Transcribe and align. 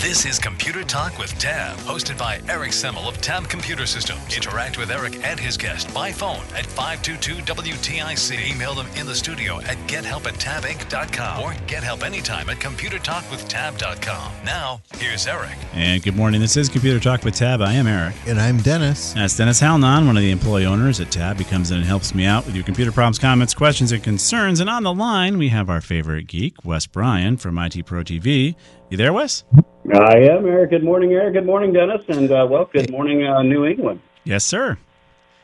This 0.00 0.24
is 0.24 0.38
Computer 0.38 0.82
Talk 0.82 1.18
with 1.18 1.38
Tab, 1.38 1.76
hosted 1.80 2.16
by 2.16 2.40
Eric 2.48 2.70
Semmel 2.70 3.06
of 3.06 3.20
Tab 3.20 3.46
Computer 3.50 3.84
Systems. 3.84 4.34
Interact 4.34 4.78
with 4.78 4.90
Eric 4.90 5.22
and 5.22 5.38
his 5.38 5.58
guest 5.58 5.92
by 5.92 6.10
phone 6.10 6.42
at 6.56 6.64
522-WTIC. 6.64 8.50
Email 8.50 8.72
them 8.72 8.86
in 8.96 9.04
the 9.04 9.14
studio 9.14 9.60
at 9.60 9.76
gethelp 9.86 10.24
at 10.24 10.36
tabinc.com 10.36 11.42
or 11.42 11.54
get 11.66 11.82
help 11.82 12.02
anytime 12.02 12.48
at 12.48 12.56
computertalkwithtab.com. 12.56 14.32
Now, 14.42 14.80
here's 14.96 15.26
Eric. 15.26 15.54
And 15.74 16.02
good 16.02 16.16
morning. 16.16 16.40
This 16.40 16.56
is 16.56 16.70
Computer 16.70 16.98
Talk 16.98 17.22
with 17.22 17.34
Tab. 17.34 17.60
I 17.60 17.74
am 17.74 17.86
Eric. 17.86 18.14
And 18.26 18.40
I'm 18.40 18.56
Dennis. 18.56 19.12
That's 19.12 19.36
Dennis 19.36 19.60
Halnon, 19.60 20.06
one 20.06 20.16
of 20.16 20.22
the 20.22 20.30
employee 20.30 20.64
owners 20.64 20.98
at 21.00 21.10
Tab. 21.10 21.36
He 21.36 21.44
comes 21.44 21.72
in 21.72 21.76
and 21.76 21.86
helps 21.86 22.14
me 22.14 22.24
out 22.24 22.46
with 22.46 22.54
your 22.54 22.64
computer 22.64 22.90
problems, 22.90 23.18
comments, 23.18 23.52
questions, 23.52 23.92
and 23.92 24.02
concerns. 24.02 24.60
And 24.60 24.70
on 24.70 24.82
the 24.82 24.94
line, 24.94 25.36
we 25.36 25.50
have 25.50 25.68
our 25.68 25.82
favorite 25.82 26.26
geek, 26.26 26.64
Wes 26.64 26.86
Bryan 26.86 27.36
from 27.36 27.58
IT 27.58 27.84
Pro 27.84 28.02
TV. 28.02 28.54
You 28.88 28.96
there, 28.96 29.12
Wes? 29.12 29.44
I 29.92 30.18
am, 30.18 30.46
Eric. 30.46 30.70
Good 30.70 30.84
morning, 30.84 31.12
Eric. 31.12 31.34
Good 31.34 31.46
morning, 31.46 31.72
Dennis. 31.72 32.02
And, 32.08 32.30
uh, 32.30 32.46
well, 32.48 32.66
good 32.72 32.90
morning, 32.90 33.24
uh, 33.26 33.42
New 33.42 33.64
England. 33.64 34.00
Yes, 34.24 34.44
sir. 34.44 34.78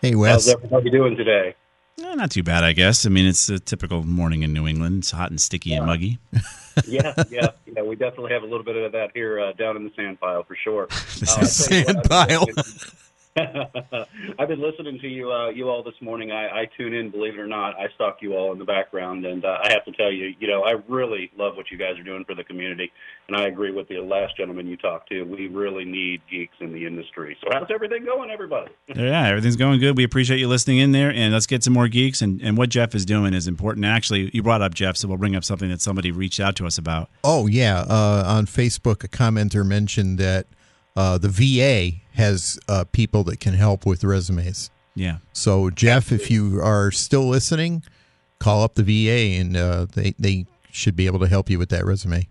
Hey, 0.03 0.15
Wes. 0.15 0.33
How's 0.33 0.47
Wes. 0.47 0.55
everybody 0.57 0.91
doing 0.91 1.17
today? 1.17 1.55
Eh, 2.03 2.15
not 2.15 2.31
too 2.31 2.43
bad, 2.43 2.63
I 2.63 2.73
guess. 2.73 3.07
I 3.07 3.09
mean, 3.09 3.27
it's 3.27 3.49
a 3.49 3.59
typical 3.59 4.03
morning 4.05 4.43
in 4.43 4.53
New 4.53 4.67
England. 4.67 4.99
It's 4.99 5.11
hot 5.11 5.31
and 5.31 5.41
sticky 5.41 5.73
and 5.75 5.87
muggy. 5.87 6.19
yeah, 6.87 7.15
yeah, 7.31 7.49
yeah. 7.75 7.83
We 7.83 7.97
definitely 7.97 8.33
have 8.33 8.43
a 8.43 8.47
little 8.47 8.63
bit 8.65 8.77
of 8.77 8.93
that 8.93 9.11
here 9.15 9.41
uh, 9.41 9.53
down 9.53 9.77
in 9.77 9.85
the 9.85 9.91
sand 9.97 10.21
pile 10.21 10.43
for 10.45 10.55
sure. 10.57 10.87
The 11.21 11.27
Uh, 11.31 11.33
I 11.33 11.37
tell 11.37 11.45
sand 11.47 11.97
what, 11.97 12.11
pile. 12.11 12.47
Listening- 13.37 14.35
I've 14.39 14.49
been 14.49 14.61
listening 14.61 14.99
to 15.01 15.09
you, 15.09 15.31
uh, 15.31 15.51
you 15.51 15.69
all 15.69 15.83
this 15.83 15.95
morning. 16.01 16.33
I, 16.33 16.63
I 16.63 16.69
tune 16.77 16.95
in, 16.95 17.11
believe 17.11 17.35
it 17.35 17.39
or 17.41 17.47
not. 17.47 17.79
I 17.79 17.89
stalk 17.95 18.19
you 18.21 18.35
all 18.35 18.53
in 18.53 18.59
the 18.59 18.65
background, 18.65 19.25
and 19.27 19.45
uh, 19.45 19.59
I 19.63 19.73
have 19.73 19.85
to 19.85 19.93
tell 19.93 20.11
you, 20.13 20.35
you 20.39 20.49
know, 20.49 20.63
I 20.63 20.75
really 20.89 21.31
love 21.37 21.57
what 21.57 21.71
you 21.71 21.79
guys 21.79 21.99
are 21.99 22.03
doing 22.03 22.25
for 22.25 22.35
the 22.35 22.45
community, 22.45 22.91
and 23.29 23.37
I 23.37 23.47
agree 23.47 23.71
with 23.73 23.89
the 23.89 23.99
last 23.99 24.37
gentleman 24.37 24.67
you 24.67 24.77
talked 24.77 25.09
to. 25.11 25.23
We 25.25 25.49
really 25.49 25.85
need 25.85 26.23
geeks 26.31 26.57
in 26.61 26.73
the 26.73 26.87
industry. 26.87 27.37
So, 27.43 27.49
how's 27.53 27.71
everything 27.71 28.05
going, 28.05 28.31
everybody? 28.31 28.73
Yeah, 28.95 29.29
everything's 29.29 29.57
going 29.57 29.81
good. 29.81 29.97
We 29.97 30.05
appreciate 30.05 30.39
you 30.39 30.49
listening 30.49 30.79
in 30.79 30.93
there, 30.93 31.11
and 31.13 31.33
let's 31.33 31.47
get 31.47 31.63
some 31.63 31.73
more 31.73 31.89
geeks. 31.89 32.23
And, 32.23 32.41
and 32.43 32.57
what 32.57 32.69
Jeff 32.71 32.95
is 32.95 33.05
doing 33.05 33.35
is 33.35 33.47
important. 33.49 33.85
Actually, 33.87 34.31
you 34.33 34.43
brought 34.43 34.63
up 34.63 34.75
Jeff, 34.75 34.97
so 34.97 35.09
we'll 35.09 35.19
bring 35.19 35.37
up 35.37 35.45
something 35.45 35.69
that 35.71 35.81
somebody 35.81 36.11
reached 36.11 36.41
out 36.41 36.57
to 36.57 36.67
us 36.67 36.79
about. 36.79 37.11
Oh, 37.25 37.47
yeah. 37.47 37.81
Uh, 37.81 38.25
on 38.27 38.47
Facebook, 38.47 39.05
a 39.05 39.09
commenter 39.09 39.65
mentioned 39.67 40.19
that 40.19 40.47
uh, 40.97 41.19
the 41.19 41.29
VA 41.29 41.99
has 42.15 42.59
uh, 42.69 42.85
people 42.91 43.23
that 43.25 43.41
can 43.41 43.55
help 43.55 43.85
with 43.85 44.03
resumes. 44.03 44.71
Yeah. 44.95 45.19
So, 45.33 45.69
Jeff, 45.71 46.11
if 46.11 46.31
you 46.31 46.61
are 46.63 46.91
still 46.91 47.29
listening, 47.29 47.83
call 48.39 48.63
up 48.63 48.75
the 48.75 48.83
VA 48.83 49.39
and 49.41 49.57
uh, 49.57 49.87
they, 49.95 50.15
they 50.19 50.47
should 50.71 50.97
be 50.97 51.07
able 51.07 51.19
to 51.21 51.29
help 51.29 51.51
you 51.51 51.59
with 51.59 51.69
that 51.69 51.85
resume. 51.85 52.27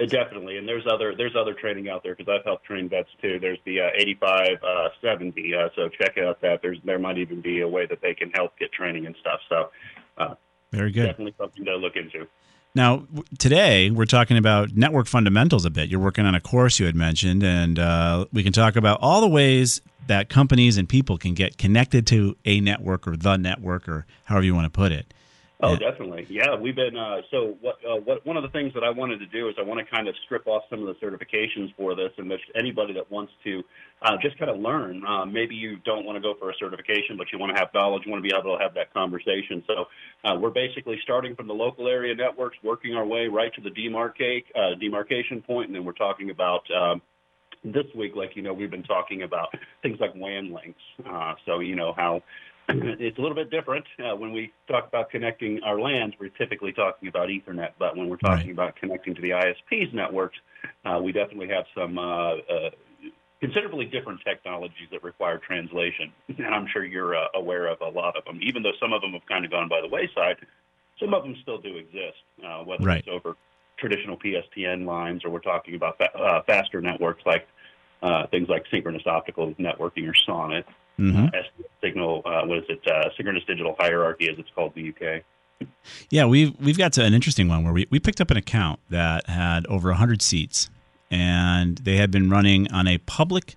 Uh, 0.00 0.06
Definitely, 0.06 0.58
and 0.58 0.66
there's 0.66 0.84
other 0.90 1.14
there's 1.16 1.36
other 1.36 1.54
training 1.54 1.88
out 1.88 2.02
there 2.02 2.16
because 2.16 2.28
I've 2.28 2.44
helped 2.44 2.64
train 2.64 2.88
vets 2.88 3.08
too. 3.22 3.38
There's 3.38 3.60
the 3.64 3.80
uh, 3.80 3.90
85 3.94 4.48
uh, 4.60 4.88
70, 5.00 5.54
uh, 5.54 5.68
so 5.76 5.88
check 5.88 6.18
out 6.18 6.40
that. 6.40 6.62
There's 6.62 6.78
there 6.82 6.98
might 6.98 7.16
even 7.16 7.40
be 7.40 7.60
a 7.60 7.68
way 7.68 7.86
that 7.86 8.00
they 8.02 8.12
can 8.12 8.30
help 8.32 8.58
get 8.58 8.72
training 8.72 9.06
and 9.06 9.14
stuff. 9.20 9.38
So 9.48 9.70
uh, 10.18 10.34
Very 10.72 10.90
good. 10.90 11.06
definitely 11.06 11.34
something 11.38 11.64
to 11.64 11.76
look 11.76 11.94
into. 11.94 12.26
Now, 12.76 13.06
today 13.38 13.90
we're 13.90 14.04
talking 14.04 14.36
about 14.36 14.74
network 14.74 15.06
fundamentals 15.06 15.64
a 15.64 15.70
bit. 15.70 15.88
You're 15.88 16.00
working 16.00 16.26
on 16.26 16.34
a 16.34 16.40
course 16.40 16.80
you 16.80 16.86
had 16.86 16.96
mentioned, 16.96 17.44
and 17.44 17.78
uh, 17.78 18.26
we 18.32 18.42
can 18.42 18.52
talk 18.52 18.74
about 18.74 18.98
all 19.00 19.20
the 19.20 19.28
ways 19.28 19.80
that 20.08 20.28
companies 20.28 20.76
and 20.76 20.88
people 20.88 21.16
can 21.16 21.34
get 21.34 21.56
connected 21.56 22.04
to 22.08 22.36
a 22.44 22.60
network 22.60 23.06
or 23.06 23.16
the 23.16 23.36
network 23.36 23.88
or 23.88 24.06
however 24.24 24.44
you 24.44 24.56
want 24.56 24.64
to 24.64 24.70
put 24.70 24.90
it. 24.90 25.14
Oh, 25.64 25.72
Yeah. 25.72 25.90
definitely. 25.90 26.26
Yeah, 26.28 26.54
we've 26.56 26.76
been. 26.76 26.94
Uh, 26.96 27.22
so, 27.30 27.56
what, 27.62 27.76
uh, 27.88 27.96
what? 27.96 28.24
One 28.26 28.36
of 28.36 28.42
the 28.42 28.50
things 28.50 28.74
that 28.74 28.84
I 28.84 28.90
wanted 28.90 29.18
to 29.20 29.26
do 29.26 29.48
is 29.48 29.54
I 29.58 29.62
want 29.62 29.80
to 29.80 29.86
kind 29.86 30.08
of 30.08 30.14
strip 30.24 30.46
off 30.46 30.64
some 30.68 30.86
of 30.86 30.86
the 30.86 30.94
certifications 31.04 31.74
for 31.74 31.94
this, 31.94 32.10
and 32.18 32.30
that 32.30 32.38
anybody 32.54 32.92
that 32.92 33.10
wants 33.10 33.32
to 33.44 33.62
uh, 34.02 34.16
just 34.20 34.38
kind 34.38 34.50
of 34.50 34.58
learn. 34.58 35.02
Uh, 35.06 35.24
maybe 35.24 35.54
you 35.54 35.76
don't 35.84 36.04
want 36.04 36.16
to 36.16 36.20
go 36.20 36.34
for 36.38 36.50
a 36.50 36.54
certification, 36.60 37.16
but 37.16 37.28
you 37.32 37.38
want 37.38 37.54
to 37.54 37.58
have 37.58 37.72
knowledge. 37.72 38.02
You 38.04 38.12
want 38.12 38.22
to 38.22 38.28
be 38.28 38.36
able 38.36 38.56
to 38.58 38.62
have 38.62 38.74
that 38.74 38.92
conversation. 38.92 39.64
So, 39.66 39.86
uh, 40.24 40.34
we're 40.38 40.50
basically 40.50 40.98
starting 41.02 41.34
from 41.34 41.46
the 41.46 41.54
local 41.54 41.88
area 41.88 42.14
networks, 42.14 42.58
working 42.62 42.94
our 42.94 43.06
way 43.06 43.26
right 43.28 43.52
to 43.54 43.62
the 43.62 43.70
demarcate 43.70 44.44
uh, 44.54 44.74
demarcation 44.78 45.40
point, 45.40 45.68
and 45.68 45.74
then 45.74 45.84
we're 45.84 45.92
talking 45.92 46.30
about. 46.30 46.62
Um, 46.70 47.00
this 47.66 47.86
week, 47.96 48.12
like 48.14 48.36
you 48.36 48.42
know, 48.42 48.52
we've 48.52 48.70
been 48.70 48.82
talking 48.82 49.22
about 49.22 49.48
things 49.82 49.96
like 49.98 50.14
WAN 50.14 50.52
links. 50.52 50.82
Uh, 51.08 51.32
so 51.46 51.60
you 51.60 51.74
know 51.74 51.94
how 51.96 52.20
it's 52.68 53.18
a 53.18 53.20
little 53.20 53.34
bit 53.34 53.50
different 53.50 53.84
uh, 53.98 54.16
when 54.16 54.32
we 54.32 54.52
talk 54.68 54.88
about 54.88 55.10
connecting 55.10 55.62
our 55.62 55.80
LANs, 55.80 56.14
We're 56.18 56.28
typically 56.30 56.72
talking 56.72 57.08
about 57.08 57.28
Ethernet, 57.28 57.70
but 57.78 57.96
when 57.96 58.08
we're 58.08 58.16
talking 58.16 58.46
Right. 58.46 58.52
about 58.52 58.76
connecting 58.76 59.14
to 59.14 59.22
the 59.22 59.30
ISPs 59.30 59.92
networks, 59.92 60.38
uh, 60.84 61.00
we 61.02 61.12
definitely 61.12 61.48
have 61.48 61.64
some 61.74 61.98
uh, 61.98 62.02
uh, 62.02 62.70
considerably 63.40 63.84
different 63.84 64.20
technologies 64.24 64.88
that 64.90 65.02
require 65.02 65.38
translation. 65.38 66.12
And 66.38 66.46
I'm 66.54 66.66
sure 66.72 66.84
you're 66.84 67.14
uh, 67.16 67.26
aware 67.34 67.66
of 67.66 67.80
a 67.80 67.88
lot 67.88 68.16
of 68.16 68.24
them, 68.24 68.40
even 68.42 68.62
though 68.62 68.72
some 68.80 68.92
of 68.92 69.02
them 69.02 69.12
have 69.12 69.26
kind 69.26 69.44
of 69.44 69.50
gone 69.50 69.68
by 69.68 69.80
the 69.80 69.88
wayside. 69.88 70.36
Some 70.98 71.12
of 71.12 71.22
them 71.22 71.36
still 71.42 71.58
do 71.58 71.76
exist, 71.76 72.22
uh, 72.46 72.62
whether 72.64 72.84
Right. 72.84 73.00
it's 73.00 73.08
over 73.08 73.36
traditional 73.76 74.16
PSTN 74.16 74.86
lines 74.86 75.24
or 75.24 75.30
we're 75.30 75.40
talking 75.40 75.74
about 75.74 75.98
fa- 75.98 76.16
uh, 76.16 76.42
faster 76.44 76.80
networks 76.80 77.22
like 77.26 77.46
uh, 78.04 78.26
things 78.26 78.48
like 78.48 78.64
synchronous 78.70 79.02
optical 79.06 79.54
networking 79.54 80.08
or 80.08 80.14
SONET, 80.14 80.64
hmm 80.96 81.24
uh, 81.24 81.30
signal, 81.82 82.22
uh, 82.24 82.42
what 82.44 82.58
is 82.58 82.64
it, 82.68 82.86
uh, 82.86 83.08
synchronous 83.16 83.42
digital 83.44 83.74
hierarchy 83.78 84.28
as 84.28 84.38
it's 84.38 84.50
called 84.54 84.72
in 84.76 84.94
the 85.00 85.08
UK. 85.08 85.22
Yeah, 86.10 86.26
we've 86.26 86.54
we've 86.60 86.78
got 86.78 86.92
to 86.94 87.04
an 87.04 87.14
interesting 87.14 87.48
one 87.48 87.64
where 87.64 87.72
we, 87.72 87.86
we 87.90 87.98
picked 87.98 88.20
up 88.20 88.30
an 88.30 88.36
account 88.36 88.80
that 88.90 89.28
had 89.28 89.66
over 89.66 89.92
hundred 89.92 90.20
seats, 90.20 90.68
and 91.10 91.78
they 91.78 91.96
had 91.96 92.10
been 92.10 92.28
running 92.28 92.70
on 92.70 92.86
a 92.86 92.98
public 92.98 93.56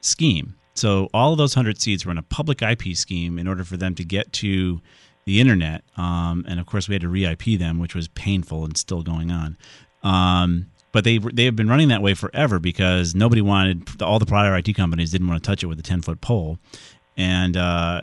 scheme. 0.00 0.56
So 0.74 1.08
all 1.14 1.32
of 1.32 1.38
those 1.38 1.54
hundred 1.54 1.80
seats 1.80 2.04
were 2.04 2.12
in 2.12 2.18
a 2.18 2.22
public 2.22 2.60
IP 2.60 2.94
scheme 2.94 3.38
in 3.38 3.48
order 3.48 3.64
for 3.64 3.78
them 3.78 3.94
to 3.94 4.04
get 4.04 4.32
to 4.34 4.82
the 5.24 5.40
internet. 5.40 5.82
Um, 5.96 6.44
and 6.46 6.60
of 6.60 6.66
course, 6.66 6.86
we 6.88 6.94
had 6.94 7.02
to 7.02 7.08
re-IP 7.08 7.58
them, 7.58 7.78
which 7.78 7.94
was 7.94 8.08
painful 8.08 8.64
and 8.64 8.76
still 8.76 9.02
going 9.02 9.30
on. 9.30 9.56
Um, 10.02 10.66
but 10.96 11.04
they 11.04 11.18
they 11.18 11.44
have 11.44 11.54
been 11.54 11.68
running 11.68 11.88
that 11.88 12.00
way 12.00 12.14
forever 12.14 12.58
because 12.58 13.14
nobody 13.14 13.42
wanted 13.42 14.00
all 14.00 14.18
the 14.18 14.24
prior 14.24 14.56
IT 14.56 14.74
companies 14.74 15.10
didn't 15.10 15.28
want 15.28 15.44
to 15.44 15.46
touch 15.46 15.62
it 15.62 15.66
with 15.66 15.78
a 15.78 15.82
ten 15.82 16.00
foot 16.00 16.22
pole, 16.22 16.58
and 17.18 17.54
uh, 17.54 18.00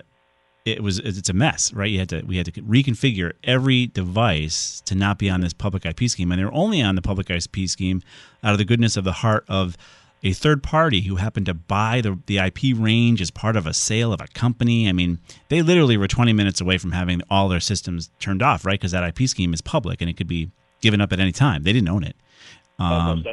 it 0.63 0.84
was 0.84 1.00
it's 1.00 1.28
a 1.28 1.34
mess, 1.34 1.74
right? 1.74 1.90
You 1.90 1.98
had 1.98 2.10
to 2.10 2.22
we 2.22 2.38
had 2.38 2.45
to 2.45 2.51
reconfigure 2.62 3.31
every 3.44 3.88
device 3.88 4.80
to 4.86 4.94
not 4.94 5.18
be 5.18 5.28
on 5.28 5.42
this 5.42 5.54
public 5.54 5.88
IP 5.88 6.07
scheme, 6.07 6.31
and 6.31 6.40
they're 6.40 6.54
only 6.54 6.84
on 6.84 6.94
the 6.94 7.01
public 7.01 7.31
IP 7.31 7.68
scheme 7.68 8.04
out 8.44 8.51
of 8.51 8.60
the 8.60 8.63
goodness 8.63 8.96
of 8.96 9.06
the 9.06 9.12
heart 9.12 9.44
of 9.48 9.75
a 10.22 10.31
third 10.31 10.62
party 10.62 11.01
who 11.01 11.16
happened 11.16 11.48
to 11.48 11.56
buy 11.56 12.00
the 12.00 12.19
the 12.28 12.38
IP 12.38 12.78
range 12.78 13.24
as 13.24 13.31
part 13.31 13.56
of 13.56 13.66
a 13.66 13.74
sale 13.74 14.13
of 14.13 14.22
a 14.22 14.28
company. 14.36 14.88
I 14.88 14.92
mean, 14.92 15.18
they 15.50 15.63
literally 15.63 15.98
were 15.98 16.07
20 16.07 16.31
minutes 16.31 16.62
away 16.62 16.78
from 16.78 16.92
having 16.92 17.24
all 17.28 17.50
their 17.50 17.60
systems 17.60 18.12
turned 18.19 18.44
off, 18.44 18.68
right? 18.68 18.80
Because 18.80 18.92
that 18.92 19.04
IP 19.04 19.28
scheme 19.28 19.51
is 19.51 19.62
public 19.62 20.00
and 20.00 20.12
it 20.12 20.16
could 20.16 20.28
be 20.28 20.51
given 20.81 21.01
up 21.01 21.12
at 21.12 21.19
any 21.19 21.31
time. 21.31 21.63
They 21.63 21.74
didn't 21.74 21.89
own 21.89 22.04
it. 22.04 22.16
Uh, 22.80 22.84
Um, 22.84 23.25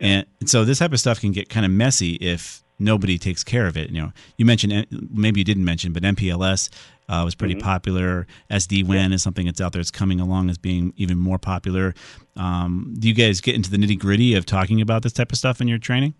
and 0.00 0.26
so 0.46 0.64
this 0.64 0.78
type 0.78 0.92
of 0.92 1.00
stuff 1.00 1.20
can 1.20 1.32
get 1.32 1.48
kind 1.48 1.64
of 1.64 1.72
messy 1.72 2.14
if 2.14 2.62
nobody 2.78 3.18
takes 3.18 3.44
care 3.44 3.66
of 3.66 3.76
it. 3.76 3.90
You 3.90 4.02
know, 4.02 4.12
you 4.36 4.44
mentioned 4.44 4.86
maybe 5.10 5.40
you 5.40 5.44
didn't 5.44 5.64
mention, 5.64 5.92
but 5.92 6.02
MPLS 6.02 6.70
uh, 7.08 7.22
was 7.24 7.34
pretty 7.34 7.54
mm-hmm. 7.54 7.64
popular. 7.64 8.26
SD 8.50 8.86
WAN 8.86 9.12
is 9.12 9.22
something 9.22 9.46
that's 9.46 9.60
out 9.60 9.72
there 9.72 9.80
that's 9.80 9.90
coming 9.90 10.20
along 10.20 10.50
as 10.50 10.58
being 10.58 10.92
even 10.96 11.18
more 11.18 11.38
popular. 11.38 11.94
Um, 12.36 12.94
do 12.98 13.08
you 13.08 13.14
guys 13.14 13.40
get 13.40 13.54
into 13.54 13.70
the 13.70 13.76
nitty 13.76 13.98
gritty 13.98 14.34
of 14.34 14.46
talking 14.46 14.80
about 14.80 15.02
this 15.02 15.12
type 15.12 15.32
of 15.32 15.38
stuff 15.38 15.60
in 15.60 15.68
your 15.68 15.78
training? 15.78 16.14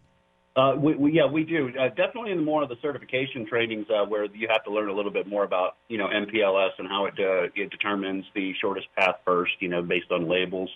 Uh, 0.57 0.77
we, 0.79 0.95
we, 0.95 1.13
yeah, 1.13 1.27
we 1.27 1.43
do. 1.43 1.73
Uh, 1.79 1.89
definitely 1.89 2.31
in 2.31 2.45
more 2.45 2.63
of 2.63 2.69
the 2.69 2.77
certification 2.81 3.45
trainings 3.45 3.87
uh, 3.91 4.05
where 4.05 4.27
you 4.27 4.47
have 4.49 4.63
to 4.63 4.71
learn 4.71 4.89
a 4.89 4.93
little 4.93 5.11
bit 5.11 5.27
more 5.27 5.43
about, 5.43 5.79
you 5.89 5.99
know, 5.99 6.07
MPLS 6.07 6.71
and 6.79 6.87
how 6.87 7.07
it, 7.07 7.15
uh, 7.19 7.49
it 7.57 7.71
determines 7.71 8.25
the 8.37 8.55
shortest 8.61 8.87
path 8.97 9.17
first, 9.25 9.53
you 9.59 9.69
know, 9.69 9.83
based 9.83 10.13
on 10.13 10.29
labels 10.29 10.71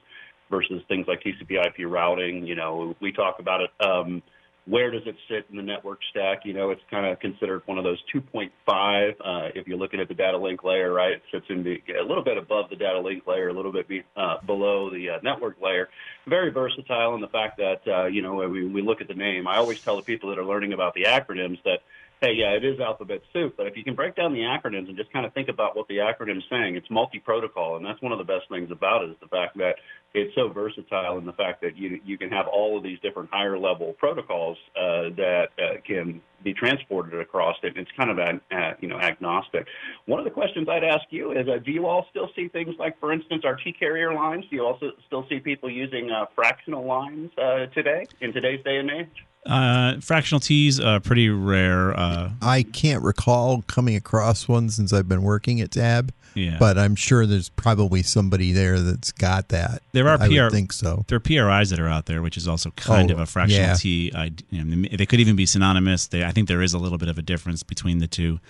versus 0.50 0.83
things 0.89 1.06
like 1.06 1.23
TCP 1.23 1.65
IP 1.65 1.91
routing. 1.91 2.47
You 2.47 2.55
know, 2.55 2.97
we 3.00 3.12
talk 3.12 3.39
about 3.39 3.61
it. 3.62 3.71
Um, 3.85 4.23
where 4.67 4.91
does 4.91 5.03
it 5.06 5.17
sit 5.31 5.47
in 5.50 5.56
the 5.56 5.62
network 5.62 6.00
stack? 6.11 6.41
You 6.45 6.53
know, 6.53 6.71
it's 6.71 6.83
kind 6.91 7.06
of 7.06 7.19
considered 7.21 7.62
one 7.65 7.79
of 7.79 7.85
those 7.85 7.99
2.5. 8.15 8.50
Uh, 8.69 9.49
if 9.55 9.67
you're 9.67 9.79
looking 9.79 9.99
at 9.99 10.09
the 10.09 10.15
data 10.15 10.37
link 10.37 10.62
layer, 10.62 10.93
right, 10.93 11.12
it 11.12 11.23
sits 11.33 11.47
in 11.49 11.65
the, 11.65 11.83
a 11.99 12.05
little 12.05 12.23
bit 12.23 12.37
above 12.37 12.69
the 12.69 12.77
data 12.77 13.00
link 13.00 13.27
layer, 13.27 13.49
a 13.49 13.53
little 13.55 13.73
bit 13.73 13.89
be, 13.89 14.03
uh, 14.15 14.37
below 14.45 14.91
the 14.91 15.09
uh, 15.09 15.19
network 15.23 15.56
layer. 15.62 15.89
Very 16.27 16.50
versatile 16.50 17.15
in 17.15 17.23
the 17.23 17.29
fact 17.29 17.56
that, 17.56 17.81
uh, 17.87 18.06
you 18.06 18.21
know, 18.21 18.47
we, 18.47 18.67
we 18.67 18.83
look 18.83 19.00
at 19.00 19.09
the 19.09 19.15
name. 19.15 19.47
I 19.47 19.56
always 19.56 19.81
tell 19.81 19.97
the 19.97 20.03
people 20.03 20.29
that 20.29 20.39
are 20.39 20.45
learning 20.45 20.75
about 20.75 20.93
the 20.95 21.05
acronyms 21.05 21.62
that– 21.65 21.81
hey, 22.21 22.33
yeah, 22.35 22.50
it 22.50 22.65
is 22.65 22.81
alphabet 22.81 23.21
soup, 23.33 23.55
but 23.56 23.67
if 23.67 23.77
you 23.77 23.85
can 23.85 23.95
break 23.95 24.17
down 24.17 24.33
the 24.33 24.41
acronyms 24.41 24.89
and 24.89 24.97
just 24.97 25.12
kind 25.12 25.25
of 25.25 25.33
think 25.35 25.49
about 25.49 25.77
what 25.77 25.87
the 25.89 25.99
acronym's 25.99 26.45
saying, 26.50 26.75
it's 26.75 26.91
multi-protocol, 26.91 27.77
and 27.77 27.87
that's 27.87 28.00
one 28.03 28.12
of 28.12 28.19
the 28.19 28.25
best 28.25 28.49
things 28.50 28.71
about 28.71 29.05
it 29.05 29.11
is 29.11 29.17
the 29.21 29.29
fact 29.29 29.56
that 29.59 29.77
it's 30.14 30.34
so 30.34 30.49
versatile 30.49 31.19
in 31.19 31.26
the 31.26 31.32
fact 31.32 31.60
that 31.62 31.76
you 31.76 32.00
you 32.05 32.16
can 32.16 32.31
have 32.31 32.46
all 32.46 32.76
of 32.76 32.82
these 32.82 32.99
different 33.00 33.31
higher 33.31 33.58
level 33.58 33.94
protocols 33.99 34.56
uh, 34.76 35.10
that 35.16 35.49
uh, 35.58 35.81
can 35.87 36.20
be 36.43 36.55
transported 36.55 37.20
across 37.20 37.56
it. 37.62 37.76
It's 37.76 37.90
kind 37.96 38.10
of 38.10 38.19
a, 38.19 38.40
uh, 38.55 38.75
you 38.81 38.88
know 38.88 38.99
agnostic. 38.99 39.66
One 40.06 40.19
of 40.19 40.25
the 40.25 40.31
questions 40.31 40.69
I'd 40.69 40.84
ask 40.84 41.05
you 41.10 41.32
is, 41.32 41.49
uh, 41.49 41.58
do 41.64 41.72
you 41.72 41.87
all 41.87 42.06
still 42.10 42.31
see 42.34 42.49
things 42.49 42.75
like, 42.78 42.99
for 43.00 43.12
instance, 43.12 43.43
our 43.44 43.56
T 43.56 43.72
carrier 43.72 44.14
lines? 44.14 44.44
Do 44.49 44.56
you 44.56 44.64
also 44.64 44.93
still 45.06 45.26
see 45.28 45.40
people 45.40 45.70
using 45.70 46.11
uh, 46.11 46.26
fractional 46.34 46.84
lines 46.84 47.31
uh, 47.37 47.66
today 47.66 48.06
in 48.20 48.32
today's 48.32 48.64
day 48.64 48.78
and 48.78 48.90
age? 48.90 49.25
Uh, 49.46 49.99
fractional 50.00 50.40
T's 50.40 50.78
are 50.81 51.00
pretty 51.00 51.28
rare. 51.31 51.99
Uh, 51.99 52.32
I 52.43 52.62
can't 52.62 53.02
recall 53.02 53.62
coming 53.62 53.96
across 53.96 54.49
one 54.49 54.69
since 54.69 54.93
I've 54.93 55.08
been 55.08 55.22
working 55.22 55.61
at 55.61 55.70
Tab. 55.70 56.12
Yeah. 56.34 56.56
But 56.58 56.78
I'm 56.78 56.94
sure 56.94 57.26
there's 57.26 57.48
probably 57.48 58.02
somebody 58.02 58.52
there 58.52 58.80
that's 58.80 59.12
got 59.12 59.48
that. 59.48 59.82
There 59.92 60.08
are 60.08 60.20
I 60.20 60.28
PR, 60.28 60.50
think 60.50 60.72
so. 60.72 61.04
There 61.08 61.16
are 61.16 61.20
PRIs 61.20 61.70
that 61.70 61.80
are 61.80 61.88
out 61.88 62.06
there, 62.06 62.22
which 62.22 62.36
is 62.36 62.46
also 62.46 62.70
kind 62.72 63.10
oh, 63.10 63.14
of 63.14 63.20
a 63.20 63.26
fractional 63.26 63.69
yeah. 63.69 63.75
T. 63.75 64.12
I, 64.14 64.32
you 64.50 64.64
know, 64.64 64.88
they 64.96 65.06
could 65.06 65.20
even 65.20 65.36
be 65.36 65.46
synonymous. 65.46 66.06
They, 66.06 66.25
I 66.25 66.32
think 66.32 66.48
there 66.48 66.62
is 66.62 66.75
a 66.75 66.78
little 66.78 66.98
bit 66.98 67.08
of 67.08 67.19
a 67.19 67.22
difference 67.22 67.62
between 67.62 67.98
the 67.98 68.06
two. 68.06 68.40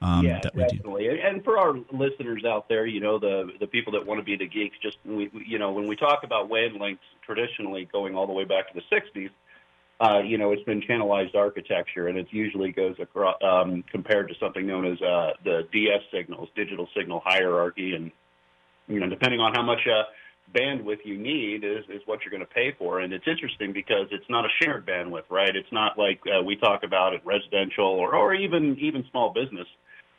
Um, 0.00 0.24
yeah, 0.24 0.40
definitely. 0.40 1.08
And 1.20 1.42
for 1.42 1.58
our 1.58 1.74
listeners 1.92 2.44
out 2.44 2.68
there, 2.68 2.86
you 2.86 3.00
know, 3.00 3.18
the 3.18 3.50
the 3.58 3.66
people 3.66 3.92
that 3.94 4.06
want 4.06 4.20
to 4.20 4.24
be 4.24 4.36
the 4.36 4.46
geeks, 4.46 4.76
just 4.80 4.96
we, 5.04 5.28
you 5.44 5.58
know, 5.58 5.72
when 5.72 5.88
we 5.88 5.96
talk 5.96 6.22
about 6.22 6.48
wavelengths 6.48 6.98
traditionally 7.26 7.88
going 7.90 8.14
all 8.14 8.26
the 8.26 8.32
way 8.32 8.44
back 8.44 8.72
to 8.72 8.74
the 8.74 8.96
'60s, 8.96 9.30
uh, 10.00 10.20
you 10.20 10.38
know, 10.38 10.52
it's 10.52 10.62
been 10.62 10.80
channelized 10.80 11.34
architecture, 11.34 12.06
and 12.06 12.16
it 12.16 12.28
usually 12.30 12.70
goes 12.70 12.94
across 13.00 13.36
um, 13.42 13.82
compared 13.90 14.28
to 14.28 14.34
something 14.38 14.66
known 14.66 14.86
as 14.86 15.00
uh, 15.02 15.32
the 15.44 15.62
DS 15.72 16.02
signals, 16.12 16.48
digital 16.54 16.88
signal 16.96 17.20
hierarchy, 17.24 17.94
and 17.94 18.12
you 18.86 19.00
know, 19.00 19.08
depending 19.08 19.40
on 19.40 19.54
how 19.54 19.62
much 19.62 19.80
uh, 19.86 20.04
bandwidth 20.54 20.98
you 21.04 21.18
need 21.18 21.64
is, 21.64 21.84
is 21.88 22.00
what 22.06 22.20
you're 22.22 22.30
going 22.30 22.46
to 22.46 22.54
pay 22.54 22.74
for. 22.78 23.00
And 23.00 23.12
it's 23.12 23.26
interesting 23.26 23.72
because 23.72 24.06
it's 24.12 24.28
not 24.30 24.44
a 24.44 24.48
shared 24.62 24.86
bandwidth, 24.86 25.28
right? 25.30 25.54
It's 25.54 25.70
not 25.72 25.98
like 25.98 26.20
uh, 26.26 26.42
we 26.42 26.56
talk 26.56 26.84
about 26.84 27.12
at 27.14 27.26
residential 27.26 27.86
or, 27.86 28.14
or 28.14 28.34
even 28.34 28.78
even 28.80 29.04
small 29.10 29.32
business. 29.32 29.66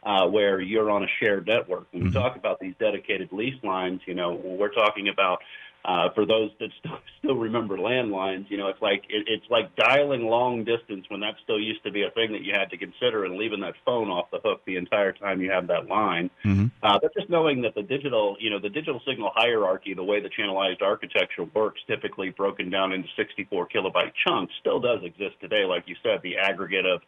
Uh, 0.01 0.25
where 0.25 0.61
you're 0.61 0.89
on 0.89 1.03
a 1.03 1.07
shared 1.19 1.45
network. 1.45 1.85
When 1.91 2.03
we 2.03 2.09
mm-hmm. 2.09 2.17
talk 2.17 2.37
about 2.37 2.57
these 2.61 2.73
dedicated 2.79 3.33
lease 3.33 3.61
lines, 3.65 3.99
you 4.05 4.13
know, 4.13 4.31
we're 4.31 4.71
talking 4.71 5.09
about 5.09 5.39
uh, 5.85 6.09
for 6.13 6.25
those 6.25 6.51
that 6.59 6.69
still, 6.79 6.97
still 7.19 7.35
remember 7.35 7.77
landlines, 7.77 8.49
you 8.49 8.57
know, 8.57 8.67
it's 8.67 8.81
like 8.81 9.03
it, 9.09 9.25
it's 9.27 9.45
like 9.49 9.75
dialing 9.75 10.25
long 10.25 10.63
distance 10.63 11.05
when 11.09 11.21
that 11.21 11.35
still 11.43 11.59
used 11.59 11.83
to 11.83 11.91
be 11.91 12.03
a 12.03 12.11
thing 12.11 12.31
that 12.33 12.43
you 12.43 12.53
had 12.53 12.69
to 12.69 12.77
consider, 12.77 13.25
and 13.25 13.37
leaving 13.37 13.61
that 13.61 13.73
phone 13.85 14.09
off 14.09 14.29
the 14.31 14.39
hook 14.43 14.61
the 14.65 14.75
entire 14.75 15.13
time 15.13 15.41
you 15.41 15.51
have 15.51 15.67
that 15.67 15.87
line. 15.87 16.29
Mm-hmm. 16.45 16.65
Uh, 16.83 16.99
but 17.01 17.13
just 17.13 17.29
knowing 17.29 17.61
that 17.61 17.75
the 17.75 17.83
digital, 17.83 18.35
you 18.39 18.49
know, 18.49 18.59
the 18.59 18.69
digital 18.69 19.01
signal 19.07 19.31
hierarchy, 19.33 19.93
the 19.93 20.03
way 20.03 20.21
the 20.21 20.29
channelized 20.29 20.81
architecture 20.81 21.45
works, 21.55 21.79
typically 21.87 22.29
broken 22.29 22.69
down 22.69 22.91
into 22.91 23.07
64 23.15 23.67
kilobyte 23.67 24.11
chunks, 24.27 24.53
still 24.59 24.79
does 24.79 24.99
exist 25.03 25.35
today. 25.39 25.63
Like 25.65 25.83
you 25.87 25.95
said, 26.03 26.19
the 26.23 26.37
aggregate 26.37 26.85
of 26.85 27.01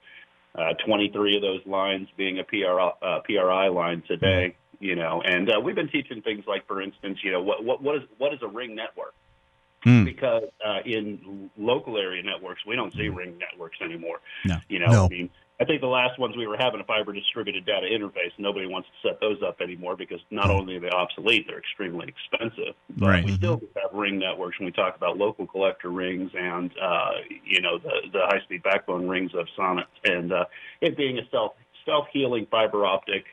uh, 0.55 0.73
23 0.85 1.37
of 1.37 1.41
those 1.41 1.61
lines 1.65 2.07
being 2.17 2.39
a 2.39 2.43
PR, 2.43 2.79
uh, 2.79 3.19
PRI 3.25 3.67
line 3.67 4.03
today 4.07 4.55
you 4.81 4.95
know. 4.95 5.21
And 5.23 5.49
uh, 5.49 5.59
we've 5.59 5.75
been 5.75 5.89
teaching 5.89 6.21
things 6.21 6.43
like, 6.47 6.67
for 6.67 6.81
instance, 6.81 7.19
you 7.23 7.31
know, 7.31 7.41
what 7.41 7.63
what 7.63 7.81
what 7.81 7.95
is 7.95 8.01
what 8.17 8.33
is 8.33 8.41
a 8.41 8.47
ring 8.47 8.75
network? 8.75 9.13
Mm. 9.85 10.05
Because 10.05 10.43
uh, 10.65 10.79
in 10.85 11.49
local 11.57 11.97
area 11.97 12.21
networks, 12.21 12.61
we 12.67 12.75
don't 12.75 12.93
see 12.93 13.09
ring 13.09 13.39
networks 13.39 13.77
anymore. 13.81 14.19
No. 14.45 14.57
You 14.69 14.79
know, 14.79 14.91
no. 14.91 15.05
I 15.05 15.07
mean, 15.07 15.29
I 15.61 15.63
think 15.63 15.81
the 15.81 15.87
last 15.87 16.19
ones 16.19 16.35
we 16.35 16.47
were 16.47 16.57
having 16.57 16.81
a 16.81 16.83
fiber 16.83 17.13
distributed 17.13 17.65
data 17.67 17.85
interface. 17.85 18.31
Nobody 18.39 18.65
wants 18.65 18.89
to 18.89 19.09
set 19.09 19.19
those 19.19 19.37
up 19.43 19.61
anymore 19.61 19.95
because 19.95 20.19
not 20.31 20.45
hmm. 20.45 20.51
only 20.51 20.77
are 20.77 20.79
they 20.79 20.89
obsolete, 20.89 21.45
they're 21.47 21.59
extremely 21.59 22.07
expensive. 22.07 22.73
But 22.89 23.07
right. 23.07 23.25
we 23.25 23.35
still 23.35 23.61
have 23.75 23.93
ring 23.93 24.17
networks 24.17 24.59
when 24.59 24.65
we 24.65 24.71
talk 24.71 24.95
about 24.95 25.17
local 25.17 25.45
collector 25.45 25.89
rings 25.89 26.31
and 26.37 26.71
uh, 26.81 27.11
you 27.45 27.61
know 27.61 27.77
the 27.77 28.09
the 28.11 28.21
high 28.23 28.41
speed 28.43 28.63
backbone 28.63 29.07
rings 29.07 29.31
of 29.35 29.47
SONET 29.55 29.85
and 30.03 30.33
uh, 30.33 30.45
it 30.81 30.97
being 30.97 31.19
a 31.19 31.29
self 31.29 31.53
self 31.85 32.07
healing 32.11 32.47
fiber 32.49 32.85
optic 32.85 33.25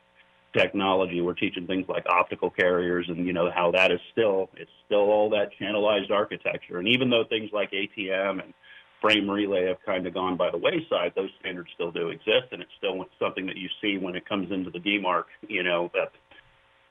technology. 0.53 1.21
We're 1.21 1.33
teaching 1.33 1.67
things 1.67 1.85
like 1.87 2.05
optical 2.09 2.49
carriers 2.49 3.05
and, 3.07 3.25
you 3.25 3.33
know, 3.33 3.49
how 3.53 3.71
that 3.71 3.91
is 3.91 3.99
still, 4.11 4.49
it's 4.55 4.71
still 4.85 5.09
all 5.11 5.29
that 5.31 5.51
channelized 5.59 6.11
architecture. 6.11 6.79
And 6.79 6.87
even 6.87 7.09
though 7.09 7.23
things 7.27 7.51
like 7.53 7.71
ATM 7.71 8.43
and 8.43 8.53
frame 9.01 9.29
relay 9.29 9.67
have 9.67 9.77
kind 9.85 10.05
of 10.07 10.13
gone 10.13 10.37
by 10.37 10.51
the 10.51 10.57
wayside, 10.57 11.13
those 11.15 11.29
standards 11.39 11.69
still 11.73 11.91
do 11.91 12.09
exist. 12.09 12.51
And 12.51 12.61
it's 12.61 12.71
still 12.77 13.05
something 13.19 13.45
that 13.45 13.57
you 13.57 13.69
see 13.81 13.97
when 13.97 14.15
it 14.15 14.27
comes 14.27 14.51
into 14.51 14.69
the 14.69 14.79
DMARC, 14.79 15.25
you 15.47 15.63
know, 15.63 15.89
that 15.93 16.11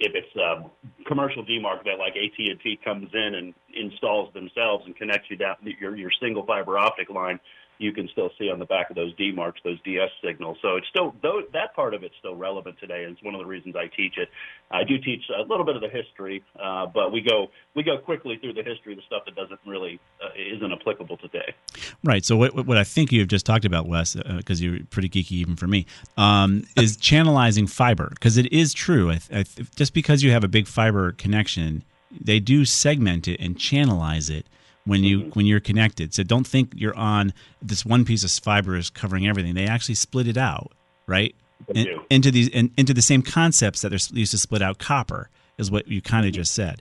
if 0.00 0.12
it's 0.14 0.36
a 0.36 0.64
commercial 1.06 1.44
DMARC 1.44 1.84
that 1.84 1.98
like 1.98 2.14
AT&T 2.16 2.78
comes 2.84 3.10
in 3.12 3.34
and 3.34 3.54
installs 3.74 4.32
themselves 4.32 4.84
and 4.86 4.96
connects 4.96 5.28
you 5.30 5.36
down 5.36 5.56
your, 5.80 5.96
your 5.96 6.10
single 6.20 6.46
fiber 6.46 6.78
optic 6.78 7.10
line, 7.10 7.40
you 7.78 7.92
can 7.92 8.08
still 8.08 8.30
see 8.38 8.50
on 8.50 8.58
the 8.58 8.64
back 8.64 8.90
of 8.90 8.96
those 8.96 9.14
DMARCs, 9.14 9.62
those 9.64 9.80
DS 9.82 10.10
signals. 10.22 10.58
So 10.62 10.76
it's 10.76 10.86
still 10.88 11.14
though 11.22 11.42
that 11.52 11.74
part 11.74 11.94
of 11.94 12.02
it's 12.02 12.14
still 12.18 12.34
relevant 12.34 12.76
today, 12.80 13.04
and 13.04 13.12
it's 13.12 13.22
one 13.22 13.34
of 13.34 13.40
the 13.40 13.46
reasons 13.46 13.76
I 13.76 13.86
teach 13.86 14.18
it. 14.18 14.28
I 14.70 14.84
do 14.84 14.98
teach 14.98 15.22
a 15.36 15.42
little 15.42 15.64
bit 15.64 15.76
of 15.76 15.82
the 15.82 15.88
history, 15.88 16.42
uh, 16.62 16.86
but 16.86 17.12
we 17.12 17.20
go 17.20 17.48
we 17.74 17.82
go 17.82 17.98
quickly 17.98 18.36
through 18.38 18.54
the 18.54 18.62
history, 18.62 18.94
the 18.94 19.02
stuff 19.06 19.22
that 19.26 19.36
doesn't 19.36 19.60
really 19.64 20.00
uh, 20.22 20.28
isn't 20.36 20.72
applicable 20.72 21.16
today. 21.18 21.54
Right. 22.02 22.24
So 22.24 22.36
what, 22.36 22.54
what 22.66 22.76
I 22.76 22.84
think 22.84 23.12
you've 23.12 23.28
just 23.28 23.46
talked 23.46 23.64
about, 23.64 23.86
Wes, 23.86 24.14
because 24.14 24.60
uh, 24.60 24.64
you're 24.64 24.80
pretty 24.90 25.08
geeky 25.08 25.32
even 25.32 25.56
for 25.56 25.66
me, 25.66 25.86
um, 26.16 26.64
is 26.76 26.96
channelizing 26.96 27.70
fiber 27.70 28.08
because 28.10 28.36
it 28.36 28.52
is 28.52 28.74
true. 28.74 29.10
I, 29.12 29.20
I, 29.32 29.44
just 29.76 29.94
because 29.94 30.22
you 30.22 30.32
have 30.32 30.44
a 30.44 30.48
big 30.48 30.66
fiber 30.66 31.12
connection, 31.12 31.84
they 32.10 32.40
do 32.40 32.64
segment 32.64 33.28
it 33.28 33.40
and 33.40 33.56
channelize 33.56 34.30
it 34.30 34.46
when 34.88 35.04
you 35.04 35.20
mm-hmm. 35.20 35.30
when 35.30 35.46
you're 35.46 35.60
connected. 35.60 36.14
So 36.14 36.22
don't 36.22 36.46
think 36.46 36.72
you're 36.74 36.96
on 36.96 37.34
this 37.60 37.84
one 37.84 38.04
piece 38.04 38.24
of 38.24 38.30
fiber 38.42 38.74
is 38.74 38.88
covering 38.88 39.28
everything. 39.28 39.54
They 39.54 39.66
actually 39.66 39.96
split 39.96 40.26
it 40.26 40.38
out, 40.38 40.72
right? 41.06 41.34
In, 41.74 42.00
into 42.08 42.30
these 42.30 42.48
in, 42.48 42.72
into 42.76 42.94
the 42.94 43.02
same 43.02 43.20
concepts 43.20 43.82
that 43.82 43.90
they're 43.90 44.18
used 44.18 44.30
to 44.30 44.38
split 44.38 44.62
out 44.62 44.78
copper 44.78 45.28
is 45.58 45.70
what 45.70 45.88
you 45.88 46.00
kind 46.00 46.24
of 46.24 46.32
just 46.32 46.54
said, 46.54 46.80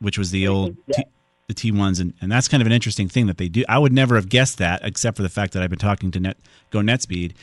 which 0.00 0.18
was 0.18 0.32
the 0.32 0.48
old 0.48 0.76
T, 0.92 1.04
the 1.46 1.54
T 1.54 1.70
ones, 1.70 2.00
and, 2.00 2.12
and 2.20 2.32
that's 2.32 2.48
kind 2.48 2.60
of 2.60 2.66
an 2.66 2.72
interesting 2.72 3.08
thing 3.08 3.26
that 3.28 3.38
they 3.38 3.48
do. 3.48 3.64
I 3.68 3.78
would 3.78 3.92
never 3.92 4.16
have 4.16 4.28
guessed 4.28 4.58
that, 4.58 4.80
except 4.82 5.16
for 5.16 5.22
the 5.22 5.28
fact 5.28 5.52
that 5.52 5.62
I've 5.62 5.70
been 5.70 5.78
talking 5.78 6.10
to 6.10 6.20
Net 6.20 6.36
Go 6.70 6.80
NetSpeed. 6.80 7.34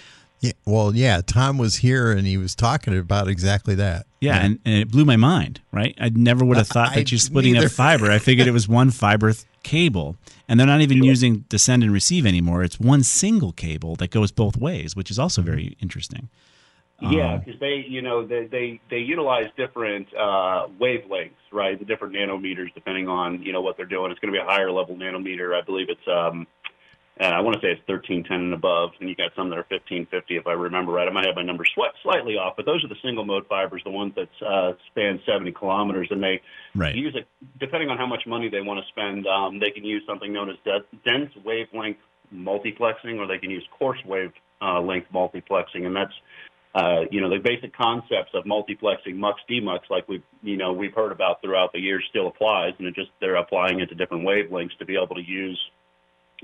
Yeah, 0.42 0.54
well, 0.66 0.94
yeah, 0.96 1.22
Tom 1.22 1.60
was 1.60 1.78
here 1.78 2.12
and 2.12 2.26
he 2.26 2.36
was 2.36 2.56
talking 2.56 2.98
about 2.98 3.28
exactly 3.28 3.76
that. 3.76 4.08
Yeah, 4.20 4.34
yeah. 4.34 4.46
And, 4.46 4.60
and 4.66 4.76
it 4.76 4.92
blew 4.92 5.06
my 5.06 5.16
mind, 5.16 5.62
right? 5.72 5.96
I 6.02 6.10
never 6.10 6.44
would 6.44 6.58
have 6.58 6.68
thought 6.68 6.96
that 6.96 7.12
you're 7.12 7.20
splitting 7.20 7.54
neither. 7.54 7.68
up 7.68 7.72
fiber. 7.72 8.10
I 8.10 8.18
figured 8.18 8.48
it 8.48 8.52
was 8.52 8.68
one 8.68 8.90
fiber 8.90 9.34
th- 9.34 9.46
cable, 9.64 10.18
and 10.48 10.60
they're 10.60 10.68
not 10.68 10.82
even 10.82 10.98
sure. 10.98 11.06
using 11.06 11.46
the 11.50 11.60
send 11.60 11.84
and 11.84 11.92
receive 11.92 12.26
anymore. 12.26 12.64
It's 12.64 12.80
one 12.80 13.04
single 13.04 13.52
cable 13.52 13.96
that 13.98 14.12
goes 14.12 14.32
both 14.32 14.58
ways, 14.58 14.96
which 14.96 15.12
is 15.12 15.20
also 15.20 15.42
very 15.42 15.78
interesting. 15.80 16.30
Yeah, 17.02 17.38
because 17.38 17.54
um, 17.54 17.60
they, 17.62 17.86
you 17.88 18.02
know, 18.04 18.28
they 18.28 18.46
they, 18.46 18.82
they 18.92 19.00
utilize 19.00 19.46
different 19.58 20.08
uh, 20.14 20.68
wavelengths, 20.80 21.32
right? 21.52 21.78
The 21.78 21.86
different 21.86 22.14
nanometers, 22.14 22.72
depending 22.76 23.08
on 23.08 23.42
you 23.42 23.52
know 23.54 23.62
what 23.62 23.76
they're 23.76 23.88
doing. 23.88 24.12
It's 24.12 24.20
going 24.20 24.32
to 24.32 24.40
be 24.40 24.44
a 24.44 24.48
higher 24.48 24.72
level 24.72 24.96
nanometer. 24.96 25.60
I 25.60 25.62
believe 25.66 25.88
it's 25.90 26.08
um, 26.08 26.46
uh, 27.22 27.26
I 27.26 27.40
want 27.42 27.54
to 27.54 27.62
say 27.62 27.70
it's 27.70 27.86
1310 27.86 28.50
and 28.50 28.54
above, 28.54 28.92
and 29.00 29.08
you 29.08 29.16
got 29.16 29.30
some 29.36 29.50
that 29.50 29.58
are 29.60 29.68
1550 29.70 30.38
if 30.38 30.48
I 30.48 30.54
remember 30.54 30.92
right. 30.92 31.08
I 31.08 31.12
might 31.12 31.26
have 31.26 31.36
my 31.36 31.44
numbers 31.44 31.70
sw- 31.76 31.94
slightly 32.02 32.34
off, 32.34 32.56
but 32.58 32.66
those 32.66 32.84
are 32.84 32.88
the 32.88 32.98
single 33.04 33.26
mode 33.26 33.46
fibers, 33.48 33.84
the 33.86 33.92
ones 33.92 34.14
that 34.16 34.30
uh, 34.42 34.74
span 34.90 35.22
70 35.24 35.52
kilometers, 35.52 36.08
and 36.10 36.22
they 36.24 36.42
right. 36.74 36.96
use 36.96 37.16
it 37.16 37.28
depending 37.60 37.90
on 37.90 37.98
how 37.98 38.08
much 38.08 38.24
money 38.26 38.50
they 38.50 38.62
want 38.62 38.80
to 38.80 38.88
spend. 38.90 39.28
Um, 39.28 39.60
they 39.60 39.70
can 39.70 39.86
use 39.86 40.02
something 40.08 40.34
known 40.34 40.50
as 40.50 40.56
de- 40.66 40.98
dense 41.06 41.30
wavelength 41.46 42.00
multiplexing, 42.34 43.20
or 43.20 43.28
they 43.28 43.38
can 43.38 43.52
use 43.52 43.64
coarse 43.78 44.00
wave 44.04 44.32
uh, 44.60 44.82
length 44.82 45.08
multiplexing, 45.14 45.86
and 45.86 45.96
that's 45.96 46.14
uh, 46.74 47.02
you 47.12 47.22
know 47.22 47.30
the 47.30 47.38
basic 47.38 47.76
concepts 47.78 48.32
of 48.34 48.46
multiplexing 48.46 49.16
mux 49.16 49.40
demux, 49.48 49.82
like 49.92 50.08
we 50.08 50.24
you 50.42 50.58
know 50.58 50.74
we've 50.74 50.96
heard 50.96 51.12
about 51.12 51.40
throughout 51.44 51.72
the 51.72 51.80
years, 51.80 52.04
still 52.10 52.28
applies, 52.28 52.74
and 52.80 52.88
it 52.88 52.96
just 52.96 53.12
they're 53.20 53.36
applying 53.36 53.80
it 53.80 53.90
to 53.90 53.96
different 53.96 54.26
wavelengths 54.26 54.76
to 54.80 54.86
be 54.86 54.96
able 54.96 55.16
to 55.16 55.22
use 55.22 55.60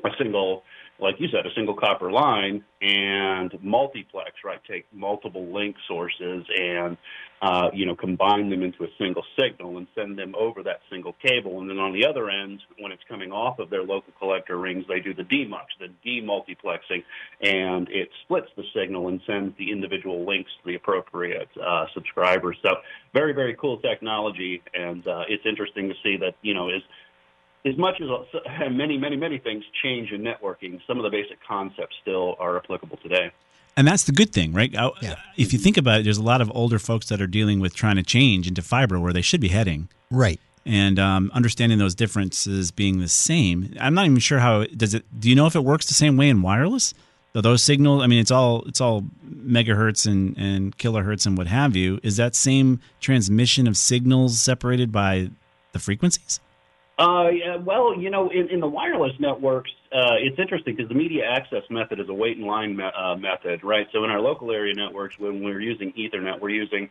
a 0.05 0.09
single 0.17 0.63
like 0.99 1.15
you 1.19 1.27
said, 1.31 1.45
a 1.45 1.53
single 1.55 1.75
copper 1.75 2.11
line 2.11 2.63
and 2.81 3.53
multiplex, 3.61 4.31
right? 4.43 4.59
Take 4.69 4.85
multiple 4.91 5.53
link 5.53 5.75
sources 5.87 6.43
and, 6.57 6.97
uh, 7.41 7.69
you 7.71 7.85
know, 7.85 7.95
combine 7.95 8.49
them 8.49 8.63
into 8.63 8.83
a 8.83 8.87
single 8.97 9.23
signal 9.39 9.77
and 9.77 9.87
send 9.93 10.17
them 10.17 10.33
over 10.35 10.63
that 10.63 10.79
single 10.89 11.15
cable. 11.21 11.59
And 11.59 11.69
then 11.69 11.77
on 11.77 11.93
the 11.93 12.05
other 12.05 12.29
end, 12.29 12.61
when 12.79 12.91
it's 12.91 13.03
coming 13.07 13.31
off 13.31 13.59
of 13.59 13.69
their 13.69 13.83
local 13.83 14.11
collector 14.17 14.57
rings, 14.57 14.85
they 14.87 14.99
do 14.99 15.13
the 15.13 15.23
demux, 15.23 15.65
the 15.79 15.89
demultiplexing, 16.05 17.03
and 17.41 17.87
it 17.89 18.09
splits 18.23 18.47
the 18.55 18.63
signal 18.75 19.07
and 19.07 19.21
sends 19.27 19.55
the 19.57 19.71
individual 19.71 20.25
links 20.25 20.49
to 20.61 20.71
the 20.71 20.75
appropriate 20.75 21.49
uh, 21.63 21.85
subscribers. 21.93 22.57
So 22.63 22.69
very, 23.13 23.33
very 23.33 23.55
cool 23.55 23.77
technology. 23.79 24.63
And 24.73 25.07
uh, 25.07 25.23
it's 25.29 25.45
interesting 25.45 25.89
to 25.89 25.95
see 26.03 26.17
that, 26.17 26.35
you 26.41 26.55
know, 26.55 26.69
is 26.69 26.81
as 27.67 27.77
much 27.77 28.01
as 28.01 28.09
uh, 28.09 28.69
many, 28.71 28.97
many, 28.97 29.15
many 29.15 29.37
things 29.37 29.63
change 29.83 30.11
in 30.11 30.21
networking, 30.21 30.79
some 30.87 30.97
of 30.97 31.03
the 31.03 31.09
basic 31.09 31.37
concepts 31.45 31.95
still 32.01 32.35
are 32.39 32.57
applicable 32.57 32.97
today. 32.97 33.31
And 33.75 33.87
that's 33.87 34.05
the 34.05 34.11
good 34.11 34.33
thing, 34.33 34.53
right? 34.53 34.73
Yeah. 34.73 35.15
If 35.37 35.53
you 35.53 35.59
think 35.59 35.77
about 35.77 35.99
it, 35.99 36.03
there's 36.03 36.17
a 36.17 36.23
lot 36.23 36.41
of 36.41 36.51
older 36.55 36.79
folks 36.79 37.09
that 37.09 37.21
are 37.21 37.27
dealing 37.27 37.59
with 37.59 37.75
trying 37.75 37.97
to 37.97 38.03
change 38.03 38.47
into 38.47 38.63
fiber 38.63 38.99
where 38.99 39.13
they 39.13 39.21
should 39.21 39.39
be 39.39 39.49
heading. 39.49 39.87
Right. 40.09 40.39
And 40.65 40.97
um, 40.97 41.31
understanding 41.33 41.77
those 41.77 41.93
differences 41.93 42.71
being 42.71 42.99
the 42.99 43.07
same. 43.07 43.75
I'm 43.79 43.93
not 43.93 44.05
even 44.05 44.17
sure 44.17 44.39
how 44.39 44.65
does 44.65 44.95
it. 44.95 45.05
Do 45.17 45.29
you 45.29 45.35
know 45.35 45.45
if 45.45 45.55
it 45.55 45.63
works 45.63 45.85
the 45.85 45.93
same 45.93 46.17
way 46.17 46.29
in 46.29 46.41
wireless? 46.41 46.95
So 47.33 47.41
those 47.41 47.61
signals, 47.61 48.01
I 48.01 48.07
mean, 48.07 48.19
it's 48.19 48.31
all 48.31 48.63
it's 48.63 48.81
all 48.81 49.03
megahertz 49.29 50.07
and 50.07 50.35
and 50.37 50.75
kilohertz 50.77 51.27
and 51.27 51.37
what 51.37 51.45
have 51.45 51.75
you. 51.75 51.99
Is 52.01 52.17
that 52.17 52.35
same 52.35 52.81
transmission 52.99 53.67
of 53.67 53.77
signals 53.77 54.41
separated 54.41 54.91
by 54.91 55.29
the 55.71 55.79
frequencies? 55.79 56.39
Uh, 56.99 57.29
yeah, 57.29 57.57
well, 57.57 57.95
you 57.95 58.09
know, 58.09 58.29
in, 58.31 58.49
in 58.49 58.59
the 58.59 58.67
wireless 58.67 59.11
networks, 59.19 59.69
uh, 59.93 60.17
it's 60.19 60.39
interesting 60.39 60.75
because 60.75 60.89
the 60.89 60.95
media 60.95 61.23
access 61.31 61.61
method 61.69 61.99
is 61.99 62.09
a 62.09 62.13
wait 62.13 62.37
in 62.37 62.43
line 62.43 62.75
me- 62.75 62.83
uh, 62.83 63.15
method, 63.15 63.63
right? 63.63 63.85
So 63.93 64.03
in 64.03 64.09
our 64.09 64.19
local 64.19 64.51
area 64.51 64.73
networks, 64.73 65.17
when 65.19 65.43
we're 65.43 65.61
using 65.61 65.93
Ethernet, 65.93 66.41
we're 66.41 66.49
using 66.49 66.89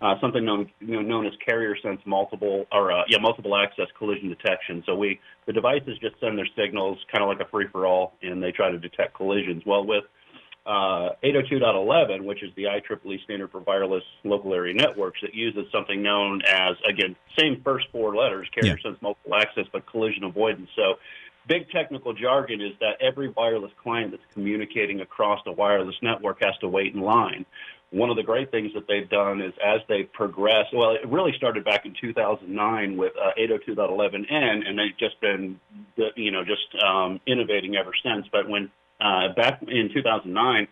uh, 0.00 0.14
something 0.20 0.44
known 0.44 0.70
you 0.78 0.94
know, 0.94 1.02
known 1.02 1.26
as 1.26 1.32
carrier 1.44 1.74
sense 1.82 2.00
multiple 2.06 2.66
or 2.70 2.92
uh, 2.92 3.02
yeah 3.08 3.18
multiple 3.20 3.56
access 3.56 3.86
collision 3.98 4.28
detection. 4.28 4.84
So 4.86 4.94
we 4.94 5.18
the 5.46 5.52
devices 5.52 5.98
just 6.00 6.14
send 6.20 6.38
their 6.38 6.48
signals 6.56 6.98
kind 7.12 7.24
of 7.24 7.28
like 7.28 7.44
a 7.44 7.50
free 7.50 7.66
for 7.72 7.84
all, 7.84 8.12
and 8.22 8.40
they 8.40 8.52
try 8.52 8.70
to 8.70 8.78
detect 8.78 9.14
collisions. 9.16 9.64
Well, 9.66 9.84
with 9.84 10.04
uh, 10.68 11.14
802.11, 11.24 12.24
which 12.24 12.42
is 12.42 12.50
the 12.54 12.64
IEEE 12.64 13.24
standard 13.24 13.50
for 13.50 13.60
wireless 13.60 14.04
local 14.22 14.52
area 14.52 14.74
networks, 14.74 15.18
that 15.22 15.34
uses 15.34 15.64
something 15.72 16.02
known 16.02 16.42
as, 16.46 16.76
again, 16.88 17.16
same 17.38 17.62
first 17.64 17.86
four 17.90 18.14
letters, 18.14 18.46
carrier 18.52 18.76
yeah. 18.76 18.90
sense 18.90 19.00
multiple 19.00 19.34
access, 19.34 19.64
but 19.72 19.86
collision 19.86 20.24
avoidance. 20.24 20.68
So, 20.76 20.96
big 21.48 21.70
technical 21.70 22.12
jargon 22.12 22.60
is 22.60 22.72
that 22.80 23.00
every 23.00 23.30
wireless 23.30 23.72
client 23.82 24.10
that's 24.10 24.22
communicating 24.34 25.00
across 25.00 25.40
the 25.46 25.52
wireless 25.52 25.96
network 26.02 26.42
has 26.42 26.54
to 26.60 26.68
wait 26.68 26.94
in 26.94 27.00
line. 27.00 27.46
One 27.90 28.10
of 28.10 28.16
the 28.16 28.22
great 28.22 28.50
things 28.50 28.72
that 28.74 28.86
they've 28.86 29.08
done 29.08 29.40
is 29.40 29.54
as 29.64 29.80
they 29.88 30.02
progress, 30.02 30.66
well, 30.74 30.90
it 30.90 31.08
really 31.08 31.32
started 31.38 31.64
back 31.64 31.86
in 31.86 31.94
2009 31.98 32.98
with 32.98 33.14
uh, 33.16 33.30
802.11n, 33.40 34.68
and 34.68 34.78
they've 34.78 34.98
just 34.98 35.18
been, 35.22 35.58
you 36.14 36.30
know, 36.30 36.44
just 36.44 36.84
um, 36.84 37.18
innovating 37.26 37.76
ever 37.76 37.92
since. 38.04 38.26
But 38.30 38.46
when 38.46 38.70
uh, 39.00 39.32
back 39.34 39.62
in 39.62 39.90
2009, 39.92 40.68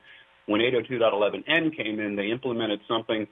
when 0.47 0.61
802.11n 0.61 1.77
came 1.77 2.01
in, 2.01 2.17
they 2.17 2.31
implemented 2.31 2.81
something 2.89 3.27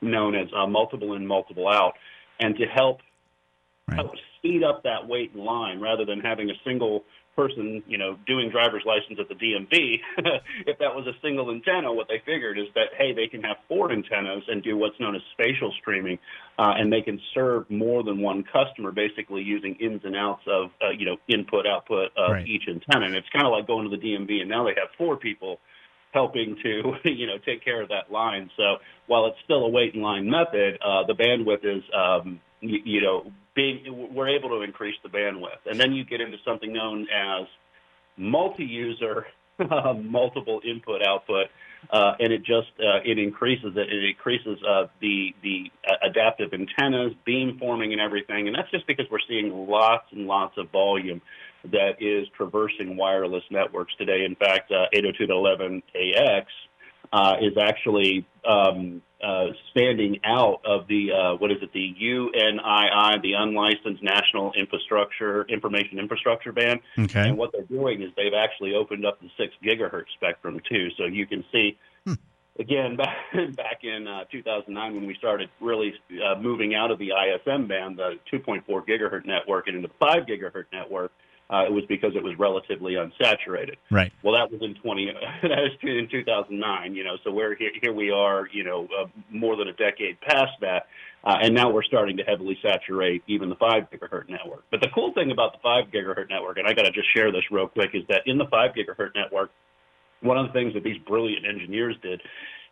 known 0.00 0.34
as 0.34 0.48
uh, 0.56 0.66
multiple 0.66 1.14
in, 1.14 1.26
multiple 1.26 1.68
out, 1.68 1.94
and 2.38 2.56
to 2.56 2.66
help 2.66 3.00
right. 3.88 3.96
help 3.96 4.12
speed 4.38 4.62
up 4.62 4.82
that 4.84 5.06
wait 5.06 5.32
in 5.34 5.44
line 5.44 5.80
rather 5.80 6.04
than 6.04 6.20
having 6.20 6.50
a 6.50 6.54
single 6.64 7.04
person, 7.36 7.82
you 7.86 7.98
know, 7.98 8.16
doing 8.26 8.50
driver's 8.50 8.82
license 8.86 9.18
at 9.20 9.28
the 9.28 9.34
DMV, 9.34 10.00
if 10.66 10.78
that 10.78 10.94
was 10.94 11.06
a 11.06 11.12
single 11.22 11.50
antenna, 11.50 11.92
what 11.92 12.08
they 12.08 12.20
figured 12.24 12.58
is 12.58 12.66
that 12.74 12.88
hey, 12.98 13.12
they 13.12 13.28
can 13.28 13.42
have 13.42 13.58
four 13.68 13.92
antennas 13.92 14.42
and 14.48 14.62
do 14.62 14.76
what's 14.76 14.98
known 14.98 15.14
as 15.14 15.22
spatial 15.32 15.72
streaming, 15.80 16.18
uh, 16.58 16.72
and 16.76 16.92
they 16.92 17.02
can 17.02 17.20
serve 17.34 17.70
more 17.70 18.02
than 18.02 18.20
one 18.20 18.42
customer, 18.42 18.90
basically 18.90 19.42
using 19.42 19.74
ins 19.76 20.00
and 20.04 20.16
outs 20.16 20.42
of 20.48 20.70
uh, 20.82 20.90
you 20.90 21.04
know 21.04 21.16
input 21.28 21.66
output 21.66 22.10
of 22.16 22.32
right. 22.32 22.46
each 22.46 22.62
antenna. 22.68 23.06
And 23.06 23.14
it's 23.14 23.28
kind 23.28 23.46
of 23.46 23.52
like 23.52 23.66
going 23.66 23.88
to 23.88 23.96
the 23.96 24.02
DMV, 24.02 24.40
and 24.40 24.48
now 24.48 24.64
they 24.64 24.74
have 24.80 24.88
four 24.96 25.16
people 25.16 25.60
helping 26.12 26.56
to 26.62 26.94
you 27.04 27.26
know 27.26 27.38
take 27.44 27.62
care 27.62 27.82
of 27.82 27.90
that 27.90 28.10
line. 28.10 28.50
So 28.56 28.76
while 29.06 29.26
it's 29.26 29.38
still 29.44 29.64
a 29.64 29.68
wait 29.68 29.94
in 29.94 30.02
line 30.02 30.28
method, 30.28 30.78
uh, 30.82 31.06
the 31.06 31.14
bandwidth 31.14 31.64
is 31.64 31.84
um, 31.94 32.40
you, 32.60 32.78
you 32.84 33.00
know 33.00 33.30
being 33.54 34.12
we're 34.14 34.28
able 34.28 34.50
to 34.50 34.62
increase 34.62 34.96
the 35.02 35.08
bandwidth, 35.08 35.64
and 35.68 35.80
then 35.80 35.92
you 35.92 36.04
get 36.04 36.20
into 36.20 36.36
something 36.44 36.72
known 36.72 37.06
as 37.12 37.46
multi-user, 38.16 39.26
multiple 40.02 40.60
input 40.64 41.02
output, 41.06 41.46
uh, 41.90 42.12
and 42.20 42.32
it 42.32 42.40
just 42.40 42.68
uh, 42.78 43.00
it 43.04 43.18
increases 43.18 43.72
it. 43.76 43.92
It 43.92 44.04
increases 44.04 44.58
uh, 44.68 44.86
the 45.00 45.34
the 45.42 45.70
adaptive 46.04 46.52
antennas, 46.52 47.12
beam 47.24 47.58
forming, 47.58 47.92
and 47.92 48.00
everything. 48.00 48.46
And 48.46 48.56
that's 48.56 48.70
just 48.70 48.86
because 48.86 49.06
we're 49.10 49.18
seeing 49.26 49.66
lots 49.68 50.04
and 50.12 50.26
lots 50.26 50.56
of 50.58 50.70
volume 50.70 51.22
that 51.72 51.96
is 52.00 52.28
traversing 52.36 52.96
wireless 52.96 53.44
networks 53.50 53.94
today. 53.96 54.24
In 54.24 54.36
fact, 54.36 54.70
uh, 54.70 54.86
802.11ax 54.94 56.44
uh, 57.12 57.36
is 57.40 57.56
actually 57.60 58.26
um, 58.48 59.02
uh, 59.22 59.46
standing 59.70 60.20
out 60.24 60.60
of 60.64 60.86
the 60.88 61.10
uh, 61.10 61.36
what 61.36 61.50
is 61.50 61.58
it 61.62 61.72
the 61.72 61.94
UNII 61.98 63.22
the 63.22 63.32
unlicensed 63.32 64.02
national 64.02 64.52
infrastructure 64.52 65.46
information 65.48 65.98
infrastructure 65.98 66.52
band 66.52 66.80
okay. 66.98 67.28
and 67.28 67.38
what 67.38 67.50
they're 67.52 67.62
doing 67.62 68.02
is 68.02 68.10
they've 68.16 68.34
actually 68.36 68.74
opened 68.74 69.06
up 69.06 69.18
the 69.20 69.28
six 69.38 69.54
gigahertz 69.64 70.12
spectrum 70.14 70.60
too 70.68 70.88
so 70.98 71.04
you 71.04 71.26
can 71.26 71.42
see 71.50 71.78
hmm. 72.04 72.12
again 72.58 72.96
back, 72.96 73.16
back 73.56 73.84
in 73.84 74.06
uh, 74.06 74.24
2009 74.30 74.94
when 74.94 75.06
we 75.06 75.14
started 75.14 75.48
really 75.60 75.94
uh, 76.22 76.38
moving 76.38 76.74
out 76.74 76.90
of 76.90 76.98
the 76.98 77.10
ISM 77.10 77.66
band 77.66 77.98
the 77.98 78.18
2.4 78.30 78.64
gigahertz 78.86 79.24
network 79.24 79.66
and 79.66 79.76
into 79.76 79.88
the 79.88 79.94
5 79.98 80.24
gigahertz 80.26 80.66
network 80.72 81.10
uh, 81.48 81.64
it 81.64 81.72
was 81.72 81.84
because 81.88 82.12
it 82.16 82.22
was 82.22 82.34
relatively 82.38 82.94
unsaturated. 82.94 83.76
Right. 83.90 84.12
Well, 84.22 84.34
that 84.34 84.50
was 84.50 84.60
in 84.62 84.74
20. 84.74 85.12
that 85.42 85.50
was 85.50 85.70
in 85.82 86.08
2009. 86.10 86.94
You 86.94 87.04
know, 87.04 87.16
so 87.22 87.30
we're 87.30 87.54
here. 87.54 87.70
Here 87.80 87.92
we 87.92 88.10
are. 88.10 88.48
You 88.52 88.64
know, 88.64 88.88
uh, 88.98 89.06
more 89.30 89.56
than 89.56 89.68
a 89.68 89.72
decade 89.72 90.20
past 90.20 90.52
that, 90.60 90.86
uh, 91.24 91.36
and 91.42 91.54
now 91.54 91.70
we're 91.70 91.84
starting 91.84 92.16
to 92.16 92.24
heavily 92.24 92.58
saturate 92.62 93.22
even 93.28 93.48
the 93.48 93.56
five 93.56 93.84
gigahertz 93.90 94.28
network. 94.28 94.64
But 94.70 94.80
the 94.80 94.88
cool 94.94 95.12
thing 95.12 95.30
about 95.30 95.52
the 95.52 95.58
five 95.62 95.84
gigahertz 95.92 96.30
network, 96.30 96.58
and 96.58 96.66
I 96.66 96.72
got 96.72 96.82
to 96.82 96.90
just 96.90 97.08
share 97.14 97.30
this 97.30 97.44
real 97.50 97.68
quick, 97.68 97.90
is 97.94 98.02
that 98.08 98.22
in 98.26 98.38
the 98.38 98.46
five 98.50 98.72
gigahertz 98.72 99.14
network, 99.14 99.50
one 100.22 100.36
of 100.36 100.46
the 100.48 100.52
things 100.52 100.74
that 100.74 100.82
these 100.82 100.98
brilliant 101.06 101.46
engineers 101.46 101.96
did 102.02 102.20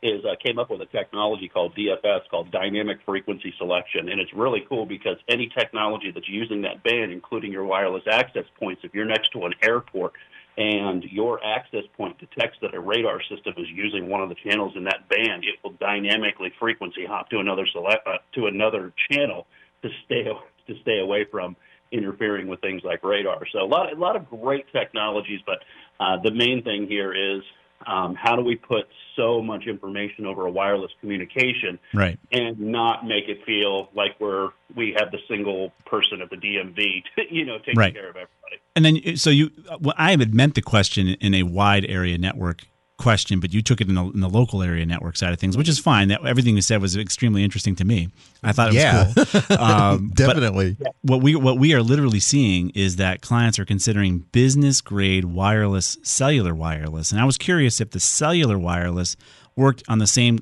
is 0.05 0.23
uh, 0.25 0.35
came 0.45 0.59
up 0.59 0.71
with 0.71 0.83
a 0.83 0.87
technology 0.87 1.49
called 1.49 1.75
DFS, 1.75 2.29
called 2.31 2.51
dynamic 2.53 2.99
frequency 3.07 3.55
selection, 3.57 4.11
and 4.11 4.21
it's 4.21 4.33
really 4.35 4.65
cool 4.69 4.85
because 4.85 5.17
any 5.29 5.49
technology 5.49 6.13
that's 6.13 6.29
using 6.29 6.61
that 6.63 6.83
band, 6.83 7.11
including 7.11 7.51
your 7.51 7.65
wireless 7.65 8.05
access 8.09 8.45
points, 8.61 8.83
if 8.85 8.95
you're 8.95 9.07
next 9.07 9.33
to 9.33 9.47
an 9.47 9.55
airport 9.63 10.13
and 10.59 11.03
your 11.05 11.45
access 11.45 11.85
point 11.97 12.17
detects 12.19 12.59
that 12.61 12.75
a 12.75 12.81
radar 12.81 13.21
system 13.23 13.55
is 13.57 13.67
using 13.75 14.09
one 14.09 14.23
of 14.23 14.29
the 14.29 14.37
channels 14.37 14.75
in 14.77 14.85
that 14.85 15.09
band, 15.09 15.43
it 15.43 15.55
will 15.65 15.73
dynamically 15.81 16.53
frequency 16.61 17.07
hop 17.07 17.31
to 17.31 17.39
another 17.39 17.67
select 17.73 18.07
uh, 18.07 18.19
to 18.35 18.47
another 18.47 18.93
channel 19.11 19.47
to 19.83 19.89
stay 20.05 20.25
to 20.67 20.75
stay 20.83 21.01
away 21.01 21.25
from 21.25 21.57
interfering 21.93 22.47
with 22.47 22.61
things 22.61 22.83
like 22.85 23.03
radar. 23.03 23.41
So 23.53 23.61
a 23.61 23.65
lot 23.65 23.91
a 23.91 23.99
lot 23.99 24.17
of 24.17 24.29
great 24.29 24.67
technologies, 24.71 25.41
but 25.47 25.61
uh, 25.99 26.19
the 26.23 26.31
main 26.31 26.63
thing 26.63 26.87
here 26.87 27.15
is 27.15 27.43
um, 27.87 28.15
how 28.15 28.37
do 28.37 28.43
we 28.43 28.57
put 28.57 28.87
so 29.17 29.41
much 29.43 29.67
information 29.67 30.27
over 30.27 30.47
a 30.47 30.51
wireless 30.51 30.91
communication 31.01 31.79
right. 31.93 32.19
and 32.33 32.59
not 32.59 33.07
make 33.07 33.29
it 33.29 33.45
feel 33.45 33.89
like 33.95 34.19
we're 34.19 34.51
we 34.75 34.95
have 34.99 35.11
the 35.11 35.19
single 35.29 35.73
person 35.87 36.21
at 36.21 36.31
the 36.31 36.37
DMV, 36.37 37.03
you 37.31 37.45
know, 37.45 37.59
taking 37.59 37.77
right. 37.77 37.95
care 37.95 38.09
of 38.09 38.17
everybody. 38.17 38.61
And 38.77 38.85
then, 38.85 39.17
so 39.17 39.31
you, 39.31 39.51
well, 39.81 39.95
I 39.97 40.11
had 40.11 40.35
meant 40.35 40.55
the 40.55 40.63
question 40.63 41.09
in 41.09 41.35
a 41.35 41.45
wide 41.45 41.85
area 41.89 42.19
network 42.19 42.63
question, 42.97 43.41
but 43.41 43.53
you 43.53 43.61
took 43.61 43.81
it 43.81 43.89
in 43.89 43.95
the, 43.95 44.05
in 44.05 44.21
the, 44.21 44.29
local 44.29 44.63
area 44.63 44.87
network 44.87 45.17
side 45.17 45.33
of 45.33 45.39
things, 45.39 45.57
which 45.57 45.69
is 45.69 45.79
fine. 45.79 46.09
That 46.09 46.25
everything 46.25 46.55
you 46.55 46.63
said 46.63 46.81
was 46.81 46.97
extremely 46.97 47.43
interesting 47.43 47.75
to 47.77 47.85
me. 47.85 48.09
I 48.43 48.53
thought 48.53 48.69
it 48.69 48.75
yeah. 48.75 49.13
was 49.17 49.31
cool. 49.31 49.57
Um, 49.65 50.11
Definitely. 50.15 50.77
What 51.03 51.23
we 51.23 51.35
what 51.35 51.59
we 51.59 51.75
are 51.75 51.83
literally 51.83 52.21
seeing 52.21 52.71
is 52.71 52.97
that 52.97 53.21
clients 53.21 53.59
are 53.59 53.65
considering 53.65 54.21
business 54.33 54.81
grade 54.81 55.25
wireless 55.25 55.97
cellular 56.03 56.55
wireless, 56.55 57.11
and 57.11 57.21
I 57.21 57.25
was 57.25 57.39
curious 57.39 57.81
if 57.81 57.91
the 57.91 58.01
cellular 58.01 58.59
wireless 58.59 59.17
worked 59.57 59.83
on 59.89 59.99
the 59.99 60.07
same 60.07 60.41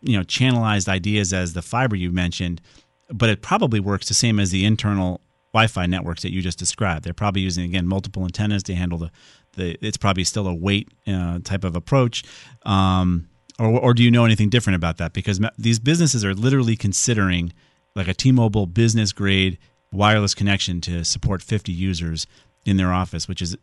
you 0.00 0.16
know 0.16 0.24
channelized 0.24 0.88
ideas 0.88 1.32
as 1.32 1.52
the 1.52 1.62
fiber 1.62 1.96
you 1.96 2.10
mentioned, 2.10 2.60
but 3.08 3.28
it 3.28 3.42
probably 3.42 3.80
works 3.80 4.08
the 4.08 4.14
same 4.14 4.38
as 4.40 4.50
the 4.50 4.64
internal 4.64 5.20
Wi-Fi 5.52 5.86
networks 5.86 6.22
that 6.22 6.32
you 6.32 6.40
just 6.40 6.58
described. 6.58 7.04
They're 7.04 7.12
probably 7.12 7.42
using 7.42 7.64
again 7.64 7.86
multiple 7.86 8.24
antennas 8.24 8.62
to 8.64 8.74
handle 8.74 8.98
the 8.98 9.10
the. 9.52 9.76
It's 9.80 9.96
probably 9.96 10.24
still 10.24 10.46
a 10.46 10.54
wait 10.54 10.88
uh, 11.06 11.38
type 11.44 11.64
of 11.64 11.76
approach. 11.76 12.22
Um, 12.64 13.28
or, 13.58 13.68
or 13.68 13.94
do 13.94 14.02
you 14.02 14.10
know 14.10 14.24
anything 14.24 14.48
different 14.48 14.76
about 14.76 14.96
that? 14.98 15.12
Because 15.12 15.40
these 15.58 15.78
businesses 15.78 16.24
are 16.24 16.34
literally 16.34 16.76
considering 16.76 17.52
like 17.94 18.08
a 18.08 18.14
T-Mobile 18.14 18.66
business 18.66 19.12
grade 19.12 19.58
wireless 19.92 20.34
connection 20.34 20.80
to 20.80 21.04
support 21.04 21.42
50 21.42 21.70
users 21.70 22.26
in 22.64 22.76
their 22.78 22.92
office, 22.92 23.28
which 23.28 23.42
is 23.42 23.56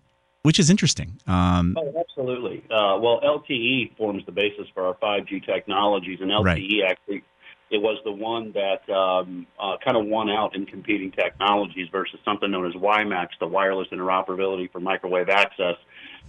which 0.44 0.58
is 0.60 0.70
interesting. 0.70 1.20
Um, 1.28 1.76
Oh, 1.78 1.94
absolutely. 2.00 2.64
Uh, 2.72 2.98
well, 3.02 3.20
LTE 3.24 3.98
forms 3.98 4.26
the 4.26 4.32
basis 4.32 4.68
for 4.74 4.86
our 4.86 4.94
5G 4.96 5.46
technologies, 5.46 6.20
and 6.22 6.32
LTE 6.32 6.44
Right. 6.46 6.92
actually 6.92 7.24
it 7.72 7.82
was 7.82 8.00
the 8.04 8.12
one 8.12 8.54
that 8.54 8.90
um, 8.92 9.46
uh, 9.60 9.78
kind 9.84 9.96
of 9.96 10.06
won 10.06 10.30
out 10.30 10.56
in 10.56 10.66
competing 10.66 11.12
technologies 11.12 11.88
versus 11.92 12.20
something 12.26 12.50
known 12.50 12.68
as 12.68 12.74
WiMAX, 12.74 13.30
the 13.40 13.48
wireless 13.48 13.88
interoperability 13.92 14.72
for 14.72 14.80
microwave 14.80 15.30
access, 15.30 15.76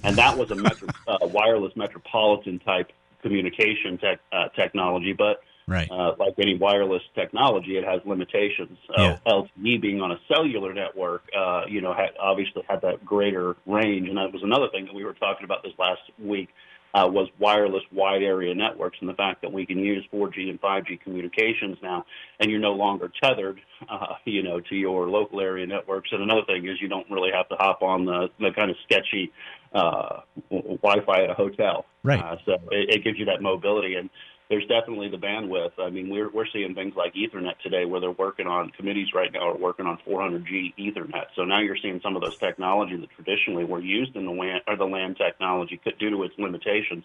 and 0.03 0.17
that 0.17 0.37
was 0.37 0.51
a 0.51 0.55
metro, 0.55 0.89
uh, 1.09 1.19
wireless 1.23 1.75
metropolitan 1.77 2.59
type 2.59 2.93
communication 3.23 3.99
tech, 3.99 4.21
uh, 4.33 4.49
technology, 4.51 5.13
but. 5.13 5.43
Right. 5.67 5.89
Uh, 5.89 6.17
like 6.19 6.35
any 6.39 6.59
wireless 6.59 7.03
technology, 7.15 7.77
it 7.77 7.85
has 7.85 8.01
limitations. 8.05 8.77
Yeah. 8.99 9.19
Uh, 9.25 9.43
LTE 9.43 9.81
being 9.81 10.01
on 10.01 10.11
a 10.11 10.19
cellular 10.27 10.75
network, 10.75 11.23
uh, 11.37 11.63
you 11.69 11.81
know, 11.81 11.95
had 11.95 12.09
obviously 12.19 12.65
had 12.69 12.81
that 12.81 13.05
greater 13.05 13.55
range, 13.67 14.09
and 14.09 14.19
that 14.19 14.33
was 14.33 14.43
another 14.43 14.67
thing 14.73 14.87
that 14.87 14.95
we 14.95 15.05
were 15.05 15.13
talking 15.13 15.45
about 15.45 15.63
this 15.63 15.73
last 15.79 16.01
week. 16.19 16.49
Uh, 16.93 17.07
was 17.07 17.29
wireless 17.39 17.85
wide 17.93 18.21
area 18.21 18.53
networks 18.53 18.99
and 19.01 19.09
the 19.09 19.15
fact 19.15 19.43
that 19.43 19.53
we 19.53 19.65
can 19.65 19.79
use 19.79 20.05
4G 20.13 20.51
and 20.51 20.61
5G 20.61 21.01
communications 21.01 21.79
now, 21.85 22.05
and 22.41 22.51
you're 22.51 22.59
no 22.59 22.73
longer 22.73 23.13
tethered, 23.23 23.61
uh, 23.89 24.15
you 24.25 24.43
know, 24.43 24.59
to 24.59 24.75
your 24.75 25.09
local 25.09 25.41
area 25.41 25.67
networks. 25.67 26.11
And 26.11 26.21
another 26.21 26.43
thing 26.47 26.67
is 26.67 26.81
you 26.81 26.89
don't 26.89 27.09
really 27.09 27.31
have 27.33 27.49
to 27.51 27.55
hop 27.55 27.83
on 27.83 28.07
the, 28.07 28.29
the 28.41 28.51
kind 28.57 28.71
of 28.71 28.77
sketchy 28.85 29.33
uh, 29.73 30.21
Wi-Fi 30.51 31.23
at 31.23 31.31
a 31.31 31.35
hotel. 31.35 31.87
Right. 32.03 32.21
Uh, 32.21 32.37
so 32.45 32.53
it, 32.73 32.97
it 32.97 33.05
gives 33.05 33.19
you 33.19 33.27
that 33.27 33.41
mobility, 33.41 33.95
and 33.95 34.11
there's 34.51 34.67
definitely 34.67 35.09
the 35.09 35.17
bandwidth. 35.17 35.71
I 35.79 35.91
mean, 35.91 36.11
we're 36.11 36.29
we're 36.29 36.47
seeing 36.53 36.75
things 36.75 36.95
like 36.97 37.15
Ethernet 37.15 37.59
today, 37.63 37.85
where 37.85 38.01
they're 38.01 38.11
working 38.11 38.49
on 38.49 38.71
committees 38.71 39.15
right 39.15 39.33
now 39.33 39.51
are 39.51 39.57
working 39.57 39.87
on 39.87 39.97
400G 40.07 40.75
Ethernet. 40.77 41.27
So 41.37 41.45
now 41.45 41.61
you're 41.61 41.79
seeing 41.81 42.01
some 42.03 42.17
of 42.17 42.23
those 42.23 42.37
technologies 42.37 43.01
that 43.01 43.11
traditionally 43.11 43.65
were 43.65 43.81
used 43.81 44.17
in 44.17 44.27
the 44.27 44.33
WAN 44.33 44.61
or 44.67 44.77
the 44.77 44.85
LAN 44.85 45.15
technology, 45.15 45.81
due 45.99 46.11
to 46.11 46.25
its 46.25 46.35
limitations, 46.37 47.05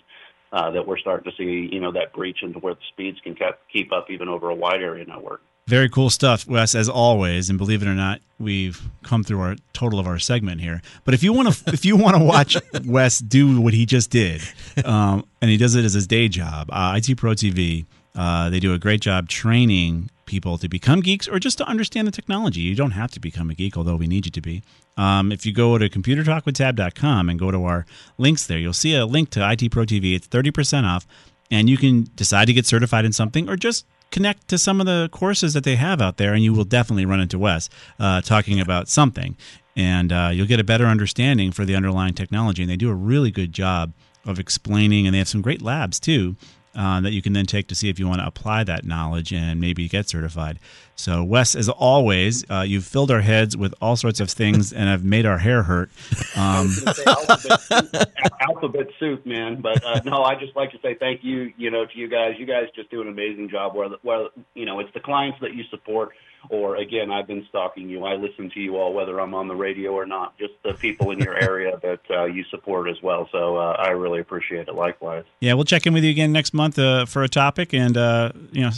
uh, 0.51 0.71
that 0.71 0.87
we're 0.87 0.97
starting 0.97 1.31
to 1.31 1.37
see, 1.37 1.69
you 1.71 1.79
know, 1.79 1.91
that 1.91 2.13
breach 2.13 2.41
into 2.41 2.57
where 2.57 2.73
the 2.73 2.81
speeds 2.91 3.19
can 3.23 3.37
keep 3.71 3.93
up 3.93 4.09
even 4.09 4.27
over 4.27 4.49
a 4.49 4.55
wide 4.55 4.81
area 4.81 5.05
network. 5.05 5.41
Very 5.67 5.89
cool 5.89 6.11
stuff, 6.11 6.47
Wes, 6.47 6.75
as 6.75 6.87
always. 6.87 7.49
And 7.49 7.57
believe 7.57 7.81
it 7.81 7.87
or 7.87 7.95
not, 7.95 8.21
we've 8.37 8.79
come 9.01 9.23
through 9.23 9.41
our 9.41 9.55
total 9.73 9.99
of 9.99 10.05
our 10.05 10.19
segment 10.19 10.61
here. 10.61 10.83
But 11.05 11.15
if 11.15 11.23
you 11.23 11.33
want 11.33 11.51
to, 11.51 11.63
if 11.73 11.83
you 11.83 11.97
want 11.97 12.15
to 12.15 12.23
watch 12.23 12.55
Wes 12.85 13.17
do 13.17 13.59
what 13.59 13.73
he 13.73 13.87
just 13.87 14.11
did, 14.11 14.43
um, 14.83 15.25
and 15.41 15.49
he 15.49 15.57
does 15.57 15.73
it 15.73 15.83
as 15.83 15.93
his 15.93 16.05
day 16.05 16.27
job, 16.27 16.69
uh, 16.71 16.99
IT 17.01 17.17
Pro 17.17 17.31
TV, 17.31 17.85
uh, 18.13 18.51
they 18.51 18.59
do 18.59 18.75
a 18.75 18.77
great 18.77 19.01
job 19.01 19.27
training 19.27 20.11
people 20.27 20.59
to 20.59 20.69
become 20.69 21.01
geeks 21.01 21.27
or 21.27 21.39
just 21.39 21.57
to 21.57 21.65
understand 21.67 22.07
the 22.07 22.11
technology. 22.11 22.59
You 22.61 22.75
don't 22.75 22.91
have 22.91 23.09
to 23.11 23.19
become 23.19 23.49
a 23.49 23.55
geek, 23.55 23.75
although 23.75 23.95
we 23.95 24.05
need 24.05 24.25
you 24.25 24.31
to 24.31 24.41
be. 24.41 24.61
Um, 24.97 25.31
if 25.31 25.47
you 25.47 25.51
go 25.51 25.79
to 25.79 25.89
computertalkwithtab.com 25.89 27.27
and 27.27 27.39
go 27.39 27.49
to 27.49 27.65
our 27.65 27.87
links 28.19 28.45
there, 28.45 28.59
you'll 28.59 28.73
see 28.73 28.95
a 28.95 29.07
link 29.07 29.31
to 29.31 29.51
IT 29.51 29.71
Pro 29.71 29.83
TV. 29.83 30.15
It's 30.15 30.27
30% 30.27 30.83
off, 30.83 31.07
and 31.49 31.67
you 31.67 31.77
can 31.77 32.07
decide 32.15 32.45
to 32.45 32.53
get 32.53 32.67
certified 32.67 33.03
in 33.03 33.13
something 33.13 33.49
or 33.49 33.55
just 33.55 33.87
connect 34.11 34.47
to 34.49 34.57
some 34.57 34.79
of 34.79 34.85
the 34.85 35.09
courses 35.11 35.53
that 35.53 35.63
they 35.63 35.75
have 35.75 36.01
out 36.01 36.17
there, 36.17 36.33
and 36.33 36.43
you 36.43 36.53
will 36.53 36.63
definitely 36.63 37.05
run 37.05 37.19
into 37.19 37.37
Wes 37.37 37.69
uh, 37.99 38.21
talking 38.21 38.59
about 38.59 38.87
something. 38.87 39.35
And 39.75 40.11
uh, 40.11 40.29
you'll 40.31 40.47
get 40.47 40.59
a 40.59 40.63
better 40.63 40.85
understanding 40.85 41.51
for 41.51 41.65
the 41.65 41.75
underlying 41.75 42.13
technology. 42.13 42.63
And 42.63 42.71
they 42.71 42.77
do 42.77 42.89
a 42.89 42.95
really 42.95 43.29
good 43.29 43.51
job 43.51 43.91
of 44.25 44.39
explaining, 44.39 45.05
and 45.05 45.13
they 45.13 45.19
have 45.19 45.27
some 45.27 45.41
great 45.41 45.61
labs 45.61 45.99
too 45.99 46.35
uh, 46.75 47.01
that 47.01 47.11
you 47.11 47.21
can 47.21 47.33
then 47.33 47.45
take 47.45 47.67
to 47.67 47.75
see 47.75 47.89
if 47.89 47.99
you 47.99 48.07
want 48.07 48.21
to 48.21 48.27
apply 48.27 48.63
that 48.63 48.85
knowledge 48.85 49.33
and 49.33 49.59
maybe 49.59 49.87
get 49.87 50.09
certified. 50.09 50.59
So, 50.95 51.23
Wes, 51.23 51.55
as 51.55 51.67
always, 51.67 52.49
uh, 52.49 52.61
you've 52.61 52.85
filled 52.85 53.11
our 53.11 53.21
heads 53.21 53.57
with 53.57 53.73
all 53.81 53.95
sorts 53.95 54.19
of 54.19 54.29
things 54.29 54.71
and 54.71 54.87
have 54.87 55.03
made 55.03 55.25
our 55.25 55.37
hair 55.37 55.63
hurt. 55.63 55.89
Um, 56.37 56.69
alphabet, 57.07 57.61
soup, 57.61 57.93
alphabet 58.41 58.87
soup, 58.99 59.25
man. 59.25 59.61
But 59.61 59.85
uh, 59.85 60.01
no, 60.03 60.23
I 60.23 60.35
just 60.35 60.53
like 60.53 60.71
to 60.71 60.79
say 60.81 60.95
thank 60.95 61.23
you, 61.23 61.53
you 61.55 61.71
know, 61.71 61.85
to 61.85 61.97
you 61.97 62.09
guys. 62.09 62.33
You 62.37 62.45
guys 62.45 62.65
just 62.75 62.89
do 62.91 63.01
an 63.01 63.07
amazing 63.07 63.49
job. 63.49 63.73
Where, 63.73 63.87
where 64.01 64.27
you 64.53 64.65
know, 64.65 64.81
it's 64.81 64.91
the 64.93 64.99
clients 64.99 65.39
that 65.39 65.53
you 65.53 65.63
support, 65.69 66.09
or 66.49 66.77
again, 66.77 67.11
I've 67.11 67.27
been 67.27 67.45
stalking 67.49 67.89
you. 67.89 68.05
I 68.05 68.15
listen 68.15 68.49
to 68.51 68.59
you 68.59 68.77
all, 68.77 68.93
whether 68.93 69.19
I'm 69.19 69.33
on 69.33 69.47
the 69.47 69.55
radio 69.55 69.91
or 69.91 70.05
not. 70.05 70.37
Just 70.37 70.53
the 70.63 70.73
people 70.73 71.11
in 71.11 71.19
your 71.19 71.35
area 71.35 71.77
that 71.81 72.01
uh, 72.09 72.25
you 72.25 72.43
support 72.45 72.89
as 72.89 73.01
well. 73.01 73.27
So 73.31 73.57
uh, 73.57 73.75
I 73.79 73.89
really 73.89 74.19
appreciate 74.19 74.67
it. 74.67 74.75
Likewise. 74.75 75.25
yeah, 75.39 75.53
we'll 75.53 75.65
check 75.65 75.85
in 75.85 75.93
with 75.93 76.03
you 76.03 76.11
again 76.11 76.31
next 76.31 76.53
month 76.53 76.77
uh, 76.77 77.05
for 77.05 77.23
a 77.23 77.29
topic, 77.29 77.73
and 77.73 77.97
uh, 77.97 78.31
you 78.51 78.61
know, 78.61 78.71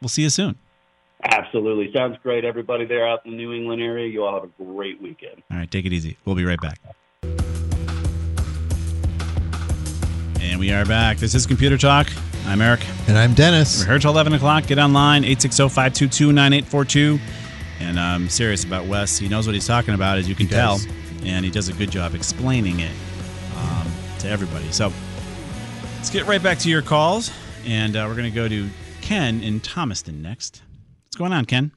we'll 0.00 0.08
see 0.08 0.22
you 0.22 0.30
soon. 0.30 0.56
Absolutely, 1.22 1.92
sounds 1.92 2.16
great. 2.22 2.44
Everybody 2.44 2.84
there 2.84 3.08
out 3.08 3.24
in 3.24 3.32
the 3.32 3.36
New 3.36 3.52
England 3.52 3.82
area, 3.82 4.06
you 4.06 4.24
all 4.24 4.34
have 4.34 4.44
a 4.44 4.64
great 4.64 5.02
weekend. 5.02 5.42
All 5.50 5.58
right, 5.58 5.70
take 5.70 5.84
it 5.84 5.92
easy. 5.92 6.16
We'll 6.24 6.36
be 6.36 6.44
right 6.44 6.60
back. 6.60 6.78
And 10.40 10.60
we 10.60 10.72
are 10.72 10.84
back. 10.84 11.18
This 11.18 11.34
is 11.34 11.46
Computer 11.46 11.76
Talk. 11.76 12.08
I'm 12.48 12.60
Eric. 12.62 12.80
And 13.08 13.18
I'm 13.18 13.34
Dennis. 13.34 13.80
We're 13.80 13.90
here 13.92 13.98
till 13.98 14.10
11 14.12 14.32
o'clock. 14.32 14.66
Get 14.66 14.78
online, 14.78 15.22
860-522-9842. 15.24 17.20
And 17.80 18.00
I'm 18.00 18.28
serious 18.30 18.64
about 18.64 18.86
Wes. 18.86 19.18
He 19.18 19.28
knows 19.28 19.46
what 19.46 19.52
he's 19.54 19.66
talking 19.66 19.92
about, 19.94 20.16
as 20.18 20.28
you 20.28 20.34
can 20.34 20.46
He 20.46 20.52
tell. 20.54 20.76
does. 20.78 20.88
And 21.24 21.44
he 21.44 21.50
does 21.50 21.68
a 21.68 21.74
good 21.74 21.90
job 21.90 22.14
explaining 22.14 22.80
it 22.80 22.90
um, 23.58 23.86
to 24.20 24.28
everybody. 24.30 24.70
So 24.72 24.90
let's 25.96 26.08
get 26.10 26.26
right 26.26 26.42
back 26.42 26.58
to 26.60 26.70
your 26.70 26.80
calls. 26.80 27.30
And 27.66 27.94
uh, 27.96 28.06
we're 28.08 28.16
going 28.16 28.30
to 28.30 28.34
go 28.34 28.48
to 28.48 28.68
Ken 29.02 29.42
in 29.42 29.60
Thomaston 29.60 30.22
next. 30.22 30.62
What's 31.06 31.16
going 31.16 31.32
on, 31.34 31.44
Ken? 31.44 31.70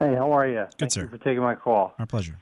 Hey, 0.00 0.14
how 0.14 0.32
are 0.32 0.48
you? 0.48 0.64
Thank 0.78 0.92
sir. 0.92 1.02
you 1.02 1.08
for 1.08 1.18
taking 1.18 1.42
my 1.42 1.54
call. 1.54 1.92
Our 1.98 2.06
pleasure. 2.06 2.38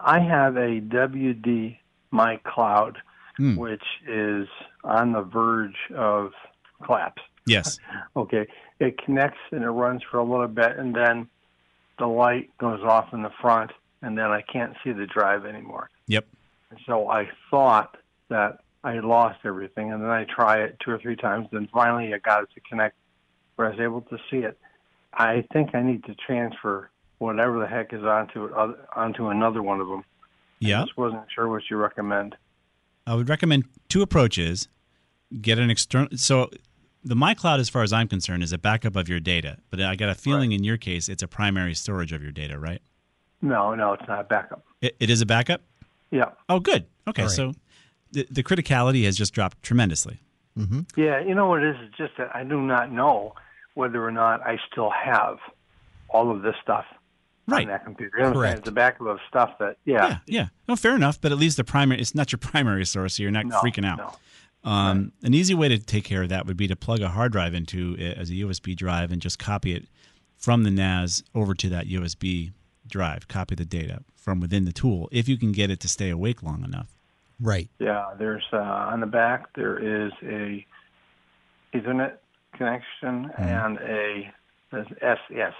I 0.00 0.18
have 0.18 0.56
a 0.56 0.80
WD 0.80 1.78
My 2.10 2.38
Cloud, 2.44 2.98
Hmm. 3.36 3.56
which 3.56 3.82
is 4.08 4.46
on 4.84 5.12
the 5.12 5.22
verge 5.22 5.76
of 5.96 6.30
collapse. 6.84 7.22
Yes. 7.46 7.78
Okay, 8.16 8.46
it 8.78 8.96
connects 9.04 9.40
and 9.50 9.64
it 9.64 9.68
runs 9.68 10.00
for 10.08 10.18
a 10.18 10.24
little 10.24 10.46
bit, 10.46 10.78
and 10.78 10.94
then 10.94 11.28
the 11.98 12.06
light 12.06 12.56
goes 12.58 12.80
off 12.82 13.12
in 13.12 13.22
the 13.22 13.30
front, 13.40 13.72
and 14.02 14.16
then 14.16 14.26
I 14.26 14.40
can't 14.40 14.74
see 14.84 14.92
the 14.92 15.04
drive 15.04 15.44
anymore. 15.44 15.90
Yep. 16.06 16.26
And 16.70 16.78
so 16.86 17.10
I 17.10 17.28
thought 17.50 17.96
that 18.28 18.60
I 18.84 19.00
lost 19.00 19.40
everything, 19.44 19.92
and 19.92 20.00
then 20.00 20.10
I 20.10 20.24
try 20.24 20.62
it 20.62 20.76
two 20.84 20.92
or 20.92 20.98
three 20.98 21.16
times, 21.16 21.48
then 21.50 21.68
finally 21.72 22.14
I 22.14 22.18
got 22.18 22.44
it 22.44 22.50
to 22.54 22.60
connect 22.60 22.96
where 23.56 23.68
I 23.68 23.70
was 23.70 23.80
able 23.80 24.02
to 24.02 24.18
see 24.30 24.38
it. 24.38 24.58
I 25.12 25.44
think 25.52 25.74
I 25.74 25.82
need 25.82 26.04
to 26.04 26.14
transfer 26.14 26.90
whatever 27.18 27.58
the 27.58 27.66
heck 27.66 27.92
is 27.92 28.02
onto 28.04 28.44
it 28.44 28.52
onto 28.94 29.28
another 29.28 29.62
one 29.62 29.80
of 29.80 29.88
them. 29.88 30.04
Yeah. 30.58 30.82
I 30.82 30.84
just 30.84 30.96
wasn't 30.96 31.24
sure 31.34 31.48
what 31.48 31.62
you 31.70 31.76
recommend. 31.76 32.36
I 33.06 33.14
would 33.14 33.28
recommend 33.28 33.64
two 33.88 34.02
approaches. 34.02 34.68
Get 35.40 35.58
an 35.58 35.70
external. 35.70 36.08
So, 36.16 36.50
the 37.04 37.14
MyCloud, 37.14 37.58
as 37.58 37.68
far 37.68 37.82
as 37.82 37.92
I'm 37.92 38.08
concerned, 38.08 38.42
is 38.42 38.52
a 38.52 38.58
backup 38.58 38.96
of 38.96 39.08
your 39.08 39.20
data. 39.20 39.58
But 39.70 39.80
I 39.80 39.94
got 39.96 40.08
a 40.08 40.14
feeling 40.14 40.52
in 40.52 40.64
your 40.64 40.76
case, 40.76 41.08
it's 41.08 41.22
a 41.22 41.28
primary 41.28 41.74
storage 41.74 42.12
of 42.12 42.22
your 42.22 42.32
data, 42.32 42.58
right? 42.58 42.80
No, 43.42 43.74
no, 43.74 43.92
it's 43.92 44.08
not 44.08 44.20
a 44.20 44.24
backup. 44.24 44.64
It, 44.80 44.96
it 45.00 45.10
is 45.10 45.20
a 45.20 45.26
backup. 45.26 45.60
Yeah. 46.10 46.30
Oh, 46.48 46.60
good. 46.60 46.86
Okay, 47.06 47.22
All 47.22 47.28
right. 47.28 47.34
so 47.34 47.52
the, 48.12 48.26
the 48.30 48.42
criticality 48.42 49.04
has 49.04 49.16
just 49.16 49.34
dropped 49.34 49.62
tremendously. 49.62 50.20
Mm-hmm. 50.58 50.80
Yeah, 50.96 51.20
you 51.20 51.34
know 51.34 51.48
what 51.48 51.62
it 51.62 51.70
is? 51.70 51.76
It's 51.88 51.96
just 51.96 52.12
that 52.16 52.34
I 52.34 52.44
do 52.44 52.60
not 52.62 52.90
know 52.90 53.34
whether 53.74 54.02
or 54.04 54.12
not 54.12 54.40
I 54.46 54.58
still 54.70 54.90
have 54.90 55.38
all 56.08 56.30
of 56.30 56.42
this 56.42 56.54
stuff 56.62 56.84
Right. 57.46 57.62
on 57.62 57.68
that 57.68 57.84
computer. 57.84 58.16
You 58.16 58.22
know 58.22 58.28
what 58.30 58.36
I'm 58.36 58.42
saying? 58.42 58.52
Correct. 58.52 58.58
It's 58.60 58.68
a 58.68 58.72
backup 58.72 59.06
of 59.08 59.18
stuff 59.28 59.58
that, 59.58 59.76
yeah. 59.84 60.06
Yeah, 60.08 60.18
yeah. 60.26 60.46
No, 60.66 60.76
fair 60.76 60.94
enough. 60.96 61.20
But 61.20 61.30
at 61.32 61.36
least 61.38 61.58
the 61.58 61.64
primary, 61.64 62.00
it's 62.00 62.14
not 62.14 62.32
your 62.32 62.38
primary 62.40 62.86
source, 62.86 63.16
so 63.16 63.22
you're 63.22 63.32
not 63.32 63.44
No, 63.44 63.60
freaking 63.60 63.84
out. 63.84 64.18
Um, 64.64 65.12
An 65.22 65.34
easy 65.34 65.54
way 65.54 65.68
to 65.68 65.78
take 65.78 66.04
care 66.04 66.22
of 66.22 66.30
that 66.30 66.46
would 66.46 66.56
be 66.56 66.66
to 66.68 66.76
plug 66.76 67.00
a 67.00 67.08
hard 67.08 67.32
drive 67.32 67.54
into 67.54 67.94
it 67.98 68.16
as 68.16 68.30
a 68.30 68.34
USB 68.34 68.74
drive 68.74 69.12
and 69.12 69.20
just 69.20 69.38
copy 69.38 69.74
it 69.74 69.86
from 70.36 70.62
the 70.64 70.70
NAS 70.70 71.22
over 71.34 71.54
to 71.54 71.68
that 71.68 71.86
USB 71.86 72.52
drive. 72.88 73.28
Copy 73.28 73.54
the 73.54 73.64
data 73.64 74.02
from 74.16 74.40
within 74.40 74.64
the 74.64 74.72
tool 74.72 75.08
if 75.12 75.28
you 75.28 75.36
can 75.36 75.52
get 75.52 75.70
it 75.70 75.80
to 75.80 75.88
stay 75.88 76.08
awake 76.10 76.42
long 76.42 76.64
enough. 76.64 76.88
Right. 77.40 77.68
Yeah, 77.78 78.14
there's 78.18 78.44
uh, 78.52 78.56
on 78.58 79.00
the 79.00 79.06
back 79.06 79.52
there 79.54 79.78
is 80.06 80.12
a 80.22 80.64
Ethernet 81.74 82.14
connection 82.54 83.30
Mm-hmm. 83.36 83.42
and 83.42 83.78
a 83.78 84.32
SS. 84.72 85.54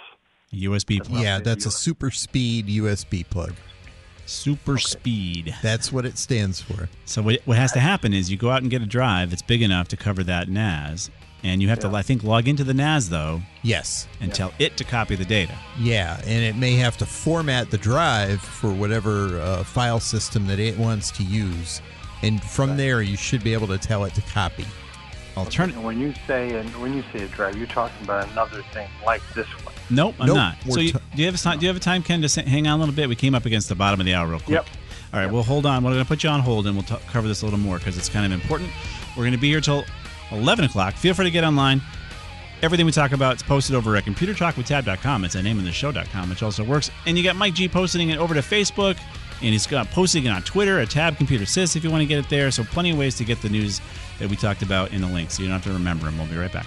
USB 0.53 1.05
plug. 1.05 1.23
Yeah, 1.23 1.41
that's 1.41 1.67
a 1.67 1.71
super 1.71 2.11
speed 2.11 2.69
USB 2.69 3.29
plug. 3.29 3.53
Super 4.27 4.79
speed. 4.79 5.55
That's 5.63 5.93
what 5.93 6.07
it 6.07 6.17
stands 6.19 6.61
for. 6.61 6.89
So 7.05 7.23
what, 7.23 7.41
what 7.45 7.57
has 7.59 7.73
to 7.73 7.81
happen 7.81 8.13
is 8.15 8.31
you 8.31 8.37
go 8.37 8.51
out 8.51 8.63
and 8.63 8.71
get 8.71 8.83
a 8.83 8.87
drive 8.87 9.31
that's 9.31 9.43
big 9.43 9.63
enough 9.63 9.89
to 9.89 9.97
cover 9.97 10.23
that 10.25 10.49
NAS, 10.49 11.11
And 11.45 11.61
you 11.61 11.69
have 11.69 11.79
to, 11.81 11.89
I 11.91 12.01
think, 12.01 12.25
log 12.25 12.49
into 12.49 12.65
the 12.65 12.73
NAS 12.73 13.11
though. 13.11 13.43
Yes. 13.63 14.09
And 14.21 14.33
tell 14.35 14.53
it 14.59 14.79
to 14.79 14.85
copy 14.85 15.15
the 15.15 15.27
data. 15.27 15.55
Yeah, 15.79 16.19
and 16.25 16.43
it 16.43 16.57
may 16.57 16.73
have 16.77 16.97
to 16.97 17.07
format 17.07 17.71
the 17.71 17.77
drive 17.79 18.41
for 18.41 18.73
whatever 18.73 19.39
uh, 19.41 19.63
file 19.63 20.01
system 20.01 20.47
that 20.47 20.59
it 20.59 20.79
wants 20.79 21.11
to 21.13 21.23
use, 21.23 21.83
and 22.23 22.43
from 22.43 22.79
there 22.79 23.03
you 23.03 23.17
should 23.17 23.45
be 23.45 23.53
able 23.53 23.67
to 23.67 23.77
tell 23.79 24.05
it 24.05 24.15
to 24.15 24.23
copy. 24.23 24.65
Alternative. 25.37 25.83
When 25.83 25.99
you 25.99 26.15
say 26.27 26.57
and 26.59 26.69
when 26.81 26.95
you 26.95 27.03
say 27.13 27.25
a 27.25 27.29
drive, 27.29 27.57
you're 27.57 27.67
talking 27.67 28.03
about 28.05 28.31
another 28.31 28.63
thing 28.73 28.89
like 29.05 29.23
this 29.35 29.47
one. 29.65 29.75
Nope, 29.91 30.15
I'm 30.21 30.27
Nope, 30.29 30.37
not. 30.37 30.57
So 30.69 30.81
you, 30.81 30.93
t- 30.93 30.99
do 31.15 31.21
you 31.21 31.27
have 31.27 31.35
a 31.35 31.39
time? 31.39 31.59
Do 31.59 31.67
you 31.67 31.69
have 31.69 31.77
a 31.77 31.81
time, 31.81 32.03
Ken, 32.03 32.23
to 32.23 32.29
say, 32.29 32.43
hang 32.43 32.67
on 32.67 32.79
a 32.79 32.83
little 32.83 32.95
bit? 32.95 33.09
We 33.09 33.17
came 33.17 33.35
up 33.35 33.45
against 33.45 33.69
the 33.69 33.75
bottom 33.75 34.01
of 34.01 34.07
the 34.07 34.15
hour 34.15 34.29
real 34.29 34.39
quick. 34.39 34.55
Yep. 34.55 34.67
All 35.13 35.21
right. 35.21 35.31
Well, 35.31 35.43
hold 35.43 35.67
on. 35.67 35.85
We're 35.85 35.93
going 35.93 36.03
to 36.05 36.09
put 36.09 36.25
you 36.25 36.31
on 36.31 36.41
hold, 36.41 36.67
and 36.67 36.77
we'll 36.77 36.85
t- 36.85 36.97
cover 37.09 37.29
this 37.29 37.43
a 37.43 37.45
little 37.45 37.59
more 37.59 37.79
because 37.79 37.99
it's 37.99 38.09
kind 38.09 38.25
of 38.25 38.33
important. 38.41 38.71
We're 39.17 39.23
going 39.23 39.33
to 39.33 39.39
be 39.39 39.49
here 39.49 39.61
till 39.61 39.85
11 40.31 40.65
o'clock. 40.65 40.95
Feel 40.95 41.15
free 41.15 41.27
to 41.27 41.31
get 41.31 41.45
online. 41.45 41.81
Everything 42.63 42.87
we 42.87 42.93
talk 42.93 43.13
about 43.13 43.37
is 43.37 43.43
posted 43.43 43.77
over 43.77 43.95
at 43.97 44.05
computertalkwithtab.com. 44.05 45.25
It's 45.25 45.35
the 45.35 45.43
name 45.43 45.59
of 45.59 45.65
the 45.65 45.73
show.com, 45.73 46.31
which 46.31 46.43
also 46.43 46.65
works. 46.65 46.91
And 47.07 47.19
you 47.19 47.23
got 47.23 47.37
Mike 47.37 47.55
G 47.55 47.69
posting 47.69 48.09
it 48.11 48.19
over 48.19 48.35
to 48.35 48.41
Facebook, 48.41 48.97
and 49.41 49.51
he's 49.51 49.67
got 49.67 49.91
posting 49.91 50.25
it 50.25 50.31
on 50.31 50.43
Twitter 50.43 50.79
at 50.79 50.91
Tab 50.91 51.17
Computer 51.17 51.45
Sys 51.45 51.77
if 51.77 51.85
you 51.85 51.91
want 51.91 52.03
to 52.03 52.07
get 52.07 52.19
it 52.19 52.29
there. 52.29 52.51
So 52.51 52.65
plenty 52.65 52.91
of 52.91 52.99
ways 52.99 53.17
to 53.17 53.25
get 53.25 53.43
the 53.43 53.49
news 53.49 53.81
that 54.19 54.29
we 54.29 54.37
talked 54.37 54.63
about 54.63 54.93
in 54.93 55.01
the 55.01 55.09
link, 55.09 55.31
so 55.31 55.43
you 55.43 55.49
don't 55.49 55.61
have 55.61 55.65
to 55.65 55.73
remember 55.73 56.07
them. 56.07 56.19
We'll 56.19 56.29
be 56.29 56.37
right 56.37 56.53
back. 56.53 56.67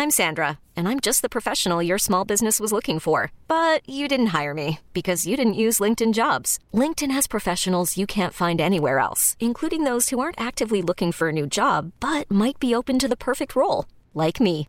I'm 0.00 0.10
Sandra, 0.10 0.58
and 0.74 0.88
I'm 0.88 0.98
just 0.98 1.20
the 1.20 1.28
professional 1.28 1.82
your 1.82 1.98
small 1.98 2.24
business 2.24 2.58
was 2.58 2.72
looking 2.72 2.98
for. 2.98 3.32
But 3.48 3.86
you 3.86 4.08
didn't 4.08 4.34
hire 4.38 4.54
me 4.54 4.80
because 4.94 5.26
you 5.26 5.36
didn't 5.36 5.60
use 5.66 5.78
LinkedIn 5.78 6.14
jobs. 6.14 6.58
LinkedIn 6.72 7.10
has 7.10 7.26
professionals 7.26 7.98
you 7.98 8.06
can't 8.06 8.32
find 8.32 8.62
anywhere 8.62 8.98
else, 8.98 9.36
including 9.40 9.84
those 9.84 10.08
who 10.08 10.18
aren't 10.18 10.40
actively 10.40 10.80
looking 10.80 11.12
for 11.12 11.28
a 11.28 11.32
new 11.32 11.46
job 11.46 11.92
but 12.00 12.30
might 12.30 12.58
be 12.58 12.74
open 12.74 12.98
to 12.98 13.08
the 13.08 13.16
perfect 13.16 13.54
role, 13.54 13.84
like 14.14 14.40
me. 14.40 14.68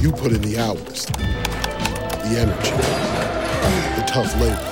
You 0.00 0.12
put 0.12 0.32
in 0.32 0.42
the 0.42 0.58
hours, 0.58 1.06
the 1.06 2.36
energy, 2.38 2.70
the 3.96 4.04
tough 4.06 4.34
labor. 4.40 4.68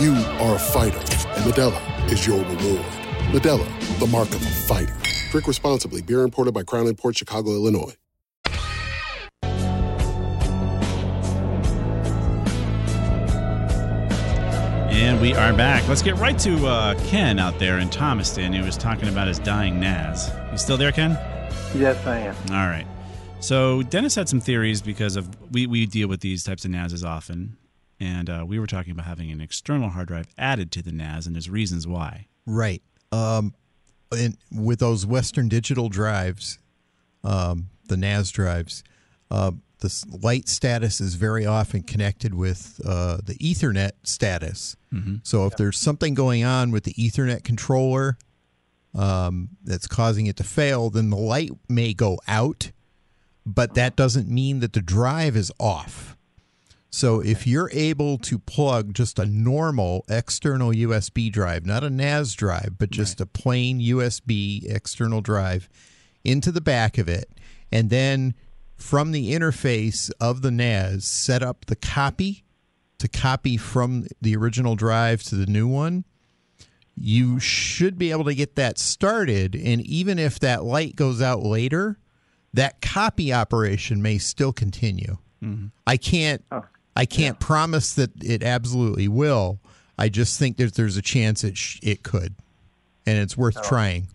You 0.00 0.14
are 0.40 0.54
a 0.54 0.58
fighter, 0.58 0.98
and 0.98 1.44
Modelo 1.44 2.12
is 2.12 2.26
your 2.26 2.38
reward. 2.38 2.84
Modelo, 3.32 3.98
the 3.98 4.06
mark 4.06 4.28
of 4.28 4.42
a 4.42 4.50
fighter. 4.50 4.96
Drink 5.30 5.46
responsibly. 5.46 6.02
Beer 6.02 6.22
imported 6.22 6.54
by 6.54 6.62
Crown 6.62 6.94
Port 6.94 7.16
Chicago, 7.16 7.50
Illinois. 7.50 7.94
And 14.90 15.20
we 15.20 15.34
are 15.34 15.52
back. 15.52 15.88
Let's 15.88 16.02
get 16.02 16.16
right 16.16 16.38
to 16.40 16.66
uh, 16.66 16.94
Ken 17.06 17.38
out 17.38 17.58
there 17.58 17.78
in 17.78 17.88
Thomaston 17.90 18.52
who 18.52 18.64
was 18.64 18.76
talking 18.76 19.08
about 19.08 19.28
his 19.28 19.38
dying 19.38 19.80
NAS. 19.80 20.30
You 20.52 20.58
still 20.58 20.76
there, 20.76 20.92
Ken? 20.92 21.12
Yes, 21.74 22.04
I 22.06 22.18
am. 22.18 22.36
All 22.50 22.68
right. 22.68 22.86
So 23.40 23.82
Dennis 23.82 24.14
had 24.14 24.28
some 24.28 24.40
theories 24.40 24.80
because 24.82 25.16
of 25.16 25.28
we, 25.50 25.66
we 25.66 25.86
deal 25.86 26.08
with 26.08 26.20
these 26.20 26.44
types 26.44 26.64
of 26.64 26.70
NASs 26.70 27.04
often, 27.04 27.56
and 27.98 28.28
uh, 28.30 28.44
we 28.46 28.58
were 28.58 28.66
talking 28.66 28.92
about 28.92 29.06
having 29.06 29.30
an 29.30 29.40
external 29.40 29.88
hard 29.88 30.08
drive 30.08 30.26
added 30.38 30.70
to 30.72 30.82
the 30.82 30.92
NAS, 30.92 31.26
and 31.26 31.34
there's 31.34 31.50
reasons 31.50 31.86
why. 31.86 32.26
Right. 32.46 32.82
Um, 33.10 33.54
and 34.12 34.36
with 34.52 34.78
those 34.78 35.06
Western 35.06 35.48
Digital 35.48 35.88
drives, 35.88 36.58
um, 37.24 37.70
the 37.88 37.96
NAS 37.96 38.30
drives, 38.30 38.84
uh, 39.30 39.52
the 39.78 40.04
light 40.22 40.48
status 40.48 41.00
is 41.00 41.14
very 41.14 41.46
often 41.46 41.82
connected 41.82 42.34
with 42.34 42.80
uh, 42.84 43.18
the 43.24 43.34
Ethernet 43.36 43.92
status. 44.04 44.76
Mhm. 44.92 45.20
So 45.26 45.46
if 45.46 45.56
there's 45.56 45.78
something 45.78 46.14
going 46.14 46.44
on 46.44 46.70
with 46.70 46.84
the 46.84 46.92
Ethernet 46.94 47.42
controller 47.42 48.18
um, 48.94 49.50
that's 49.64 49.86
causing 49.86 50.26
it 50.26 50.36
to 50.36 50.44
fail, 50.44 50.90
then 50.90 51.10
the 51.10 51.16
light 51.16 51.50
may 51.68 51.94
go 51.94 52.18
out, 52.28 52.72
but 53.44 53.74
that 53.74 53.96
doesn't 53.96 54.28
mean 54.28 54.60
that 54.60 54.72
the 54.72 54.82
drive 54.82 55.36
is 55.36 55.52
off. 55.58 56.16
So 56.90 57.20
if 57.20 57.46
you're 57.46 57.70
able 57.72 58.18
to 58.18 58.38
plug 58.38 58.94
just 58.94 59.18
a 59.18 59.24
normal 59.24 60.04
external 60.08 60.72
USB 60.72 61.30
drive, 61.30 61.64
not 61.64 61.84
a 61.84 61.90
NAS 61.90 62.34
drive, 62.34 62.76
but 62.78 62.90
just 62.90 63.20
a 63.20 63.26
plain 63.26 63.80
USB 63.80 64.68
external 64.68 65.20
drive 65.20 65.68
into 66.24 66.50
the 66.50 66.60
back 66.60 66.98
of 66.98 67.08
it, 67.08 67.30
and 67.70 67.90
then 67.90 68.34
from 68.76 69.12
the 69.12 69.32
interface 69.32 70.10
of 70.20 70.42
the 70.42 70.50
NAS, 70.50 71.04
set 71.04 71.42
up 71.42 71.66
the 71.66 71.76
copy 71.76 72.44
to 72.98 73.08
copy 73.08 73.56
from 73.56 74.06
the 74.20 74.36
original 74.36 74.74
drive 74.74 75.22
to 75.24 75.34
the 75.34 75.46
new 75.46 75.66
one, 75.66 76.04
you 76.96 77.40
should 77.40 77.98
be 77.98 78.10
able 78.10 78.24
to 78.24 78.34
get 78.34 78.56
that 78.56 78.78
started. 78.78 79.54
And 79.54 79.80
even 79.82 80.18
if 80.18 80.38
that 80.40 80.64
light 80.64 80.96
goes 80.96 81.22
out 81.22 81.42
later, 81.42 81.98
that 82.54 82.80
copy 82.80 83.32
operation 83.32 84.02
may 84.02 84.18
still 84.18 84.52
continue. 84.52 85.18
I 85.86 85.96
can't 85.96 86.44
I 86.96 87.06
can't 87.06 87.40
promise 87.40 87.94
that 87.94 88.10
it 88.22 88.42
absolutely 88.42 89.08
will. 89.08 89.58
I 89.96 90.08
just 90.10 90.38
think 90.38 90.56
that 90.58 90.74
there's 90.74 90.96
a 90.98 91.02
chance 91.02 91.44
it 91.44 91.56
sh- 91.56 91.78
it 91.82 92.02
could, 92.02 92.34
and 93.06 93.18
it's 93.18 93.36
worth 93.36 93.56
Oh. 93.58 93.62
trying. 93.62 94.08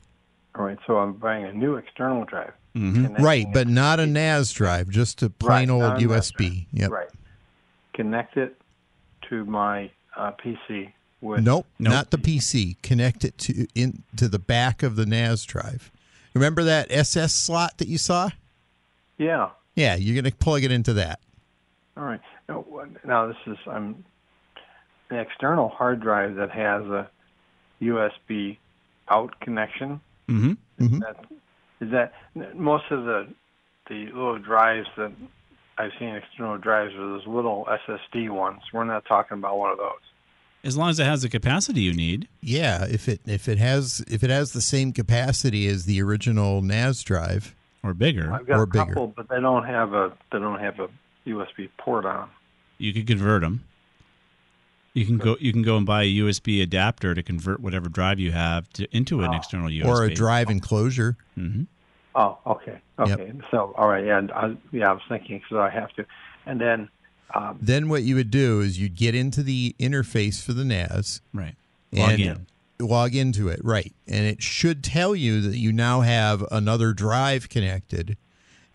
All 0.55 0.63
right, 0.65 0.77
so 0.85 0.97
I'm 0.97 1.13
buying 1.13 1.45
a 1.45 1.51
new 1.53 1.75
external 1.75 2.25
drive. 2.25 2.53
Mm-hmm. 2.75 3.23
Right, 3.23 3.47
but 3.53 3.67
not 3.67 3.99
a 3.99 4.05
NAS 4.05 4.51
drive, 4.51 4.89
just 4.89 5.21
a 5.23 5.29
plain 5.29 5.69
Right, 5.69 5.75
old 5.83 5.83
a 6.03 6.05
USB. 6.07 6.67
Yep. 6.73 6.91
Right. 6.91 7.07
Connect 7.93 8.37
it 8.37 8.59
to 9.29 9.45
my 9.45 9.89
uh, 10.15 10.31
PC 10.33 10.91
with. 11.21 11.43
Nope, 11.43 11.65
not 11.79 12.11
the 12.11 12.17
PC. 12.17 12.75
Connect 12.83 13.23
it 13.25 13.37
to 13.39 13.65
in 13.73 14.03
to 14.17 14.27
the 14.27 14.39
back 14.39 14.83
of 14.83 14.95
the 14.95 15.05
NAS 15.05 15.43
drive. 15.45 15.91
Remember 16.35 16.63
that 16.65 16.91
SS 16.91 17.33
slot 17.33 17.77
that 17.77 17.87
you 17.87 17.97
saw? 17.97 18.29
Yeah. 19.17 19.49
Yeah, 19.73 19.95
you're 19.95 20.21
going 20.21 20.31
to 20.31 20.37
plug 20.37 20.63
it 20.63 20.71
into 20.71 20.93
that. 20.93 21.19
All 21.97 22.03
right. 22.03 22.21
Now, 22.49 22.65
now 23.05 23.27
this 23.27 23.37
is 23.47 23.57
I'm 23.65 24.03
an 25.09 25.19
external 25.19 25.69
hard 25.69 26.01
drive 26.01 26.35
that 26.35 26.51
has 26.51 26.83
a 26.83 27.09
USB 27.81 28.57
out 29.09 29.39
connection. 29.39 30.01
Mm-hmm. 30.29 30.99
That 30.99 31.25
is 31.79 31.91
that 31.91 32.13
most 32.55 32.85
of 32.91 33.05
the 33.05 33.27
the 33.87 34.05
little 34.07 34.39
drives 34.39 34.87
that 34.97 35.13
I've 35.77 35.91
seen 35.99 36.09
external 36.09 36.57
drives 36.57 36.93
are 36.95 36.97
those 36.97 37.27
little 37.27 37.67
SSD 37.87 38.29
ones. 38.29 38.61
We're 38.73 38.83
not 38.85 39.05
talking 39.05 39.37
about 39.37 39.57
one 39.57 39.71
of 39.71 39.77
those. 39.77 40.04
As 40.65 40.75
long 40.75 40.89
as 40.89 40.99
it 40.99 41.05
has 41.05 41.21
the 41.21 41.29
capacity 41.29 41.81
you 41.81 41.93
need. 41.93 42.27
Yeah, 42.41 42.85
if 42.85 43.07
it 43.07 43.21
if 43.25 43.47
it 43.47 43.59
has 43.59 44.03
if 44.09 44.23
it 44.23 44.31
has 44.31 44.51
the 44.51 44.61
same 44.61 44.91
capacity 44.91 45.67
as 45.67 45.85
the 45.85 46.01
original 46.01 46.61
NAS 46.61 47.03
drive 47.03 47.55
or 47.83 47.93
bigger 47.93 48.33
I've 48.33 48.47
got 48.47 48.57
or 48.57 48.63
a 48.63 48.67
bigger. 48.67 48.85
couple, 48.85 49.07
but 49.07 49.29
they 49.29 49.39
don't 49.39 49.65
have 49.65 49.93
a 49.93 50.11
they 50.31 50.39
don't 50.39 50.59
have 50.59 50.79
a 50.79 50.89
USB 51.27 51.69
port 51.77 52.05
on. 52.05 52.29
You 52.79 52.93
could 52.93 53.05
convert 53.07 53.41
them. 53.41 53.63
You 54.93 55.05
can 55.05 55.17
go. 55.17 55.35
You 55.39 55.51
can 55.51 55.61
go 55.61 55.77
and 55.77 55.85
buy 55.85 56.03
a 56.03 56.07
USB 56.07 56.63
adapter 56.63 57.13
to 57.13 57.21
convert 57.21 57.59
whatever 57.59 57.89
drive 57.89 58.17
you 58.17 58.31
have 58.31 58.67
to 58.73 58.87
into 58.95 59.21
an 59.21 59.33
external 59.33 59.67
USB 59.67 59.85
or 59.85 60.05
a 60.05 60.13
drive 60.13 60.49
enclosure. 60.49 61.17
Mm-hmm. 61.37 61.63
Oh, 62.15 62.37
okay, 62.47 62.79
okay. 62.97 63.33
So, 63.51 63.73
all 63.77 63.89
right, 63.89 64.07
and 64.07 64.31
I, 64.31 64.55
yeah, 64.71 64.89
I 64.89 64.93
was 64.93 65.01
thinking 65.09 65.41
so 65.49 65.59
I 65.59 65.69
have 65.69 65.91
to, 65.95 66.05
and 66.45 66.61
then 66.61 66.87
Then 67.61 67.89
what 67.89 68.03
you 68.03 68.15
would 68.15 68.31
do 68.31 68.61
is 68.61 68.79
you'd 68.79 68.95
get 68.95 69.15
into 69.15 69.43
the 69.43 69.75
interface 69.79 70.41
for 70.41 70.53
the 70.53 70.63
NAS, 70.63 71.21
right? 71.33 71.55
Log 71.91 72.19
in. 72.19 72.45
log 72.79 73.15
into 73.15 73.49
it, 73.49 73.59
right? 73.63 73.93
And 74.07 74.25
it 74.25 74.41
should 74.41 74.83
tell 74.83 75.15
you 75.15 75.41
that 75.41 75.57
you 75.57 75.71
now 75.71 76.01
have 76.01 76.45
another 76.51 76.93
drive 76.93 77.49
connected, 77.49 78.17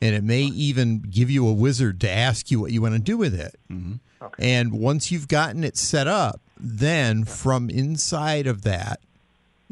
and 0.00 0.14
it 0.14 0.24
may 0.24 0.42
even 0.42 1.00
give 1.00 1.30
you 1.30 1.46
a 1.46 1.52
wizard 1.52 2.00
to 2.00 2.10
ask 2.10 2.50
you 2.50 2.60
what 2.60 2.72
you 2.72 2.82
want 2.82 2.94
to 2.94 3.00
do 3.00 3.16
with 3.16 3.38
it. 3.38 3.56
Mm-hmm. 3.70 3.94
And 4.38 4.72
once 4.72 5.10
you've 5.10 5.28
gotten 5.28 5.64
it 5.64 5.76
set 5.76 6.06
up, 6.06 6.40
then 6.58 7.24
from 7.24 7.70
inside 7.70 8.46
of 8.46 8.62
that, 8.62 9.00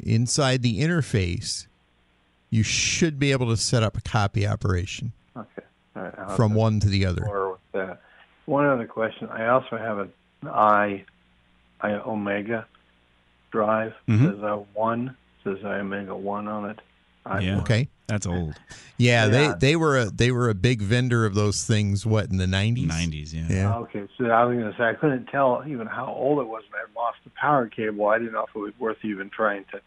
inside 0.02 0.62
the 0.62 0.80
interface, 0.80 1.66
you 2.48 2.62
should 2.62 3.18
be 3.18 3.32
able 3.32 3.48
to 3.48 3.56
set 3.58 3.82
up 3.82 3.96
a 3.96 4.00
copy 4.00 4.46
operation 4.46 5.12
Okay. 5.38 5.62
All 5.96 6.02
right. 6.02 6.36
From 6.36 6.54
one 6.54 6.80
to 6.80 6.88
the 6.88 7.06
other. 7.06 7.22
explore 7.22 7.50
with 7.52 7.72
that. 7.72 8.00
One 8.48 8.64
other 8.64 8.86
question. 8.86 9.28
I 9.28 9.48
also 9.48 9.76
have 9.76 9.98
an 9.98 10.10
I, 10.50 11.04
Iomega 11.82 12.64
drive. 13.50 13.92
Mhm. 14.08 14.32
Says 14.32 14.42
a 14.42 14.56
one. 14.72 15.16
Says 15.44 15.58
Iomega 15.58 16.16
one 16.16 16.48
on 16.48 16.70
it. 16.70 16.80
I 17.26 17.40
Yeah. 17.40 17.58
Okay. 17.60 17.88
That's 18.06 18.26
old. 18.26 18.58
Yeah, 18.96 19.26
Yeah. 19.26 19.30
they 19.30 19.54
they 19.58 19.76
were 19.76 19.98
a 19.98 20.04
they 20.06 20.32
were 20.32 20.48
a 20.48 20.54
big 20.54 20.80
vendor 20.80 21.26
of 21.26 21.34
those 21.34 21.66
things. 21.66 22.06
What 22.06 22.30
in 22.30 22.38
the 22.38 22.46
nineties? 22.46 22.86
Nineties, 22.88 23.34
yeah. 23.34 23.46
Yeah. 23.50 23.74
Okay, 23.80 24.08
so 24.16 24.30
I 24.30 24.44
was 24.44 24.56
going 24.56 24.72
to 24.72 24.78
say 24.78 24.84
I 24.84 24.94
couldn't 24.94 25.26
tell 25.26 25.62
even 25.66 25.86
how 25.86 26.06
old 26.06 26.38
it 26.40 26.48
was 26.48 26.62
when 26.70 26.80
I 26.80 26.98
lost 26.98 27.18
the 27.24 27.30
power 27.38 27.66
cable. 27.66 28.08
I 28.08 28.16
didn't 28.18 28.32
know 28.32 28.44
if 28.48 28.56
it 28.56 28.58
was 28.58 28.72
worth 28.78 29.04
even 29.04 29.28
trying 29.28 29.66
to. 29.72 29.80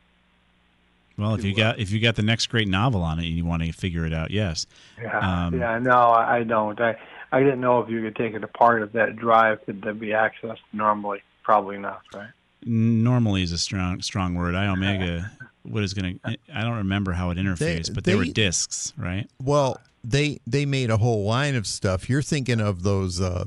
Well, 1.18 1.34
if 1.34 1.44
you 1.44 1.56
got 1.56 1.80
if 1.80 1.92
you 1.92 2.00
got 2.00 2.16
the 2.16 2.22
next 2.22 2.46
great 2.48 2.68
novel 2.68 3.02
on 3.02 3.18
it 3.18 3.26
and 3.26 3.36
you 3.36 3.44
want 3.44 3.64
to 3.64 3.72
figure 3.72 4.06
it 4.06 4.14
out, 4.14 4.30
yes. 4.30 4.68
Yeah, 5.02 5.48
Um, 5.48 5.60
yeah, 5.60 5.80
no, 5.80 5.92
I 5.92 6.38
I 6.38 6.44
don't. 6.44 6.80
I 6.80 6.96
I 7.32 7.40
didn't 7.40 7.62
know 7.62 7.80
if 7.80 7.90
you 7.90 8.02
could 8.02 8.16
take 8.16 8.34
it 8.34 8.44
apart. 8.44 8.84
If 8.84 8.92
that 8.94 9.16
drive 9.16 9.66
could 9.66 9.82
that 9.84 10.00
be 10.00 10.08
accessed 10.08 10.60
normally? 10.74 11.22
Probably 11.44 11.78
not, 11.78 12.02
right? 12.14 12.30
Normally 12.64 13.44
is 13.44 13.52
a 13.52 13.58
strong 13.58 14.02
strong 14.02 14.36
word. 14.36 14.56
Iomega. 14.56 15.30
What 15.64 15.84
is 15.84 15.94
going 15.94 16.20
to? 16.24 16.38
I 16.52 16.62
don't 16.62 16.78
remember 16.78 17.12
how 17.12 17.30
it 17.30 17.38
interfaced, 17.38 17.94
but 17.94 18.04
they, 18.04 18.16
were 18.16 18.26
discs, 18.26 18.94
right? 18.98 19.30
Well, 19.40 19.80
they 20.04 20.40
they 20.48 20.66
made 20.66 20.90
a 20.90 20.98
whole 20.98 21.24
line 21.24 21.54
of 21.54 21.68
stuff. 21.68 22.10
You're 22.10 22.24
thinking 22.24 22.60
of 22.60 22.82
those 22.82 23.22
uh, 23.22 23.46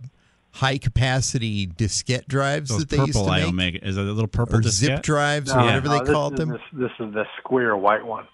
high 0.52 0.78
capacity 0.78 1.66
diskette 1.66 2.28
drives 2.28 2.70
Those 2.70 2.80
that 2.80 2.90
they 2.90 2.98
used 2.98 3.14
purple 3.14 3.26
to 3.26 3.32
I 3.32 3.40
make, 3.40 3.48
Omega 3.48 3.84
is 3.84 3.96
it 3.96 4.06
a 4.06 4.12
little 4.12 4.28
purple 4.28 4.56
or 4.56 4.60
diskette? 4.60 4.70
zip 4.70 5.02
drives, 5.02 5.52
No, 5.52 5.60
or 5.60 5.64
whatever 5.64 5.88
no, 5.88 6.04
they 6.04 6.12
called 6.12 6.36
them. 6.36 6.50
This, 6.50 6.60
this 6.72 6.90
is 7.00 7.12
the 7.14 7.24
square 7.38 7.76
white 7.76 8.06
one. 8.06 8.26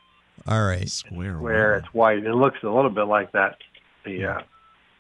All 0.47 0.65
right, 0.65 0.89
square 0.89 1.39
where 1.39 1.77
it's 1.77 1.95
white. 1.95 2.19
It 2.25 2.35
looks 2.35 2.59
a 2.63 2.69
little 2.69 2.91
bit 2.91 3.05
like 3.05 3.33
that, 3.33 3.57
the 4.05 4.25
uh, 4.27 4.41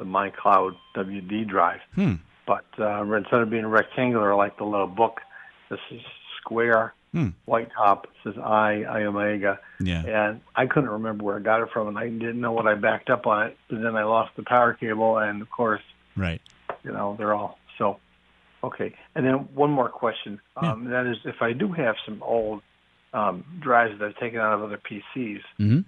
the 0.01 0.05
MyCloud 0.07 0.73
WD 0.97 1.47
drive, 1.47 1.81
Hmm. 1.95 2.15
but 2.47 2.65
uh, 2.81 3.03
instead 3.15 3.41
of 3.43 3.51
being 3.51 3.67
rectangular 3.67 4.35
like 4.35 4.57
the 4.57 4.65
little 4.65 4.87
book, 4.89 5.21
this 5.69 5.79
is 5.93 6.01
square, 6.41 6.95
Hmm. 7.13 7.29
white 7.45 7.69
top. 7.77 8.05
It 8.07 8.11
says 8.25 8.39
I 8.43 8.85
Iomega, 8.89 9.59
Yeah. 9.81 10.05
and 10.07 10.41
I 10.57 10.67
couldn't 10.67 10.91
remember 10.91 11.25
where 11.25 11.37
I 11.37 11.41
got 11.41 11.61
it 11.61 11.69
from, 11.73 11.89
and 11.89 11.99
I 11.99 12.09
didn't 12.09 12.41
know 12.41 12.53
what 12.53 12.67
I 12.67 12.75
backed 12.75 13.11
up 13.11 13.27
on 13.27 13.49
it. 13.49 13.59
But 13.69 13.83
then 13.83 13.95
I 13.95 14.05
lost 14.05 14.35
the 14.37 14.43
power 14.43 14.73
cable, 14.75 15.19
and 15.19 15.43
of 15.43 15.51
course, 15.51 15.83
Right. 16.17 16.41
you 16.83 16.93
know, 16.93 17.15
they're 17.19 17.35
all 17.35 17.59
so. 17.79 17.99
Okay, 18.65 18.95
and 19.15 19.25
then 19.27 19.35
one 19.55 19.71
more 19.71 19.89
question. 19.89 20.41
Um, 20.57 20.85
That 20.91 21.07
is, 21.07 21.17
if 21.25 21.41
I 21.43 21.53
do 21.53 21.73
have 21.73 21.97
some 22.07 22.23
old 22.23 22.63
um, 23.13 23.43
drives 23.59 23.99
that 23.99 24.07
I've 24.09 24.17
taken 24.19 24.39
out 24.39 24.53
of 24.55 24.63
other 24.63 24.79
PCs, 24.79 25.43
Mm-hmm. 25.59 25.81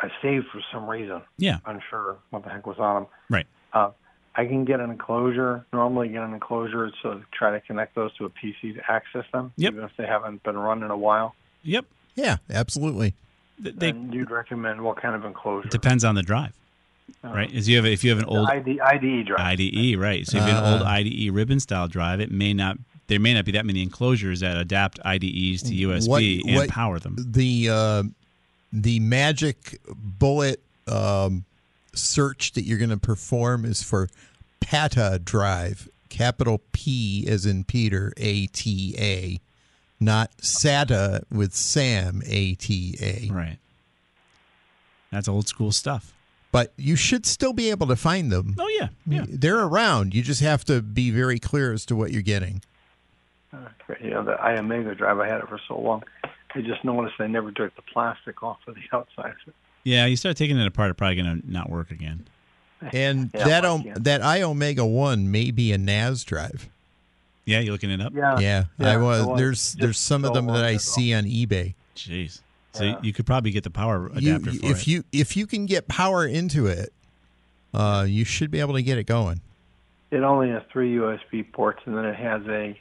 I 0.00 0.08
saved 0.22 0.46
for 0.52 0.60
some 0.72 0.88
reason. 0.88 1.22
Yeah. 1.38 1.58
Unsure 1.66 2.16
what 2.30 2.42
the 2.44 2.50
heck 2.50 2.66
was 2.66 2.78
on 2.78 2.94
them. 3.02 3.06
Right. 3.30 3.46
Uh, 3.72 3.90
I 4.36 4.46
can 4.46 4.64
get 4.64 4.80
an 4.80 4.90
enclosure, 4.90 5.64
normally 5.72 6.08
get 6.08 6.22
an 6.22 6.34
enclosure 6.34 6.90
to 7.02 7.22
try 7.32 7.52
to 7.52 7.60
connect 7.60 7.94
those 7.94 8.12
to 8.16 8.24
a 8.24 8.30
PC 8.30 8.74
to 8.74 8.80
access 8.90 9.24
them, 9.32 9.52
Yep. 9.56 9.72
even 9.72 9.84
if 9.84 9.92
they 9.96 10.06
haven't 10.06 10.42
been 10.42 10.58
run 10.58 10.82
in 10.82 10.90
a 10.90 10.96
while. 10.96 11.34
Yep. 11.62 11.84
Yeah, 12.16 12.36
absolutely. 12.50 13.14
They, 13.60 13.90
and 13.90 14.12
you'd 14.12 14.30
recommend 14.32 14.82
what 14.82 14.96
kind 15.00 15.14
of 15.14 15.24
enclosure? 15.24 15.68
Depends 15.68 16.04
on 16.04 16.16
the 16.16 16.22
drive, 16.22 16.52
right? 17.22 17.50
Is 17.52 17.68
you 17.68 17.76
have 17.76 17.86
if 17.86 18.02
you 18.02 18.10
have 18.10 18.18
an 18.18 18.24
old 18.24 18.48
ID, 18.48 18.80
IDE 18.80 19.26
drive. 19.26 19.40
IDE, 19.60 19.96
right? 19.96 20.26
So 20.26 20.38
if 20.38 20.44
you 20.46 20.52
have 20.52 20.64
an 20.64 20.72
old 20.72 20.82
Uh. 20.82 20.86
IDE 20.86 21.30
ribbon 21.30 21.60
style 21.60 21.86
drive, 21.86 22.20
it 22.20 22.32
may 22.32 22.52
not. 22.52 22.78
There 23.06 23.20
may 23.20 23.32
not 23.34 23.44
be 23.44 23.52
that 23.52 23.64
many 23.66 23.82
enclosures 23.82 24.40
that 24.40 24.56
adapt 24.56 24.98
IDEs 25.04 25.62
to 25.64 25.74
USB 25.74 26.08
What- 26.08 26.22
and 26.48 26.56
what- 26.56 26.68
power 26.68 26.98
them. 26.98 27.14
The 27.18 27.68
uh, 27.70 28.02
the 28.74 28.98
magic 28.98 29.78
bullet 29.88 30.60
um, 30.88 31.44
search 31.94 32.52
that 32.52 32.62
you're 32.62 32.78
going 32.78 32.90
to 32.90 32.96
perform 32.96 33.64
is 33.64 33.82
for 33.82 34.08
PATA 34.60 35.20
drive, 35.24 35.88
capital 36.08 36.60
P 36.72 37.24
as 37.28 37.46
in 37.46 37.62
Peter, 37.62 38.12
A 38.16 38.46
T 38.48 38.94
A, 38.98 39.40
not 40.00 40.36
SATA 40.38 41.22
with 41.30 41.54
Sam, 41.54 42.20
A 42.26 42.54
T 42.54 42.96
A. 43.00 43.32
Right. 43.32 43.58
That's 45.12 45.28
old 45.28 45.46
school 45.46 45.70
stuff. 45.70 46.12
But 46.50 46.72
you 46.76 46.96
should 46.96 47.26
still 47.26 47.52
be 47.52 47.70
able 47.70 47.86
to 47.86 47.96
find 47.96 48.32
them. 48.32 48.56
Oh 48.58 48.68
yeah, 48.78 48.88
yeah. 49.06 49.24
They're 49.28 49.62
around. 49.62 50.14
You 50.14 50.22
just 50.22 50.40
have 50.40 50.64
to 50.64 50.82
be 50.82 51.10
very 51.10 51.38
clear 51.38 51.72
as 51.72 51.86
to 51.86 51.96
what 51.96 52.10
you're 52.10 52.22
getting. 52.22 52.62
You 54.00 54.10
know, 54.10 54.24
the 54.24 54.32
Iomega 54.32 54.96
drive, 54.96 55.20
I 55.20 55.28
had 55.28 55.38
it 55.38 55.48
for 55.48 55.60
so 55.68 55.78
long. 55.78 56.02
I 56.54 56.60
just 56.60 56.84
noticed 56.84 57.14
I 57.18 57.26
never 57.26 57.50
took 57.52 57.74
the 57.76 57.82
plastic 57.82 58.42
off 58.42 58.58
of 58.66 58.74
the 58.76 58.82
outside. 58.96 59.34
Yeah, 59.82 60.06
you 60.06 60.16
start 60.16 60.36
taking 60.36 60.56
it 60.58 60.66
apart, 60.66 60.90
it's 60.90 60.98
probably 60.98 61.16
going 61.22 61.40
to 61.42 61.50
not 61.52 61.68
work 61.70 61.90
again. 61.90 62.26
And 62.92 63.30
Yeah, 63.34 63.44
that 63.44 63.62
why 63.64 63.68
o- 63.70 63.82
can't- 63.82 64.04
that 64.04 64.20
Iomega 64.20 64.86
one 64.90 65.30
may 65.30 65.50
be 65.50 65.72
a 65.72 65.78
NAS 65.78 66.22
drive. 66.24 66.68
Yeah, 67.46 67.60
you 67.60 67.72
looking 67.72 67.90
it 67.90 68.00
up? 68.00 68.12
Yeah, 68.14 68.38
yeah, 68.40 68.64
yeah, 68.78 68.90
I 68.92 68.96
was. 68.98 69.20
it 69.22 69.26
was 69.28 69.38
There's 69.40 69.58
just 69.58 69.78
there's 69.78 69.98
some 69.98 70.24
of 70.24 70.34
them 70.34 70.46
that 70.46 70.64
I 70.64 70.76
see 70.78 71.12
on 71.14 71.24
eBay. 71.24 71.74
Jeez. 71.96 72.40
So 72.72 72.84
Yeah. 72.84 72.98
you 73.02 73.12
could 73.12 73.24
probably 73.26 73.50
get 73.52 73.64
the 73.64 73.70
power 73.70 74.10
You, 74.16 74.34
adapter 74.36 74.52
for 74.58 74.66
if 74.66 74.80
it. 74.82 74.86
you 74.86 75.04
if 75.12 75.36
you 75.36 75.46
can 75.46 75.64
get 75.66 75.88
power 75.88 76.26
into 76.26 76.66
it, 76.66 76.92
uh, 77.72 78.04
you 78.08 78.24
should 78.24 78.50
be 78.50 78.60
able 78.60 78.74
to 78.74 78.82
get 78.82 78.98
it 78.98 79.04
going. 79.04 79.40
It 80.10 80.22
only 80.22 80.50
has 80.50 80.62
three 80.72 80.94
USB 80.96 81.50
ports, 81.52 81.80
and 81.86 81.96
then 81.96 82.04
it 82.04 82.16
has 82.16 82.42
a 82.48 82.78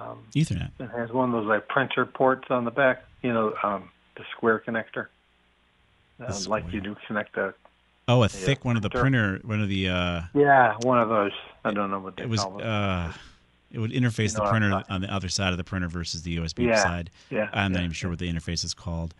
um, 0.00 0.18
Ethernet. 0.34 0.70
it 0.78 0.90
has 0.90 1.10
one 1.10 1.32
of 1.32 1.40
those 1.40 1.48
like 1.48 1.68
printer 1.68 2.04
ports 2.06 2.46
on 2.50 2.64
the 2.64 2.70
back. 2.70 3.04
You 3.22 3.32
know, 3.32 3.54
um, 3.62 3.88
the 4.16 4.24
square 4.36 4.62
connector, 4.66 5.06
uh, 6.20 6.32
The 6.38 6.48
like 6.48 6.72
you 6.72 6.80
do 6.80 6.96
connect 7.06 7.36
a. 7.36 7.54
Oh, 8.08 8.22
a 8.22 8.26
a 8.26 8.28
thick 8.28 8.64
one 8.64 8.76
of 8.76 8.82
the 8.82 8.90
printer, 8.90 9.40
one 9.44 9.60
of 9.60 9.68
the. 9.68 9.88
uh 9.88 10.20
Yeah, 10.34 10.74
one 10.80 11.00
of 11.00 11.08
those. 11.08 11.32
I 11.64 11.72
don't 11.72 11.90
know 11.90 11.98
what 11.98 12.16
they 12.16 12.22
It 12.24 12.28
was. 12.28 12.40
call 12.40 12.58
it. 12.60 12.64
uh 12.64 13.12
It 13.72 13.78
would 13.80 13.90
interface 13.90 14.18
You 14.18 14.28
the 14.28 14.38
know 14.38 14.44
what 14.44 14.54
I'm 14.54 14.60
printer 14.70 14.82
on 14.90 15.00
the 15.00 15.12
other 15.12 15.28
side 15.28 15.50
of 15.52 15.56
the 15.58 15.64
printer 15.64 15.88
versus 15.88 16.22
the 16.22 16.36
USB 16.38 16.66
Yeah, 16.66 16.76
side. 16.82 17.10
yeah, 17.30 17.48
I'm 17.52 17.72
not 17.72 17.80
even 17.80 17.92
sure 17.92 18.10
what 18.10 18.18
the 18.20 18.32
interface 18.32 18.64
is 18.64 18.74
called. 18.74 19.12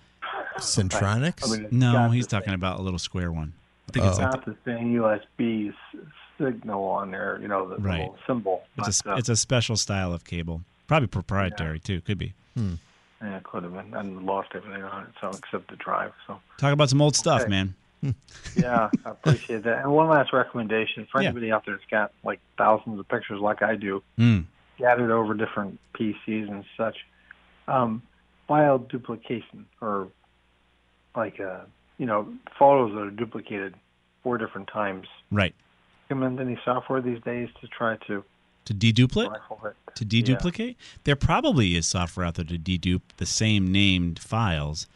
Centronics. 0.59 1.45
I 1.53 1.57
mean, 1.59 1.69
No, 1.71 2.11
he's 2.11 2.27
the 2.27 2.37
talking 2.37 2.55
about 2.55 2.79
a 2.79 2.83
little 2.83 2.99
square 2.99 3.31
one. 3.33 3.53
I 3.89 3.93
think 3.93 4.05
Oh. 4.05 4.09
it's 4.09 4.19
It's 4.19 4.25
like 4.25 4.35
not 4.37 4.45
the 4.47 4.57
same 4.65 4.95
USB 4.95 5.69
s- 5.69 5.96
signal 6.39 6.85
on 6.85 7.11
there. 7.11 7.39
You 7.41 7.49
know, 7.49 7.69
the 7.69 7.77
Right. 7.77 8.01
little 8.01 8.19
symbol. 8.27 8.65
it's 8.79 9.03
a 9.05 9.13
uh, 9.13 9.17
it's 9.17 9.29
a 9.29 9.37
special 9.37 9.77
style 9.77 10.13
of 10.13 10.25
cable, 10.25 10.63
probably 10.87 11.09
proprietary 11.09 11.79
too. 11.81 12.01
Could 12.03 12.19
be. 12.19 12.35
yeah, 12.57 13.37
it 13.37 13.45
could 13.45 13.63
have 13.65 13.73
been. 13.73 13.95
I 13.95 14.03
lost 14.03 14.51
everything 14.55 14.83
on 14.83 15.05
it, 15.05 15.09
so 15.21 15.31
except 15.31 15.69
the 15.71 15.77
drive. 15.77 16.13
So. 16.27 16.41
Talk 16.59 16.73
about 16.73 16.89
some 16.91 17.01
old 17.03 17.17
stuff, 17.17 17.43
Okay. 17.43 17.51
man. 17.51 17.75
yeah, 18.57 18.91
I 19.05 19.11
appreciate 19.11 19.63
that. 19.65 19.83
And 19.83 19.91
one 19.93 20.09
last 20.09 20.33
recommendation 20.33 21.07
for 21.11 21.21
Yeah. 21.23 21.29
anybody 21.29 21.51
out 21.51 21.65
there 21.65 21.75
that's 21.77 21.91
got 21.91 22.13
like 22.25 22.41
thousands 22.59 23.01
of 23.01 23.09
pictures 23.09 23.41
like 23.41 23.63
I 23.63 23.75
do, 23.77 24.03
Mm. 24.19 24.45
scattered 24.77 25.11
over 25.11 25.35
different 25.35 25.79
PCs 25.95 26.49
and 26.51 26.65
such. 26.77 26.97
Um, 27.69 28.03
file 28.47 28.79
duplication 28.79 29.67
or 29.81 30.09
like 31.17 31.41
uh, 31.41 31.61
you 31.99 32.07
know 32.07 32.29
photos 32.59 32.93
that 32.95 33.01
are 33.01 33.11
duplicated 33.11 33.75
four 34.23 34.39
different 34.39 34.69
times. 34.69 35.09
Right. 35.33 35.55
Recommend 36.09 36.39
any 36.41 36.59
software 36.65 37.01
these 37.01 37.21
days 37.23 37.49
to 37.61 37.67
try 37.69 37.97
to 38.07 38.25
To 38.67 38.75
deduplicate. 38.75 39.33
To 39.97 40.05
deduplicate, 40.05 40.77
there 41.05 41.17
probably 41.17 41.75
is 41.77 41.87
software 41.87 42.27
out 42.27 42.35
there 42.35 42.45
to 42.45 42.59
dedupe 42.59 43.03
the 43.17 43.27
same 43.27 43.73
named 43.73 44.19
files. 44.19 44.87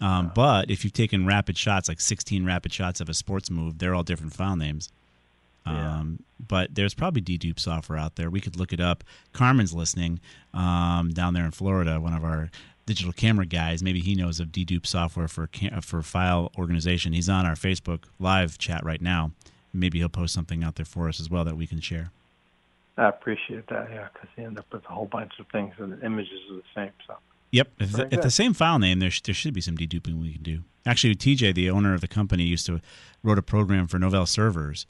Um, 0.00 0.32
but 0.34 0.70
if 0.70 0.82
you've 0.84 0.92
taken 0.92 1.24
rapid 1.26 1.56
shots, 1.56 1.88
like 1.88 2.00
16 2.00 2.44
rapid 2.44 2.72
shots 2.72 3.00
of 3.00 3.08
a 3.08 3.14
sports 3.14 3.50
move, 3.50 3.78
they're 3.78 3.94
all 3.94 4.02
different 4.02 4.32
file 4.34 4.56
names. 4.56 4.90
Um, 5.64 6.20
But 6.46 6.74
there's 6.74 6.94
probably 6.94 7.22
dedupe 7.22 7.58
software 7.58 7.98
out 7.98 8.16
there. 8.16 8.28
We 8.30 8.40
could 8.40 8.56
look 8.56 8.72
it 8.72 8.80
up. 8.80 9.02
Carmen's 9.32 9.72
listening 9.74 10.20
um, 10.54 11.10
down 11.10 11.34
there 11.34 11.44
in 11.44 11.50
Florida, 11.50 11.98
one 12.00 12.12
of 12.12 12.24
our 12.24 12.50
digital 12.86 13.12
camera 13.12 13.46
guys. 13.46 13.82
Maybe 13.82 14.00
he 14.00 14.14
knows 14.14 14.38
of 14.38 14.48
dedupe 14.48 14.86
software 14.86 15.28
for 15.28 15.48
ca- 15.48 15.80
for 15.80 16.02
file 16.02 16.52
organization. 16.58 17.12
He's 17.12 17.28
on 17.28 17.46
our 17.46 17.54
Facebook 17.54 18.04
live 18.20 18.58
chat 18.58 18.84
right 18.84 19.00
now. 19.02 19.32
Maybe 19.76 19.98
he'll 19.98 20.08
post 20.08 20.34
something 20.34 20.64
out 20.64 20.76
there 20.76 20.86
for 20.86 21.08
us 21.08 21.20
as 21.20 21.30
well 21.30 21.44
that 21.44 21.56
we 21.56 21.66
can 21.66 21.80
share. 21.80 22.10
I 22.96 23.08
appreciate 23.08 23.66
that, 23.68 23.88
yeah, 23.90 24.08
because 24.12 24.28
you 24.36 24.44
end 24.44 24.58
up 24.58 24.66
with 24.72 24.84
a 24.86 24.88
whole 24.88 25.06
bunch 25.06 25.32
of 25.38 25.46
things 25.48 25.74
and 25.78 25.92
the 25.92 26.04
images 26.04 26.40
are 26.50 26.56
the 26.56 26.62
same. 26.74 26.92
So 27.06 27.16
Yep. 27.52 27.68
If, 27.78 27.92
the, 27.92 28.08
if 28.14 28.22
the 28.22 28.30
same 28.30 28.54
file 28.54 28.78
name, 28.78 28.98
there, 28.98 29.10
sh- 29.10 29.22
there 29.22 29.34
should 29.34 29.54
be 29.54 29.60
some 29.60 29.76
deduping 29.76 30.20
we 30.20 30.32
can 30.32 30.42
do. 30.42 30.60
Actually, 30.84 31.14
TJ, 31.14 31.54
the 31.54 31.70
owner 31.70 31.94
of 31.94 32.00
the 32.00 32.08
company, 32.08 32.44
used 32.44 32.66
to 32.66 32.80
wrote 33.22 33.38
a 33.38 33.42
program 33.42 33.86
for 33.86 33.98
Novell 33.98 34.28
servers 34.28 34.86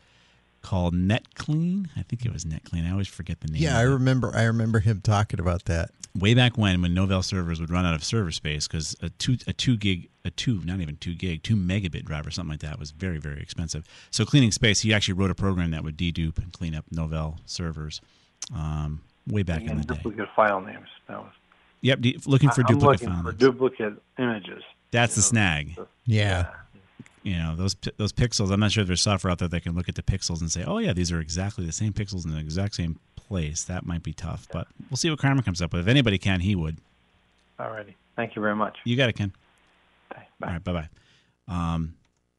called 0.66 0.94
NetClean. 0.94 1.86
I 1.96 2.02
think 2.02 2.26
it 2.26 2.32
was 2.32 2.44
NetClean. 2.44 2.86
I 2.86 2.90
always 2.90 3.08
forget 3.08 3.40
the 3.40 3.48
name. 3.48 3.62
Yeah, 3.62 3.78
I 3.78 3.82
remember. 3.82 4.34
I 4.34 4.42
remember 4.44 4.80
him 4.80 5.00
talking 5.00 5.38
about 5.40 5.64
that. 5.66 5.90
way 6.18 6.34
back 6.34 6.58
when 6.58 6.82
when 6.82 6.92
Novell 6.94 7.22
servers 7.24 7.60
would 7.60 7.70
run 7.70 7.86
out 7.86 7.94
of 7.94 8.02
server 8.02 8.32
space 8.32 8.66
because 8.66 8.96
a 9.00 9.08
two 9.10 9.36
a 9.46 9.52
two 9.52 9.76
gig 9.76 10.08
a 10.24 10.30
two 10.30 10.60
not 10.64 10.80
even 10.80 10.96
two 10.96 11.14
gig 11.14 11.42
two 11.44 11.54
megabit 11.56 12.04
drive 12.04 12.26
or 12.26 12.30
something 12.32 12.50
like 12.50 12.60
that 12.60 12.78
was 12.78 12.90
very 12.90 13.18
very 13.18 13.40
expensive. 13.40 13.84
So 14.10 14.24
cleaning 14.24 14.50
space, 14.50 14.80
he 14.80 14.92
actually 14.92 15.14
wrote 15.14 15.30
a 15.30 15.34
program 15.36 15.70
that 15.70 15.84
would 15.84 15.96
dedupe 15.96 16.38
and 16.38 16.52
clean 16.52 16.74
up 16.74 16.84
Novell 16.92 17.38
servers. 17.46 18.00
Um, 18.54 19.02
way 19.28 19.42
back 19.44 19.62
in 19.62 19.70
and 19.70 19.80
the 19.84 19.94
day. 19.94 19.94
duplicate 20.02 20.28
file 20.34 20.60
names. 20.60 20.88
That 21.08 21.18
was 21.18 21.32
Yep, 21.82 21.98
looking 22.26 22.50
for 22.50 22.62
I- 22.62 22.66
duplicate 22.72 23.08
I'm 23.08 23.14
looking 23.14 23.22
for 23.22 23.22
names. 23.32 23.38
duplicate 23.38 24.02
images. 24.18 24.62
That's 24.90 25.14
the 25.16 25.22
snag. 25.22 25.76
Yeah. 26.06 26.46
You 27.26 27.38
know 27.38 27.56
those 27.56 27.74
those 27.96 28.12
pixels. 28.12 28.52
I'm 28.52 28.60
not 28.60 28.70
sure 28.70 28.82
if 28.82 28.86
there's 28.86 29.02
software 29.02 29.32
out 29.32 29.40
there 29.40 29.48
that 29.48 29.62
can 29.64 29.74
look 29.74 29.88
at 29.88 29.96
the 29.96 30.02
pixels 30.02 30.40
and 30.40 30.48
say, 30.48 30.62
"Oh 30.62 30.78
yeah, 30.78 30.92
these 30.92 31.10
are 31.10 31.20
exactly 31.20 31.66
the 31.66 31.72
same 31.72 31.92
pixels 31.92 32.24
in 32.24 32.30
the 32.30 32.38
exact 32.38 32.76
same 32.76 33.00
place." 33.16 33.64
That 33.64 33.84
might 33.84 34.04
be 34.04 34.12
tough, 34.12 34.46
but 34.52 34.68
we'll 34.88 34.96
see 34.96 35.10
what 35.10 35.18
Kramer 35.18 35.42
comes 35.42 35.60
up 35.60 35.72
with. 35.72 35.82
If 35.82 35.88
anybody 35.88 36.18
can, 36.18 36.38
he 36.38 36.54
would. 36.54 36.76
Alrighty. 37.58 37.94
Thank 38.14 38.36
you 38.36 38.42
very 38.42 38.54
much. 38.54 38.78
You 38.84 38.96
got 38.96 39.08
it, 39.08 39.16
Ken. 39.16 39.32
Bye. 40.08 40.46
All 40.46 40.52
right, 40.52 40.62
bye 40.62 40.72
bye. 40.72 40.88
Um, 41.48 41.94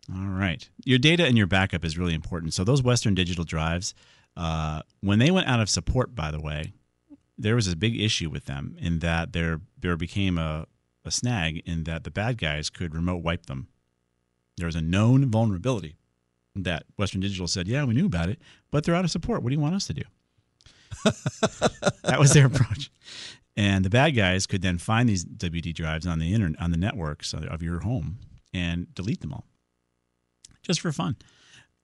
all 0.10 0.30
right. 0.30 0.70
Your 0.86 1.00
data 1.00 1.26
and 1.26 1.38
your 1.38 1.48
backup 1.48 1.84
is 1.84 1.98
really 1.98 2.14
important. 2.14 2.54
So, 2.54 2.64
those 2.64 2.82
Western 2.82 3.14
Digital 3.14 3.44
drives, 3.44 3.94
uh, 4.38 4.84
when 5.02 5.20
they 5.20 5.32
went 5.32 5.50
out 5.50 5.60
of 5.60 5.70
support, 5.70 6.16
by 6.16 6.32
the 6.32 6.40
way, 6.40 6.72
there 7.38 7.56
was 7.56 7.68
a 7.68 7.76
big 7.76 8.00
issue 8.00 8.30
with 8.30 8.46
them 8.46 8.78
in 8.80 9.00
that 9.00 9.34
there, 9.34 9.60
there 9.78 9.98
became 9.98 10.38
a, 10.38 10.66
a 11.04 11.12
snag 11.12 11.62
in 11.66 11.84
that 11.84 12.06
the 12.06 12.10
bad 12.10 12.38
guys 12.38 12.70
could 12.70 12.96
remote 12.96 13.18
wipe 13.18 13.48
them. 13.48 13.68
There 14.58 14.66
was 14.66 14.76
a 14.76 14.82
known 14.82 15.30
vulnerability 15.30 15.96
that 16.56 16.84
Western 16.98 17.22
Digital 17.22 17.48
said, 17.48 17.68
Yeah, 17.68 17.84
we 17.86 17.94
knew 17.94 18.06
about 18.06 18.30
it, 18.30 18.40
but 18.72 18.84
they're 18.84 18.96
out 18.96 19.06
of 19.06 19.12
support. 19.12 19.44
What 19.44 19.50
do 19.50 19.56
you 19.56 19.62
want 19.62 19.76
us 19.76 19.88
to 19.88 19.94
do? 19.94 20.04
that 22.04 22.18
was 22.20 22.34
their 22.34 22.46
approach. 22.48 22.92
And 23.56 23.84
the 23.84 23.90
bad 23.90 24.12
guys 24.12 24.46
could 24.46 24.62
then 24.62 24.78
find 24.78 25.10
these 25.10 25.26
WD 25.26 25.74
drives 25.74 26.06
on 26.06 26.20
the 26.20 26.34
internet, 26.34 26.62
on 26.62 26.72
the 26.72 26.78
networks 26.78 27.34
of 27.34 27.64
your 27.64 27.80
home, 27.80 28.20
and 28.54 28.94
delete 28.94 29.22
them 29.22 29.34
all, 29.34 29.46
just 30.62 30.80
for 30.80 30.92
fun. 30.92 31.16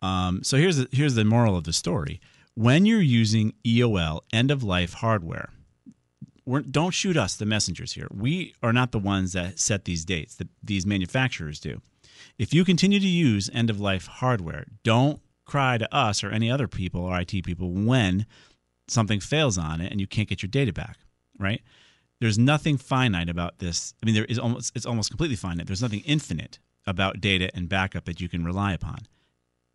Um, 0.01 0.43
so 0.43 0.57
here's 0.57 0.77
the, 0.77 0.87
here's 0.91 1.15
the 1.15 1.25
moral 1.25 1.57
of 1.57 1.63
the 1.63 1.73
story: 1.73 2.21
when 2.53 2.85
you're 2.85 3.01
using 3.01 3.53
EOL 3.65 4.21
end 4.31 4.51
of 4.51 4.63
life 4.63 4.93
hardware, 4.93 5.49
we're, 6.45 6.61
don't 6.61 6.91
shoot 6.91 7.17
us, 7.17 7.35
the 7.35 7.45
messengers 7.45 7.93
here. 7.93 8.07
We 8.13 8.53
are 8.61 8.73
not 8.73 8.91
the 8.91 8.99
ones 8.99 9.33
that 9.33 9.59
set 9.59 9.85
these 9.85 10.05
dates. 10.05 10.35
The, 10.35 10.47
these 10.61 10.85
manufacturers 10.85 11.59
do. 11.59 11.81
If 12.37 12.53
you 12.53 12.65
continue 12.65 12.99
to 12.99 13.07
use 13.07 13.49
end 13.53 13.69
of 13.69 13.79
life 13.79 14.07
hardware, 14.07 14.65
don't 14.83 15.19
cry 15.45 15.77
to 15.77 15.93
us 15.93 16.23
or 16.23 16.29
any 16.29 16.49
other 16.49 16.67
people 16.67 17.01
or 17.01 17.19
IT 17.19 17.43
people 17.43 17.71
when 17.71 18.25
something 18.87 19.19
fails 19.19 19.57
on 19.57 19.81
it 19.81 19.91
and 19.91 19.99
you 19.99 20.07
can't 20.07 20.29
get 20.29 20.41
your 20.41 20.49
data 20.49 20.73
back, 20.73 20.97
right? 21.39 21.61
There's 22.19 22.37
nothing 22.37 22.77
finite 22.77 23.29
about 23.29 23.59
this. 23.59 23.93
I 24.01 24.05
mean, 24.05 24.15
there 24.15 24.25
is 24.25 24.39
almost 24.39 24.71
it's 24.75 24.85
almost 24.85 25.09
completely 25.09 25.35
finite. 25.35 25.67
There's 25.67 25.81
nothing 25.81 26.03
infinite 26.05 26.59
about 26.85 27.21
data 27.21 27.49
and 27.53 27.69
backup 27.69 28.05
that 28.05 28.21
you 28.21 28.29
can 28.29 28.45
rely 28.45 28.73
upon. 28.73 28.99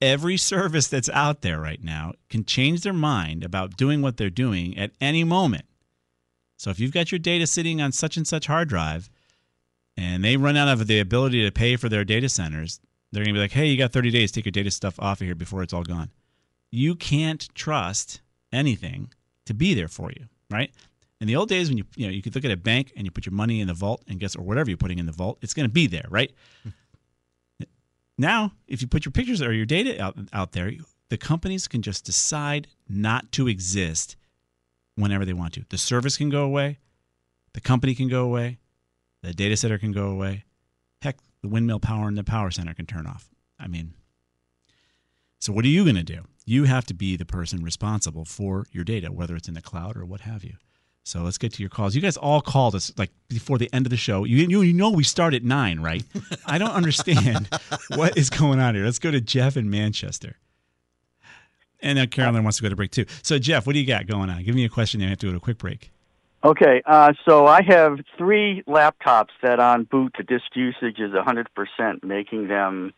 Every 0.00 0.36
service 0.36 0.88
that's 0.88 1.08
out 1.08 1.42
there 1.42 1.60
right 1.60 1.82
now 1.82 2.12
can 2.30 2.44
change 2.44 2.82
their 2.82 2.92
mind 2.92 3.42
about 3.42 3.76
doing 3.76 4.00
what 4.00 4.16
they're 4.16 4.30
doing 4.30 4.78
at 4.78 4.92
any 5.00 5.24
moment. 5.24 5.64
So 6.56 6.70
if 6.70 6.78
you've 6.78 6.92
got 6.92 7.10
your 7.10 7.18
data 7.18 7.46
sitting 7.46 7.80
on 7.80 7.92
such 7.92 8.16
and 8.16 8.26
such 8.26 8.46
hard 8.46 8.68
drive 8.68 9.10
and 9.98 10.22
they 10.24 10.36
run 10.36 10.56
out 10.56 10.68
of 10.68 10.86
the 10.86 11.00
ability 11.00 11.44
to 11.44 11.50
pay 11.50 11.74
for 11.74 11.88
their 11.88 12.04
data 12.04 12.28
centers, 12.28 12.78
they're 13.10 13.24
going 13.24 13.34
to 13.34 13.38
be 13.38 13.42
like, 13.42 13.50
"Hey, 13.50 13.66
you 13.66 13.76
got 13.76 13.92
30 13.92 14.10
days. 14.10 14.30
Take 14.30 14.44
your 14.44 14.52
data 14.52 14.70
stuff 14.70 14.94
off 15.00 15.20
of 15.20 15.26
here 15.26 15.34
before 15.34 15.62
it's 15.62 15.72
all 15.72 15.82
gone." 15.82 16.10
You 16.70 16.94
can't 16.94 17.52
trust 17.54 18.20
anything 18.52 19.12
to 19.46 19.54
be 19.54 19.74
there 19.74 19.88
for 19.88 20.12
you, 20.12 20.26
right? 20.50 20.70
In 21.20 21.26
the 21.26 21.34
old 21.34 21.48
days, 21.48 21.68
when 21.68 21.78
you 21.78 21.84
you 21.96 22.06
know 22.06 22.12
you 22.12 22.22
could 22.22 22.34
look 22.36 22.44
at 22.44 22.52
a 22.52 22.56
bank 22.56 22.92
and 22.96 23.04
you 23.04 23.10
put 23.10 23.26
your 23.26 23.32
money 23.32 23.60
in 23.60 23.66
the 23.66 23.74
vault 23.74 24.04
and 24.06 24.20
guess 24.20 24.36
or 24.36 24.42
whatever 24.42 24.70
you're 24.70 24.76
putting 24.76 25.00
in 25.00 25.06
the 25.06 25.12
vault, 25.12 25.38
it's 25.42 25.52
going 25.52 25.68
to 25.68 25.72
be 25.72 25.88
there, 25.88 26.06
right? 26.08 26.32
Hmm. 26.62 27.64
now, 28.18 28.52
if 28.68 28.80
you 28.80 28.86
put 28.86 29.04
your 29.04 29.12
pictures 29.12 29.42
or 29.42 29.52
your 29.52 29.66
data 29.66 30.00
out 30.00 30.16
out 30.32 30.52
there, 30.52 30.70
the 31.08 31.18
companies 31.18 31.66
can 31.66 31.82
just 31.82 32.04
decide 32.04 32.68
not 32.88 33.32
to 33.32 33.48
exist 33.48 34.14
whenever 34.94 35.24
they 35.24 35.32
want 35.32 35.54
to. 35.54 35.64
The 35.70 35.78
service 35.78 36.16
can 36.16 36.30
go 36.30 36.44
away, 36.44 36.78
the 37.52 37.60
company 37.60 37.96
can 37.96 38.06
go 38.08 38.24
away, 38.24 38.58
the 39.22 39.32
data 39.32 39.56
center 39.56 39.78
can 39.78 39.92
go 39.92 40.08
away. 40.08 40.44
Heck, 41.02 41.18
the 41.42 41.48
windmill 41.48 41.80
power 41.80 42.08
in 42.08 42.14
the 42.14 42.24
power 42.24 42.50
center 42.50 42.74
can 42.74 42.86
turn 42.86 43.06
off. 43.06 43.28
I 43.58 43.68
mean, 43.68 43.94
so 45.38 45.52
what 45.52 45.64
are 45.64 45.68
you 45.68 45.84
going 45.84 45.96
to 45.96 46.02
do? 46.02 46.24
You 46.44 46.64
have 46.64 46.86
to 46.86 46.94
be 46.94 47.16
the 47.16 47.24
person 47.24 47.62
responsible 47.62 48.24
for 48.24 48.66
your 48.72 48.84
data, 48.84 49.12
whether 49.12 49.36
it's 49.36 49.48
in 49.48 49.54
the 49.54 49.62
cloud 49.62 49.96
or 49.96 50.04
what 50.04 50.22
have 50.22 50.44
you. 50.44 50.54
So 51.04 51.22
let's 51.22 51.38
get 51.38 51.54
to 51.54 51.62
your 51.62 51.70
calls. 51.70 51.94
You 51.94 52.02
guys 52.02 52.18
all 52.18 52.42
called 52.42 52.74
us 52.74 52.92
like 52.98 53.10
before 53.28 53.56
the 53.56 53.72
end 53.72 53.86
of 53.86 53.90
the 53.90 53.96
show. 53.96 54.24
You 54.24 54.36
you, 54.46 54.60
you 54.60 54.74
know 54.74 54.90
we 54.90 55.04
start 55.04 55.32
at 55.32 55.42
nine, 55.42 55.80
right? 55.80 56.04
I 56.44 56.58
don't 56.58 56.72
understand 56.72 57.48
what 57.96 58.18
is 58.18 58.28
going 58.28 58.60
on 58.60 58.74
here. 58.74 58.84
Let's 58.84 58.98
go 58.98 59.10
to 59.10 59.20
Jeff 59.20 59.56
in 59.56 59.70
Manchester. 59.70 60.36
And 61.80 61.96
now 61.96 62.06
Carolyn 62.06 62.42
wants 62.42 62.58
to 62.58 62.62
go 62.62 62.68
to 62.68 62.76
break 62.76 62.90
too. 62.90 63.06
So 63.22 63.38
Jeff, 63.38 63.66
what 63.66 63.72
do 63.72 63.78
you 63.78 63.86
got 63.86 64.06
going 64.06 64.28
on? 64.28 64.42
Give 64.42 64.54
me 64.54 64.66
a 64.66 64.68
question. 64.68 65.00
Then 65.00 65.06
I 65.06 65.10
have 65.10 65.18
to 65.20 65.26
go 65.26 65.32
to 65.32 65.38
a 65.38 65.40
quick 65.40 65.58
break. 65.58 65.92
Okay, 66.44 66.82
uh, 66.86 67.12
so 67.28 67.46
I 67.46 67.62
have 67.62 67.98
three 68.16 68.62
laptops 68.68 69.30
that 69.42 69.58
on 69.58 69.84
boot 69.84 70.14
the 70.16 70.22
disk 70.22 70.54
usage 70.54 71.00
is 71.00 71.12
100%, 71.12 72.04
making 72.04 72.46
them 72.46 72.94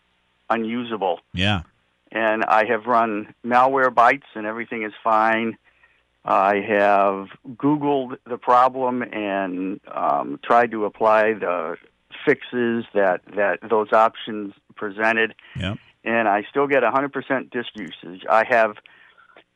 unusable. 0.51 1.21
Yeah. 1.33 1.63
And 2.13 2.45
I 2.45 2.67
have 2.67 2.85
run 2.87 3.35
Malwarebytes 3.45 4.25
and 4.35 4.45
everything 4.47 4.83
is 4.83 4.93
fine. 5.03 5.57
I 6.25 6.57
have 6.57 7.29
Googled 7.57 8.19
the 8.27 8.37
problem 8.37 9.03
and 9.03 9.81
um, 9.91 10.39
tried 10.45 10.71
to 10.73 10.85
apply 10.85 11.33
the 11.33 11.77
fixes 12.27 12.85
that, 12.93 13.23
that 13.37 13.61
those 13.69 13.93
options 13.93 14.53
presented, 14.77 15.35
Yep. 15.57 15.79
and 16.05 16.29
I 16.29 16.45
still 16.51 16.67
get 16.67 16.83
100% 16.83 17.51
disk 17.51 17.71
usage. 17.75 18.27
I 18.29 18.45
have 18.49 18.77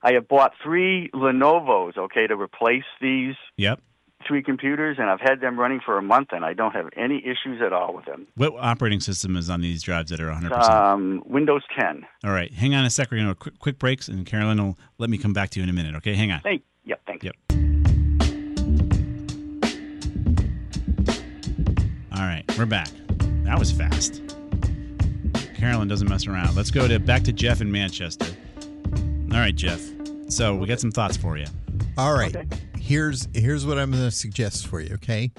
I 0.04 0.12
have 0.12 0.28
bought 0.28 0.52
three 0.62 1.10
Lenovo's, 1.14 1.96
okay, 1.96 2.26
to 2.26 2.36
replace 2.36 2.84
these 3.00 3.34
Yep. 3.56 3.80
three 4.28 4.42
computers, 4.42 4.98
and 5.00 5.08
I've 5.08 5.20
had 5.20 5.40
them 5.40 5.58
running 5.58 5.80
for 5.84 5.96
a 5.96 6.02
month, 6.02 6.28
and 6.32 6.44
I 6.44 6.52
don't 6.52 6.72
have 6.72 6.90
any 6.94 7.18
issues 7.24 7.62
at 7.64 7.72
all 7.72 7.94
with 7.94 8.04
them. 8.04 8.26
What 8.36 8.52
operating 8.58 9.00
system 9.00 9.34
is 9.34 9.48
on 9.48 9.62
these 9.62 9.82
drives 9.82 10.10
that 10.10 10.20
are 10.20 10.30
100%? 10.30 10.70
Um, 10.70 11.22
Windows 11.24 11.62
10. 11.78 12.04
All 12.22 12.32
right. 12.32 12.52
Hang 12.52 12.74
on 12.74 12.84
a 12.84 12.90
second. 12.90 13.16
We're 13.16 13.24
going 13.24 13.34
to 13.34 13.40
quick, 13.40 13.58
quick 13.58 13.78
breaks, 13.78 14.08
and 14.08 14.26
Carolyn 14.26 14.62
will 14.62 14.78
let 14.98 15.08
me 15.08 15.16
come 15.16 15.32
back 15.32 15.48
to 15.50 15.60
you 15.60 15.64
in 15.64 15.70
a 15.70 15.72
minute. 15.72 15.94
Okay. 15.96 16.14
Hang 16.14 16.30
on. 16.32 16.40
Hey, 16.44 16.62
yep, 16.84 17.00
thanks. 17.06 17.24
Yep. 17.24 17.34
All 22.16 22.22
right. 22.22 22.44
We're 22.58 22.66
back. 22.66 22.88
That 23.44 23.58
was 23.58 23.72
fast. 23.72 24.20
Carolyn 25.56 25.88
doesn't 25.88 26.08
mess 26.08 26.26
around. 26.26 26.54
Let's 26.56 26.70
go 26.70 26.86
to 26.86 26.98
back 27.00 27.22
to 27.24 27.32
Jeff 27.32 27.60
in 27.60 27.72
Manchester. 27.72 28.26
All 29.34 29.40
right, 29.40 29.54
Jeff. 29.54 29.82
So 30.28 30.54
we 30.54 30.66
got 30.68 30.78
some 30.80 30.92
thoughts 30.92 31.16
for 31.16 31.36
you. 31.36 31.46
All 31.98 32.14
right. 32.14 32.34
Here's 32.78 33.26
here's 33.34 33.66
what 33.66 33.78
I'm 33.78 33.90
going 33.90 34.04
to 34.04 34.10
suggest 34.10 34.66
for 34.68 34.80
you. 34.80 34.94
Okay. 34.94 35.32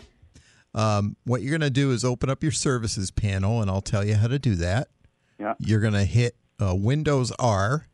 Um, 0.74 1.16
what 1.24 1.42
you're 1.42 1.52
going 1.52 1.62
to 1.62 1.70
do 1.70 1.92
is 1.92 2.04
open 2.04 2.30
up 2.30 2.44
your 2.44 2.52
services 2.52 3.10
panel, 3.10 3.62
and 3.62 3.72
I'll 3.72 3.82
tell 3.82 4.06
you 4.06 4.16
how 4.16 4.28
to 4.28 4.38
do 4.38 4.56
that. 4.56 4.90
Yeah. 5.40 5.54
You're 5.60 5.80
going 5.80 5.94
to 5.94 6.04
hit 6.04 6.36
uh, 6.62 6.76
Windows 6.76 7.32
R, 7.40 7.88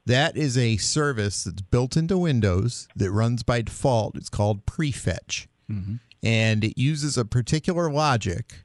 That 0.07 0.37
is 0.37 0.57
a 0.57 0.79
service 0.79 1.45
that's 1.45 1.61
built 1.61 1.97
into 1.97 2.17
Windows 2.17 2.89
that 2.97 3.11
runs 3.11 3.43
by 3.43 3.61
default. 3.63 4.17
It's 4.17 4.31
called 4.31 4.65
Prefetch. 4.65 5.47
Mm-hmm. 5.71 5.97
And 6.23 6.65
it 6.65 6.79
uses 6.79 7.19
a 7.19 7.25
particular 7.27 7.91
logic 7.91 8.65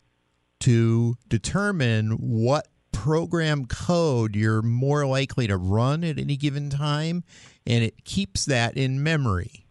to 0.62 1.18
determine 1.28 2.12
what 2.12 2.68
program 2.96 3.66
code 3.66 4.36
you're 4.36 4.62
more 4.62 5.06
likely 5.06 5.48
to 5.48 5.58
run 5.58 6.04
at 6.04 6.18
any 6.18 6.38
given 6.38 6.70
time. 6.70 7.24
And 7.68 7.84
it 7.84 8.06
keeps 8.06 8.46
that 8.46 8.78
in 8.78 9.04
memory. 9.04 9.66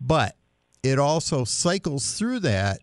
But 0.00 0.36
it 0.82 0.98
also 0.98 1.44
cycles 1.44 2.12
through 2.12 2.40
that 2.40 2.80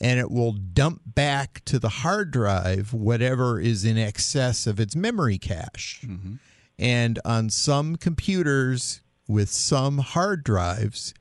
and 0.00 0.18
it 0.18 0.30
will 0.30 0.52
dump 0.52 1.02
back 1.04 1.62
to 1.66 1.78
the 1.78 1.88
hard 1.88 2.30
drive 2.30 2.92
whatever 2.92 3.60
is 3.60 3.84
in 3.84 3.98
excess 3.98 4.66
of 4.66 4.80
its 4.80 4.94
memory 4.94 5.38
cache. 5.38 6.02
Mm-hmm. 6.04 6.34
And 6.78 7.20
on 7.24 7.50
some 7.50 7.96
computers 7.96 9.00
with 9.28 9.48
some 9.48 9.98
hard 9.98 10.44
drives, 10.44 11.14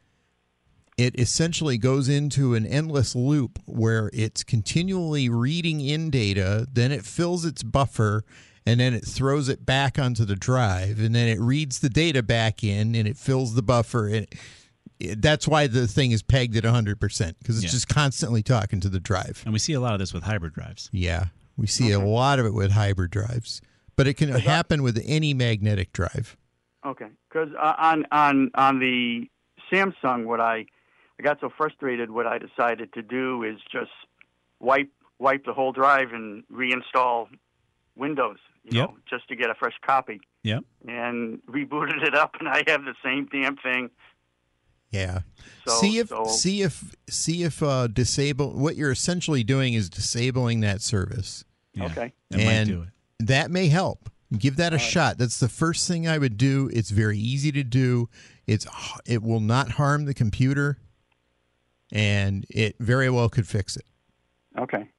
it 0.97 1.19
essentially 1.19 1.77
goes 1.77 2.07
into 2.09 2.53
an 2.55 2.65
endless 2.65 3.15
loop 3.15 3.59
where 3.65 4.09
it's 4.13 4.43
continually 4.43 5.27
reading 5.29 5.81
in 5.81 6.09
data, 6.09 6.67
then 6.71 6.91
it 6.91 7.03
fills 7.05 7.45
its 7.45 7.63
buffer, 7.63 8.23
and 8.65 8.79
then 8.79 8.93
it 8.93 9.05
throws 9.05 9.49
it 9.49 9.65
back 9.65 9.97
onto 9.99 10.23
the 10.25 10.35
drive, 10.35 10.99
and 10.99 11.13
then 11.15 11.27
it 11.27 11.39
reads 11.39 11.79
the 11.79 11.89
data 11.89 12.21
back 12.23 12.63
in, 12.63 12.95
and 12.95 13.07
it 13.07 13.17
fills 13.17 13.55
the 13.55 13.61
buffer. 13.63 14.07
And 14.07 14.27
it, 14.99 15.21
that's 15.21 15.47
why 15.47 15.67
the 15.67 15.87
thing 15.87 16.11
is 16.11 16.21
pegged 16.21 16.55
at 16.55 16.63
100% 16.63 16.99
because 17.39 17.55
it's 17.57 17.63
Yeah. 17.65 17.69
just 17.71 17.89
constantly 17.89 18.43
talking 18.43 18.79
to 18.81 18.89
the 18.89 18.99
drive. 18.99 19.41
And 19.45 19.51
we 19.53 19.59
see 19.59 19.73
a 19.73 19.79
lot 19.79 19.93
of 19.93 19.99
this 19.99 20.13
with 20.13 20.23
hybrid 20.23 20.53
drives. 20.53 20.89
Yeah, 20.93 21.25
we 21.57 21.67
see 21.67 21.91
a 21.91 21.99
lot 21.99 22.39
of 22.39 22.45
it 22.45 22.53
with 22.53 22.71
hybrid 22.71 23.11
drives, 23.11 23.61
but 23.95 24.07
it 24.07 24.13
can 24.13 24.29
happen 24.29 24.83
with 24.83 25.01
any 25.05 25.33
magnetic 25.33 25.91
drive. 25.91 26.37
Okay, 26.85 27.07
because 27.29 27.49
uh, 27.59 27.73
on 27.79 28.05
on 28.11 28.51
on 28.55 28.79
the 28.79 29.27
Samsung, 29.71 30.25
what 30.25 30.39
I 30.39 30.65
I 31.20 31.24
got 31.24 31.39
so 31.39 31.49
frustrated, 31.55 32.09
what 32.11 32.26
I 32.28 32.38
decided 32.39 32.91
to 32.93 33.01
do 33.01 33.43
is 33.43 33.57
just 33.72 33.91
wipe 34.59 34.89
wipe 35.20 35.45
the 35.45 35.53
whole 35.53 35.72
drive 35.72 36.11
and 36.11 36.43
reinstall 36.51 37.28
Windows, 37.95 38.38
you 38.64 38.80
Yep. 38.80 38.89
know, 38.89 38.97
just 39.09 39.28
to 39.30 39.36
get 39.36 39.49
a 39.49 39.55
fresh 39.55 39.76
copy, 39.86 40.20
Yep. 40.43 40.64
and 40.88 41.39
rebooted 41.47 42.03
it 42.03 42.16
up, 42.16 42.36
and 42.39 42.49
I 42.49 42.64
have 42.68 42.84
the 42.84 42.95
same 43.03 43.28
damn 43.32 43.55
thing. 43.57 43.89
Yeah. 44.89 45.20
So- 45.66 45.80
see 45.80 45.97
if 45.99 46.09
so- 46.09 46.26
see 46.26 46.61
if 46.61 46.95
see 47.09 47.43
if 47.43 47.61
uh, 47.64 47.88
disable 47.88 48.51
what 48.53 48.76
you're 48.76 48.91
essentially 48.91 49.43
doing 49.43 49.74
is 49.74 49.89
disabling 49.89 50.59
that 50.61 50.82
service. 50.82 51.45
Okay. 51.80 52.14
That 52.30 52.38
might 52.38 52.43
and 52.43 52.70
do 52.70 52.82
it. 52.84 52.89
that 53.20 53.49
may 53.51 53.68
help. 53.68 54.09
Give 54.38 54.55
that 54.57 54.74
a 54.74 54.80
shot. 54.80 55.20
That's 55.20 55.39
the 55.39 55.47
first 55.47 55.88
thing 55.88 56.07
I 56.07 56.18
would 56.18 56.38
do. 56.38 56.70
It's 56.74 56.89
very 56.89 57.20
easy 57.20 57.51
to 57.51 57.64
do. 57.64 58.09
It's 58.47 58.66
it 59.05 59.22
will 59.22 59.39
not 59.39 59.72
harm 59.74 60.05
the 60.05 60.14
computer, 60.16 60.80
and 61.93 62.45
it 62.49 62.75
very 62.79 63.09
well 63.09 63.29
could 63.29 63.47
fix 63.47 63.77
it. 63.77 63.85
Okay, 64.59 64.89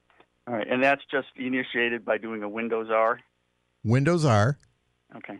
all 0.47 0.53
right, 0.55 0.67
and 0.67 0.83
that's 0.83 1.03
just 1.11 1.27
initiated 1.35 2.03
by 2.03 2.17
doing 2.17 2.41
a 2.41 2.49
Windows 2.49 2.87
R. 2.91 3.19
Windows 3.83 4.25
R, 4.25 4.57
Okay, 5.15 5.37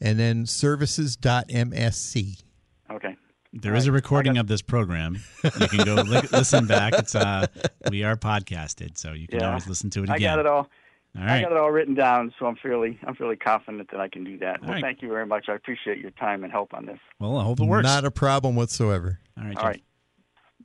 and 0.00 0.18
then 0.18 0.46
services.msc. 0.46 2.42
okay. 2.90 3.16
There 3.54 3.74
is 3.74 3.86
a 3.86 3.92
recording 3.92 4.36
of 4.36 4.46
this 4.46 4.60
program. 4.60 5.18
You 5.42 5.50
can 5.68 5.84
go 5.86 5.94
li- 6.02 6.20
listen 6.32 6.66
back. 6.66 6.92
It's 6.92 7.14
uh, 7.14 7.46
we 7.90 8.04
are 8.04 8.14
podcasted, 8.14 8.98
so 8.98 9.12
you 9.14 9.26
can 9.26 9.40
Yeah. 9.40 9.48
always 9.48 9.66
listen 9.66 9.88
to 9.90 10.02
it 10.04 10.10
I 10.10 10.16
again. 10.16 10.34
got 10.36 10.38
it 10.40 10.46
all. 10.46 10.68
All 11.16 11.22
I 11.24 11.40
got 11.40 11.52
it 11.52 11.56
all 11.58 11.70
written 11.70 11.94
down, 11.94 12.32
so 12.38 12.44
I'm 12.44 12.56
fairly 12.56 12.98
I'm 13.06 13.14
fairly 13.14 13.36
confident 13.36 13.90
that 13.90 14.00
I 14.00 14.08
can 14.08 14.22
do 14.22 14.36
that. 14.38 14.60
Well, 14.60 14.72
right. 14.72 14.82
thank 14.82 15.00
you 15.00 15.08
very 15.08 15.24
much. 15.26 15.46
I 15.48 15.54
appreciate 15.54 15.96
your 15.98 16.10
time 16.12 16.44
and 16.44 16.52
help 16.52 16.74
on 16.74 16.84
this. 16.84 16.98
Well, 17.18 17.38
I 17.38 17.42
hope 17.44 17.58
it 17.58 17.64
works. 17.64 17.84
Not 17.84 18.04
a 18.04 18.10
problem 18.10 18.54
whatsoever. 18.54 19.18
All 19.38 19.44
right. 19.44 19.56
All 19.56 19.62
Jeff. 19.62 19.64
right. 19.64 19.82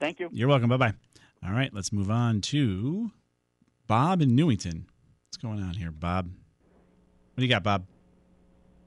Thank 0.03 0.19
you. 0.19 0.27
You're 0.33 0.49
welcome. 0.49 0.67
Bye 0.67 0.75
bye. 0.75 0.93
All 1.45 1.53
right, 1.53 1.73
let's 1.73 1.93
move 1.93 2.11
on 2.11 2.41
to 2.41 3.11
Bob 3.87 4.21
in 4.21 4.35
Newington. 4.35 4.85
What's 5.27 5.37
going 5.37 5.63
on 5.63 5.75
here, 5.75 5.91
Bob? 5.91 6.25
What 6.25 7.37
do 7.37 7.43
you 7.43 7.49
got, 7.49 7.63
Bob? 7.63 7.85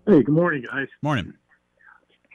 Hey, 0.07 0.23
good 0.23 0.35
morning, 0.35 0.67
guys. 0.71 0.89
Morning. 1.01 1.33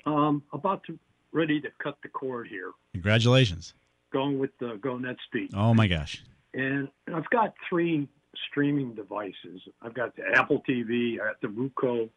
Um, 0.07 0.41
about 0.51 0.83
to 0.85 0.97
ready 1.31 1.61
to 1.61 1.67
cut 1.77 1.99
the 2.01 2.09
cord 2.09 2.47
here. 2.47 2.71
Congratulations. 2.93 3.75
Going 4.11 4.39
with 4.39 4.49
the 4.59 4.79
Go 4.81 4.97
Net 4.97 5.17
Speed, 5.27 5.51
Oh 5.53 5.75
my 5.75 5.85
gosh. 5.85 6.23
and 6.55 6.87
I've 7.13 7.29
got 7.29 7.53
three 7.69 8.09
streaming 8.49 8.95
devices. 8.95 9.61
I've 9.83 9.93
got 9.93 10.15
the 10.15 10.23
Apple 10.33 10.63
TV, 10.67 11.21
I 11.21 11.27
got 11.27 11.41
the 11.41 11.49
Roku, 11.49 12.07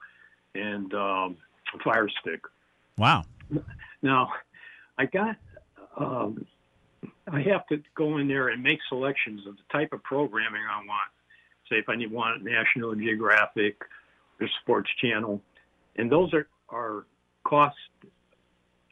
and 0.54 0.94
um, 0.94 1.36
Fire 1.84 2.08
Stick. 2.22 2.40
Wow. 2.96 3.24
Now, 4.00 4.30
I 4.96 5.04
got. 5.04 5.36
Um, 5.96 6.46
I 7.30 7.40
have 7.42 7.66
to 7.68 7.82
go 7.94 8.18
in 8.18 8.28
there 8.28 8.48
and 8.48 8.62
make 8.62 8.78
selections 8.88 9.46
of 9.46 9.56
the 9.56 9.62
type 9.72 9.92
of 9.92 10.02
programming 10.02 10.62
I 10.70 10.78
want. 10.78 11.10
Say 11.70 11.76
if 11.76 11.88
I 11.88 11.96
need 11.96 12.10
want 12.10 12.44
National 12.44 12.94
Geographic 12.94 13.80
or 14.40 14.48
Sports 14.62 14.90
Channel, 15.00 15.40
and 15.96 16.10
those 16.10 16.32
are 16.34 16.46
are 16.68 17.06
cost 17.44 17.76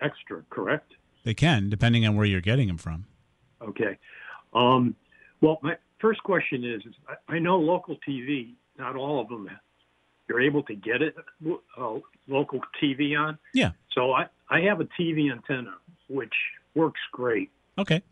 extra, 0.01 0.43
correct? 0.51 0.93
They 1.25 1.35
can, 1.35 1.69
depending 1.69 2.07
on 2.07 2.17
where 2.17 2.27
you're 2.27 2.41
getting 2.41 2.69
them 2.69 2.79
from. 2.79 3.07
Okay. 3.61 3.99
Um, 4.55 4.95
well, 5.41 5.59
my 5.63 5.77
first 6.01 6.23
question 6.23 6.65
is, 6.65 6.83
is 6.85 6.95
I, 7.09 7.35
I 7.35 7.39
know 7.39 7.59
local 7.59 7.97
TV, 8.07 8.55
not 8.79 8.97
all 8.97 9.21
of 9.21 9.29
them, 9.29 9.49
you're 10.29 10.41
able 10.41 10.63
to 10.65 10.75
get 10.75 11.03
it 11.03 11.15
uh, 11.79 11.99
local 12.29 12.61
TV 12.83 13.19
on. 13.19 13.39
Yeah. 13.55 13.73
So 13.93 14.13
I, 14.13 14.27
I 14.51 14.61
have 14.63 14.81
a 14.81 14.89
TV 15.01 15.31
antenna, 15.31 15.75
which 16.09 16.33
works 16.75 17.01
great. 17.13 17.51
Okay. 17.79 18.03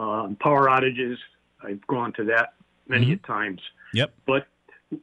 Um, 0.00 0.36
power 0.40 0.66
outages, 0.66 1.16
I've 1.62 1.86
gone 1.86 2.14
to 2.14 2.24
that 2.24 2.54
many 2.88 3.12
a 3.12 3.16
times. 3.18 3.60
Yep. 3.92 4.14
But 4.26 4.46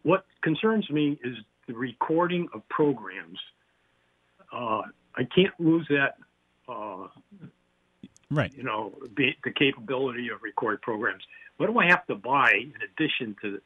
what 0.01 0.25
concerns 0.41 0.89
me 0.89 1.19
is 1.23 1.37
the 1.67 1.75
recording 1.75 2.47
of 2.51 2.67
programs. 2.69 3.37
Uh, 4.51 4.81
I 5.15 5.23
can't 5.35 5.53
lose 5.59 5.87
that, 5.89 6.15
uh, 6.67 7.07
Right. 8.31 8.51
you 8.57 8.63
know, 8.63 8.93
be, 9.15 9.37
the 9.43 9.51
capability 9.51 10.29
of 10.29 10.41
record 10.41 10.81
programs. 10.81 11.23
What 11.57 11.67
do 11.67 11.77
I 11.77 11.85
have 11.85 12.05
to 12.07 12.15
buy 12.15 12.53
in 12.53 12.73
addition 12.81 13.35
to, 13.43 13.61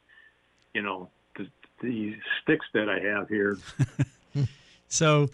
you 0.73 0.81
know, 0.81 1.09
the, 1.37 1.47
the 1.81 2.17
sticks 2.41 2.65
that 2.73 2.89
I 2.89 2.99
have 2.99 3.29
here? 3.29 3.57
So, 4.91 5.29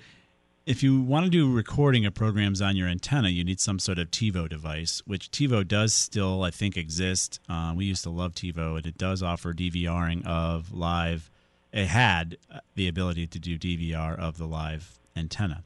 if 0.67 0.83
you 0.83 1.01
want 1.01 1.23
to 1.23 1.29
do 1.29 1.49
recording 1.49 2.05
of 2.05 2.13
programs 2.13 2.61
on 2.61 2.75
your 2.75 2.89
antenna, 2.89 3.29
you 3.29 3.41
need 3.41 3.61
some 3.61 3.79
sort 3.79 3.97
of 3.97 4.11
TiVo 4.11 4.49
device, 4.49 5.01
which 5.05 5.31
TiVo 5.31 5.65
does 5.65 5.93
still, 5.93 6.43
I 6.43 6.51
think, 6.51 6.75
exist. 6.75 7.39
Uh, 7.47 7.73
we 7.73 7.85
used 7.85 8.03
to 8.03 8.09
love 8.09 8.33
TiVo, 8.33 8.75
and 8.75 8.85
it 8.85 8.97
does 8.97 9.23
offer 9.23 9.53
DVRing 9.53 10.25
of 10.27 10.73
live. 10.73 11.31
It 11.71 11.85
had 11.85 12.37
uh, 12.53 12.59
the 12.75 12.89
ability 12.89 13.27
to 13.27 13.39
do 13.39 13.57
DVR 13.57 14.19
of 14.19 14.37
the 14.37 14.45
live 14.45 14.99
antenna, 15.15 15.63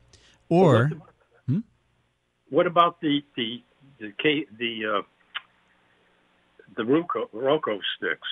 or 0.49 0.91
What 2.51 2.67
about 2.67 3.01
the 3.01 3.23
the 3.35 3.63
the 3.99 4.13
the 4.59 4.97
uh, 4.97 5.01
the 6.77 6.85
Roku, 6.85 7.25
Roku 7.33 7.79
sticks? 7.97 8.27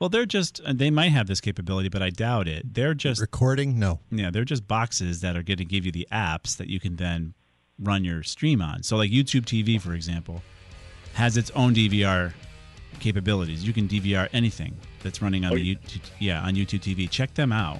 Well, 0.00 0.08
they're 0.08 0.26
just 0.26 0.60
uh, 0.64 0.72
they 0.74 0.90
might 0.90 1.10
have 1.10 1.26
this 1.28 1.40
capability, 1.40 1.88
but 1.88 2.02
I 2.02 2.10
doubt 2.10 2.48
it. 2.48 2.74
They're 2.74 2.94
just 2.94 3.20
recording. 3.20 3.78
No, 3.78 4.00
yeah, 4.10 4.30
they're 4.30 4.44
just 4.44 4.66
boxes 4.66 5.20
that 5.20 5.36
are 5.36 5.42
going 5.42 5.58
to 5.58 5.64
give 5.64 5.84
you 5.86 5.92
the 5.92 6.08
apps 6.10 6.56
that 6.56 6.68
you 6.68 6.80
can 6.80 6.96
then 6.96 7.34
run 7.78 8.02
your 8.04 8.22
stream 8.22 8.60
on. 8.62 8.82
So, 8.82 8.96
like 8.96 9.10
YouTube 9.10 9.42
TV, 9.44 9.80
for 9.80 9.92
example, 9.94 10.42
has 11.14 11.36
its 11.36 11.50
own 11.52 11.74
DVR 11.74 12.32
capabilities. 12.98 13.64
You 13.66 13.72
can 13.72 13.86
DVR 13.88 14.28
anything 14.32 14.74
that's 15.02 15.22
running 15.22 15.44
on 15.44 15.52
Oh, 15.52 15.56
the 15.56 15.76
YouTube, 15.76 16.00
yeah 16.18 16.42
on 16.42 16.54
YouTube 16.54 16.80
TV. 16.80 17.08
Check 17.08 17.34
them 17.34 17.52
out, 17.52 17.78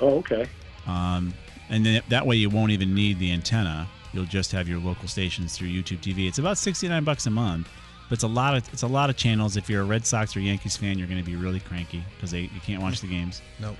Oh, 0.00 0.18
okay. 0.18 0.46
um, 0.86 1.32
and 1.68 1.84
then 1.86 2.02
that 2.08 2.26
way 2.26 2.36
you 2.36 2.50
won't 2.50 2.72
even 2.72 2.94
need 2.94 3.18
the 3.18 3.32
antenna. 3.32 3.88
You'll 4.12 4.24
just 4.26 4.52
have 4.52 4.68
your 4.68 4.78
local 4.78 5.08
stations 5.08 5.56
through 5.56 5.68
YouTube 5.68 6.00
TV. 6.00 6.28
It's 6.28 6.38
about 6.38 6.58
sixty 6.58 6.88
nine 6.88 7.04
bucks 7.04 7.26
a 7.26 7.30
month, 7.30 7.68
but 8.12 8.16
it's 8.16 8.24
a 8.24 8.28
lot 8.28 8.54
of 8.54 8.70
it's 8.74 8.82
a 8.82 8.86
lot 8.86 9.08
of 9.08 9.16
channels. 9.16 9.56
If 9.56 9.70
you're 9.70 9.80
a 9.80 9.86
Red 9.86 10.04
Sox 10.04 10.36
or 10.36 10.40
Yankees 10.40 10.76
fan, 10.76 10.98
you're 10.98 11.08
going 11.08 11.18
to 11.18 11.24
be 11.24 11.34
really 11.34 11.60
cranky 11.60 12.04
because 12.14 12.30
they 12.30 12.40
you 12.40 12.60
can't 12.62 12.82
watch 12.82 13.00
the 13.00 13.06
games. 13.06 13.40
No. 13.58 13.74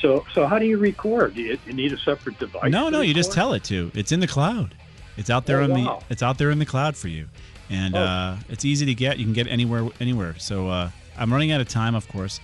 So 0.00 0.24
so 0.32 0.46
how 0.46 0.58
do 0.58 0.64
you 0.64 0.78
record? 0.78 1.34
Do 1.34 1.42
you, 1.42 1.58
you 1.66 1.74
need 1.74 1.92
a 1.92 1.98
separate 1.98 2.38
device? 2.38 2.72
No, 2.72 2.86
to 2.86 2.90
no, 2.90 3.00
you 3.02 3.12
just 3.12 3.32
tell 3.32 3.52
it 3.52 3.62
to. 3.64 3.90
It's 3.92 4.12
in 4.12 4.20
the 4.20 4.26
cloud. 4.26 4.74
It's 5.18 5.28
out 5.28 5.44
there 5.44 5.60
Oh, 5.60 5.64
on 5.64 5.70
wow. 5.84 5.98
the. 6.08 6.14
It's 6.14 6.22
out 6.22 6.38
there 6.38 6.50
in 6.50 6.58
the 6.58 6.64
cloud 6.64 6.96
for 6.96 7.08
you, 7.08 7.26
and 7.68 7.94
Oh. 7.94 8.00
uh, 8.00 8.36
it's 8.48 8.64
easy 8.64 8.86
to 8.86 8.94
get. 8.94 9.18
You 9.18 9.26
can 9.26 9.34
get 9.34 9.46
anywhere, 9.46 9.86
anywhere. 10.00 10.36
So 10.38 10.68
uh, 10.70 10.88
I'm 11.18 11.30
running 11.30 11.52
out 11.52 11.60
of 11.60 11.68
time, 11.68 11.94
of 11.94 12.08
course, 12.08 12.40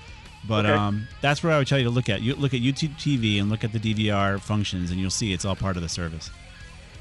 but 0.47 0.67
Okay. 0.67 0.75
um, 0.75 1.09
that's 1.23 1.43
where 1.43 1.55
I 1.55 1.57
would 1.57 1.67
tell 1.67 1.79
you 1.79 1.85
to 1.85 1.91
look 1.91 2.11
at. 2.11 2.21
You 2.21 2.35
look 2.35 2.53
at 2.53 2.61
YouTube 2.61 2.95
TV 2.99 3.41
and 3.41 3.49
look 3.49 3.65
at 3.65 3.73
the 3.73 3.79
DVR 3.81 4.39
functions, 4.39 4.91
and 4.91 5.01
you'll 5.01 5.09
see 5.09 5.33
it's 5.33 5.47
all 5.47 5.57
part 5.57 5.77
of 5.77 5.83
the 5.83 5.89
service. 5.89 6.29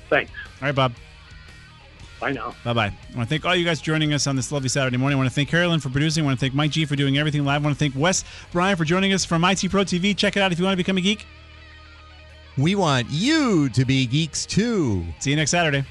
Thanks. 0.09 0.31
All 0.61 0.67
right, 0.67 0.75
Bob. 0.75 0.93
Bye 2.25 2.31
now. 2.31 2.55
Bye 2.63 2.73
bye. 2.73 2.85
I 2.85 3.15
want 3.15 3.29
to 3.29 3.35
thank 3.35 3.45
all 3.45 3.55
you 3.55 3.63
guys 3.63 3.79
joining 3.79 4.11
us 4.11 4.25
on 4.25 4.35
this 4.35 4.51
lovely 4.51 4.67
Saturday 4.67 4.97
morning. 4.97 5.15
I 5.15 5.19
want 5.19 5.29
to 5.29 5.35
thank 5.35 5.47
Carolyn 5.47 5.79
for 5.79 5.89
producing. 5.89 6.23
I 6.23 6.25
want 6.25 6.39
to 6.39 6.43
thank 6.43 6.55
Mike 6.55 6.71
G 6.71 6.83
for 6.85 6.95
doing 6.95 7.19
everything 7.19 7.45
live. 7.45 7.61
I 7.61 7.63
want 7.63 7.77
to 7.77 7.79
thank 7.79 7.93
Wes 7.95 8.23
Bryan 8.51 8.75
for 8.75 8.83
joining 8.83 9.13
us 9.13 9.23
from 9.23 9.43
IT 9.43 9.69
Pro 9.69 9.83
TV. 9.83 10.17
Check 10.17 10.35
it 10.35 10.39
out 10.39 10.51
if 10.51 10.57
you 10.57 10.65
want 10.65 10.73
to 10.73 10.77
become 10.77 10.97
a 10.97 11.01
geek. 11.01 11.23
We 12.57 12.73
want 12.73 13.11
you 13.11 13.69
to 13.69 13.85
be 13.85 14.07
geeks 14.07 14.47
too. 14.47 15.05
See 15.19 15.29
you 15.29 15.35
next 15.35 15.51
Saturday. 15.51 15.85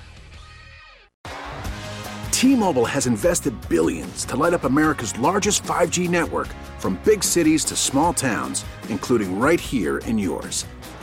T-Mobile 2.33 2.87
has 2.87 3.07
invested 3.07 3.55
billions 3.69 4.25
to 4.25 4.35
light 4.35 4.55
up 4.55 4.65
America's 4.65 5.17
largest 5.21 5.63
5G 5.63 6.11
network 6.11 6.49
from 6.81 6.99
big 7.05 7.23
cities 7.23 7.65
to 7.67 7.77
small 7.77 8.13
towns, 8.13 8.65
including 8.89 9.39
right 9.39 9.61
here 9.61 9.99
in 9.99 10.19
yours. 10.19 10.67